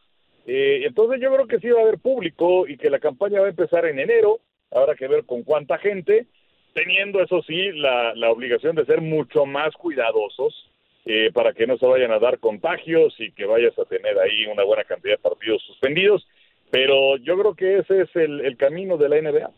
entonces 0.47 1.21
yo 1.21 1.31
creo 1.31 1.47
que 1.47 1.59
sí 1.59 1.69
va 1.69 1.81
a 1.81 1.83
haber 1.83 1.99
público 1.99 2.67
y 2.67 2.77
que 2.77 2.89
la 2.89 2.99
campaña 2.99 3.41
va 3.41 3.47
a 3.47 3.51
empezar 3.51 3.85
en 3.85 3.99
enero. 3.99 4.39
Habrá 4.71 4.95
que 4.95 5.07
ver 5.07 5.25
con 5.25 5.43
cuánta 5.43 5.77
gente 5.77 6.25
teniendo, 6.73 7.21
eso 7.21 7.41
sí, 7.43 7.71
la, 7.73 8.13
la 8.15 8.31
obligación 8.31 8.75
de 8.75 8.85
ser 8.85 9.01
mucho 9.01 9.45
más 9.45 9.73
cuidadosos 9.75 10.69
eh, 11.05 11.31
para 11.33 11.53
que 11.53 11.67
no 11.67 11.77
se 11.77 11.85
vayan 11.85 12.11
a 12.11 12.19
dar 12.19 12.39
contagios 12.39 13.15
y 13.19 13.31
que 13.31 13.45
vayas 13.45 13.77
a 13.79 13.85
tener 13.85 14.17
ahí 14.19 14.45
una 14.45 14.63
buena 14.63 14.83
cantidad 14.83 15.15
de 15.15 15.23
partidos 15.23 15.61
suspendidos. 15.63 16.27
Pero 16.71 17.17
yo 17.17 17.37
creo 17.37 17.55
que 17.55 17.79
ese 17.79 18.01
es 18.01 18.15
el, 18.15 18.41
el 18.41 18.57
camino 18.57 18.97
de 18.97 19.09
la 19.09 19.21
NBA 19.21 19.51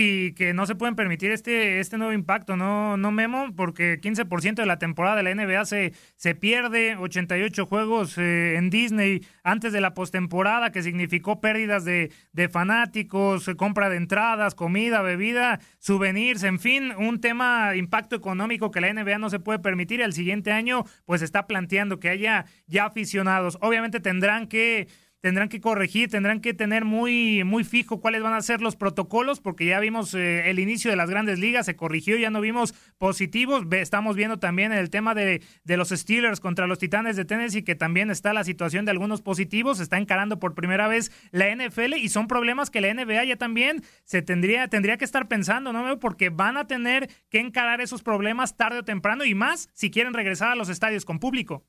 y 0.00 0.32
que 0.34 0.54
no 0.54 0.64
se 0.64 0.76
pueden 0.76 0.94
permitir 0.94 1.32
este, 1.32 1.80
este 1.80 1.98
nuevo 1.98 2.12
impacto, 2.12 2.56
¿no, 2.56 2.96
no 2.96 3.10
Memo? 3.10 3.48
Porque 3.56 4.00
15% 4.00 4.54
de 4.54 4.64
la 4.66 4.78
temporada 4.78 5.16
de 5.16 5.24
la 5.24 5.34
NBA 5.34 5.64
se, 5.64 5.92
se 6.14 6.36
pierde, 6.36 6.94
88 6.94 7.66
juegos 7.66 8.16
eh, 8.16 8.54
en 8.54 8.70
Disney 8.70 9.26
antes 9.42 9.72
de 9.72 9.80
la 9.80 9.94
postemporada, 9.94 10.70
que 10.70 10.84
significó 10.84 11.40
pérdidas 11.40 11.84
de, 11.84 12.12
de 12.32 12.48
fanáticos, 12.48 13.50
compra 13.56 13.88
de 13.88 13.96
entradas, 13.96 14.54
comida, 14.54 15.02
bebida, 15.02 15.58
souvenirs, 15.80 16.44
en 16.44 16.60
fin, 16.60 16.92
un 16.96 17.20
tema 17.20 17.74
impacto 17.74 18.14
económico 18.14 18.70
que 18.70 18.80
la 18.80 18.92
NBA 18.92 19.18
no 19.18 19.30
se 19.30 19.40
puede 19.40 19.58
permitir. 19.58 20.00
El 20.00 20.12
siguiente 20.12 20.52
año, 20.52 20.84
pues 21.06 21.22
está 21.22 21.48
planteando 21.48 21.98
que 21.98 22.08
haya 22.08 22.44
ya 22.68 22.84
aficionados. 22.84 23.58
Obviamente 23.62 23.98
tendrán 23.98 24.46
que 24.46 24.86
tendrán 25.20 25.48
que 25.48 25.60
corregir, 25.60 26.08
tendrán 26.08 26.40
que 26.40 26.54
tener 26.54 26.84
muy, 26.84 27.42
muy 27.44 27.64
fijo 27.64 28.00
cuáles 28.00 28.22
van 28.22 28.34
a 28.34 28.42
ser 28.42 28.60
los 28.60 28.76
protocolos, 28.76 29.40
porque 29.40 29.66
ya 29.66 29.80
vimos 29.80 30.14
eh, 30.14 30.48
el 30.50 30.58
inicio 30.58 30.90
de 30.90 30.96
las 30.96 31.10
grandes 31.10 31.38
ligas, 31.38 31.66
se 31.66 31.76
corrigió, 31.76 32.16
ya 32.16 32.30
no 32.30 32.40
vimos 32.40 32.74
positivos, 32.98 33.64
estamos 33.72 34.16
viendo 34.16 34.38
también 34.38 34.72
el 34.72 34.90
tema 34.90 35.14
de, 35.14 35.42
de 35.64 35.76
los 35.76 35.88
Steelers 35.88 36.40
contra 36.40 36.66
los 36.66 36.78
Titanes 36.78 37.16
de 37.16 37.24
Tennessee, 37.24 37.64
que 37.64 37.74
también 37.74 38.10
está 38.10 38.32
la 38.32 38.44
situación 38.44 38.84
de 38.84 38.92
algunos 38.92 39.22
positivos, 39.22 39.78
se 39.78 39.82
está 39.82 39.98
encarando 39.98 40.38
por 40.38 40.54
primera 40.54 40.88
vez 40.88 41.10
la 41.32 41.54
NFL 41.54 41.94
y 41.94 42.08
son 42.08 42.28
problemas 42.28 42.70
que 42.70 42.80
la 42.80 42.92
NBA 42.92 43.24
ya 43.24 43.36
también 43.36 43.82
se 44.04 44.22
tendría, 44.22 44.68
tendría 44.68 44.98
que 44.98 45.04
estar 45.04 45.28
pensando, 45.28 45.72
¿no? 45.72 45.98
Porque 45.98 46.30
van 46.30 46.56
a 46.56 46.66
tener 46.66 47.08
que 47.28 47.40
encarar 47.40 47.80
esos 47.80 48.02
problemas 48.02 48.56
tarde 48.56 48.78
o 48.78 48.84
temprano 48.84 49.24
y 49.24 49.34
más 49.34 49.68
si 49.72 49.90
quieren 49.90 50.14
regresar 50.14 50.50
a 50.52 50.54
los 50.54 50.68
estadios 50.68 51.04
con 51.04 51.18
público 51.18 51.64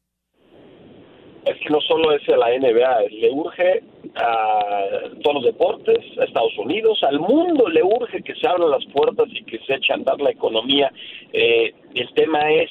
es 1.49 1.57
que 1.59 1.69
no 1.69 1.81
solo 1.81 2.11
es 2.11 2.27
la 2.27 2.49
NBA, 2.57 3.01
le 3.11 3.31
urge 3.31 3.83
a 4.15 4.89
todos 5.21 5.35
los 5.35 5.43
deportes, 5.45 5.97
a 6.19 6.23
Estados 6.23 6.57
Unidos, 6.57 7.03
al 7.03 7.19
mundo 7.19 7.67
le 7.67 7.83
urge 7.83 8.21
que 8.21 8.35
se 8.35 8.47
abran 8.47 8.71
las 8.71 8.85
puertas 8.87 9.27
y 9.31 9.43
que 9.43 9.59
se 9.59 9.75
eche 9.75 9.93
a 9.93 9.95
andar 9.95 10.19
la 10.19 10.31
economía. 10.31 10.91
Eh, 11.33 11.73
el 11.95 12.13
tema 12.13 12.51
es 12.51 12.69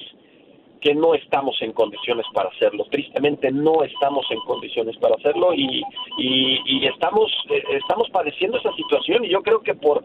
que 0.80 0.94
no 0.94 1.14
estamos 1.14 1.60
en 1.60 1.72
condiciones 1.72 2.26
para 2.32 2.48
hacerlo. 2.50 2.84
Tristemente 2.90 3.50
no 3.50 3.82
estamos 3.82 4.26
en 4.30 4.38
condiciones 4.40 4.96
para 4.98 5.16
hacerlo 5.16 5.52
y, 5.54 5.82
y, 6.18 6.86
estamos 6.86 7.32
eh, 7.50 7.62
estamos 7.70 8.08
padeciendo 8.10 8.58
esa 8.58 8.72
situación 8.74 9.24
y 9.24 9.28
yo 9.28 9.42
creo 9.42 9.60
que 9.60 9.74
por, 9.74 10.02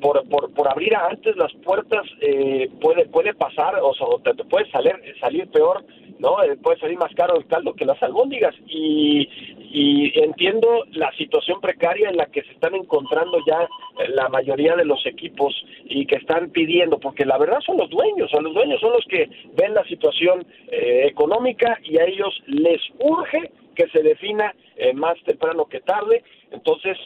por, 0.00 0.28
por, 0.28 0.52
por 0.52 0.68
abrir 0.68 0.94
antes 0.96 1.36
las 1.36 1.52
puertas 1.64 2.02
eh, 2.20 2.68
puede 2.80 3.06
puede 3.06 3.34
pasar, 3.34 3.76
o 3.80 3.94
sea, 3.94 4.34
te, 4.34 4.44
puede 4.44 4.68
salir, 4.70 4.94
salir 5.20 5.48
peor, 5.50 5.84
¿no? 6.18 6.42
Eh, 6.42 6.56
puede 6.56 6.80
salir 6.80 6.98
más 6.98 7.14
caro 7.14 7.36
el 7.36 7.46
caldo 7.46 7.74
que 7.74 7.84
las 7.84 8.02
albóndigas. 8.02 8.54
Y, 8.66 9.28
y 9.70 10.18
entiendo 10.20 10.84
la 10.90 11.12
situación 11.12 11.60
precaria 11.60 12.08
en 12.08 12.16
la 12.16 12.26
que 12.26 12.42
se 12.42 12.50
están 12.50 12.74
encontrando 12.74 13.38
ya 13.46 13.68
la 14.08 14.28
mayoría 14.28 14.74
de 14.74 14.84
los 14.84 15.06
equipos 15.06 15.54
y 15.84 16.04
que 16.06 16.16
están 16.16 16.50
pidiendo, 16.50 16.98
porque 16.98 17.24
la 17.24 17.38
verdad 17.38 17.60
son 17.64 17.76
los 17.76 17.90
dueños, 17.90 18.30
son 18.32 18.42
los 18.42 18.54
dueños, 18.54 18.80
son 18.80 18.92
los 18.92 19.04
que 19.06 19.30
ven 19.54 19.74
la 19.74 19.84
situación 19.84 20.44
eh, 20.72 21.06
económica 21.06 21.78
y 21.84 21.98
a 21.98 22.04
ellos 22.04 22.42
les 22.46 22.80
urge 22.98 23.52
que 23.76 23.88
se 23.90 24.02
defina 24.02 24.52
más 24.94 25.16
temprano 25.24 25.66
que 25.66 25.80
tarde. 25.80 26.22
Entonces, 26.52 26.96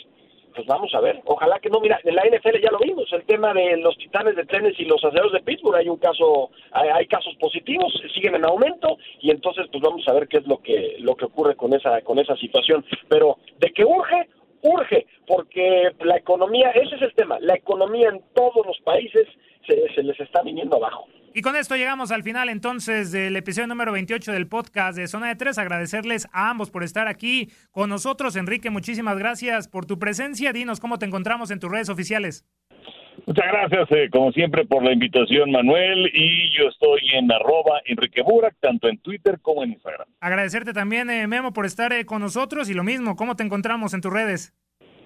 pues 0.55 0.67
vamos 0.67 0.95
a 0.95 1.01
ver. 1.01 1.21
Ojalá 1.25 1.59
que 1.59 1.71
no, 1.71 1.81
mira, 1.81 2.01
en 2.05 2.15
la 2.15 2.23
NFL 2.23 2.61
ya 2.63 2.71
lo 2.71 2.79
vimos, 2.79 3.13
el 3.13 3.25
tema 3.25 3.53
de 3.53 3.77
los 3.79 3.97
titanes 3.97 4.37
de 4.37 4.45
trenes 4.45 4.79
y 4.79 4.85
los 4.85 5.03
aceros 5.05 5.33
de 5.33 5.41
Pittsburgh, 5.41 5.77
hay 5.77 5.89
un 5.89 5.99
caso, 5.99 6.51
hay, 6.73 7.07
casos 7.07 7.35
positivos, 7.37 7.93
siguen 8.15 8.35
en 8.35 8.45
aumento, 8.45 8.99
y 9.21 9.31
entonces 9.31 9.67
pues 9.71 9.83
vamos 9.83 10.07
a 10.09 10.13
ver 10.13 10.29
qué 10.29 10.39
es 10.39 10.47
lo 10.47 10.59
que, 10.59 10.97
lo 11.01 11.15
que 11.17 11.27
ocurre 11.27 11.57
con 11.57 11.73
esa, 11.75 12.01
con 12.03 12.19
esa 12.19 12.37
situación. 12.37 12.85
Pero 13.09 13.39
de 13.59 13.71
que 13.73 13.85
urge, 13.85 14.29
urge, 14.63 15.07
porque 15.27 15.91
la 16.01 16.17
economía, 16.17 16.71
ese 16.71 16.97
es 16.97 17.03
el 17.03 17.15
tema, 17.15 17.39
la 17.41 17.55
economía 17.55 18.09
en 18.09 18.23
todos 18.35 18.67
los 18.67 18.79
países 18.81 19.27
se, 19.67 19.93
se 19.95 20.03
les 20.03 20.19
está 20.21 20.43
viniendo 20.43 20.77
abajo. 20.77 21.07
Y 21.35 21.41
con 21.41 21.57
esto 21.57 21.77
llegamos 21.77 22.11
al 22.11 22.23
final 22.23 22.51
entonces 22.51 23.11
del 23.11 23.35
episodio 23.37 23.67
número 23.67 23.93
28 23.93 24.33
del 24.33 24.49
podcast 24.49 24.99
de 24.99 25.09
Zona 25.09 25.29
de 25.29 25.37
Tres. 25.37 25.57
Agradecerles 25.57 26.29
a 26.31 26.51
ambos 26.51 26.71
por 26.71 26.85
estar 26.85 27.09
aquí 27.09 27.49
con 27.71 27.89
nosotros. 27.89 28.37
Enrique, 28.37 28.69
muchísimas 28.69 29.17
gracias 29.17 29.67
por 29.67 29.87
tu 29.87 29.99
presencia. 29.99 30.53
Dinos 30.53 30.79
cómo 30.79 30.99
te 30.99 31.07
encontramos 31.07 31.51
en 31.51 31.59
tus 31.59 31.71
redes 31.71 31.89
oficiales. 31.89 32.45
Muchas 33.27 33.47
gracias, 33.47 33.89
eh, 33.93 34.11
como 34.11 34.33
siempre, 34.33 34.67
por 34.67 34.85
la 34.85 34.93
invitación, 34.93 35.51
Manuel. 35.51 36.11
Y 36.13 36.51
yo 36.55 36.69
estoy 36.69 37.01
en 37.15 37.33
arroba 37.33 37.81
Enrique 37.87 38.21
Burak, 38.21 38.57
tanto 38.61 38.89
en 38.89 38.99
Twitter 38.99 39.39
como 39.41 39.65
en 39.65 39.73
Instagram. 39.73 40.09
Agradecerte 40.21 40.75
también, 40.75 41.09
eh, 41.09 41.27
Memo, 41.27 41.55
por 41.55 41.65
estar 41.65 41.95
eh, 41.95 42.05
con 42.05 42.21
nosotros. 42.21 42.69
Y 42.69 42.75
lo 42.75 42.85
mismo, 42.85 43.17
¿cómo 43.17 43.37
te 43.37 43.43
encontramos 43.43 43.95
en 43.95 44.03
tus 44.03 44.13
redes? 44.13 44.55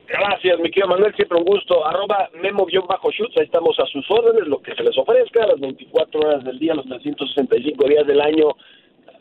Gracias, 0.09 0.59
mi 0.61 0.71
querido 0.71 0.89
Manuel, 0.89 1.15
siempre 1.17 1.39
un 1.39 1.45
gusto. 1.45 1.85
Arroba 1.87 2.31
memo-shoots, 2.41 3.37
ahí 3.39 3.45
estamos 3.45 3.77
a 3.79 3.87
sus 3.87 4.09
órdenes, 4.11 4.47
lo 4.47 4.61
que 4.63 4.75
se 4.75 4.83
les 4.83 4.97
ofrezca, 4.97 5.47
las 5.47 5.59
24 5.59 6.21
horas 6.21 6.45
del 6.45 6.59
día, 6.59 6.75
los 6.75 6.87
365 6.87 7.89
días 7.89 8.07
del 8.07 8.21
año. 8.21 8.49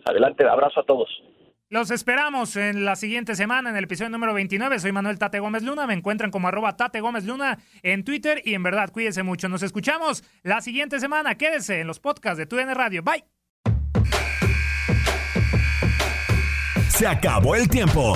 Adelante, 0.05 0.47
abrazo 0.47 0.81
a 0.81 0.83
todos. 0.83 1.09
Los 1.69 1.89
esperamos 1.89 2.55
en 2.57 2.86
la 2.86 2.95
siguiente 2.95 3.33
semana 3.33 3.71
en 3.71 3.75
el 3.75 3.86
episodio 3.86 4.11
número 4.11 4.36
29. 4.36 4.77
Soy 4.77 4.91
Manuel 4.91 5.17
Tate 5.17 5.39
Gómez 5.39 5.63
Luna. 5.63 5.88
Me 5.88 5.95
encuentran 5.95 6.29
como 6.29 6.47
arroba 6.47 6.77
Tate 6.77 7.01
Gómez 7.01 7.25
Luna 7.25 7.57
en 7.81 8.03
Twitter 8.03 8.41
y 8.45 8.53
en 8.53 8.61
verdad 8.61 8.91
cuídense 8.93 9.23
mucho. 9.23 9.49
Nos 9.49 9.63
escuchamos 9.63 10.23
la 10.43 10.61
siguiente 10.61 10.99
semana. 10.99 11.36
Quédese 11.36 11.81
en 11.81 11.88
los 11.88 11.99
podcasts 11.99 12.38
de 12.38 12.45
TUDN 12.45 12.75
Radio. 12.75 13.01
Bye. 13.01 13.23
Se 16.88 17.07
acabó 17.07 17.55
el 17.55 17.67
tiempo. 17.67 18.15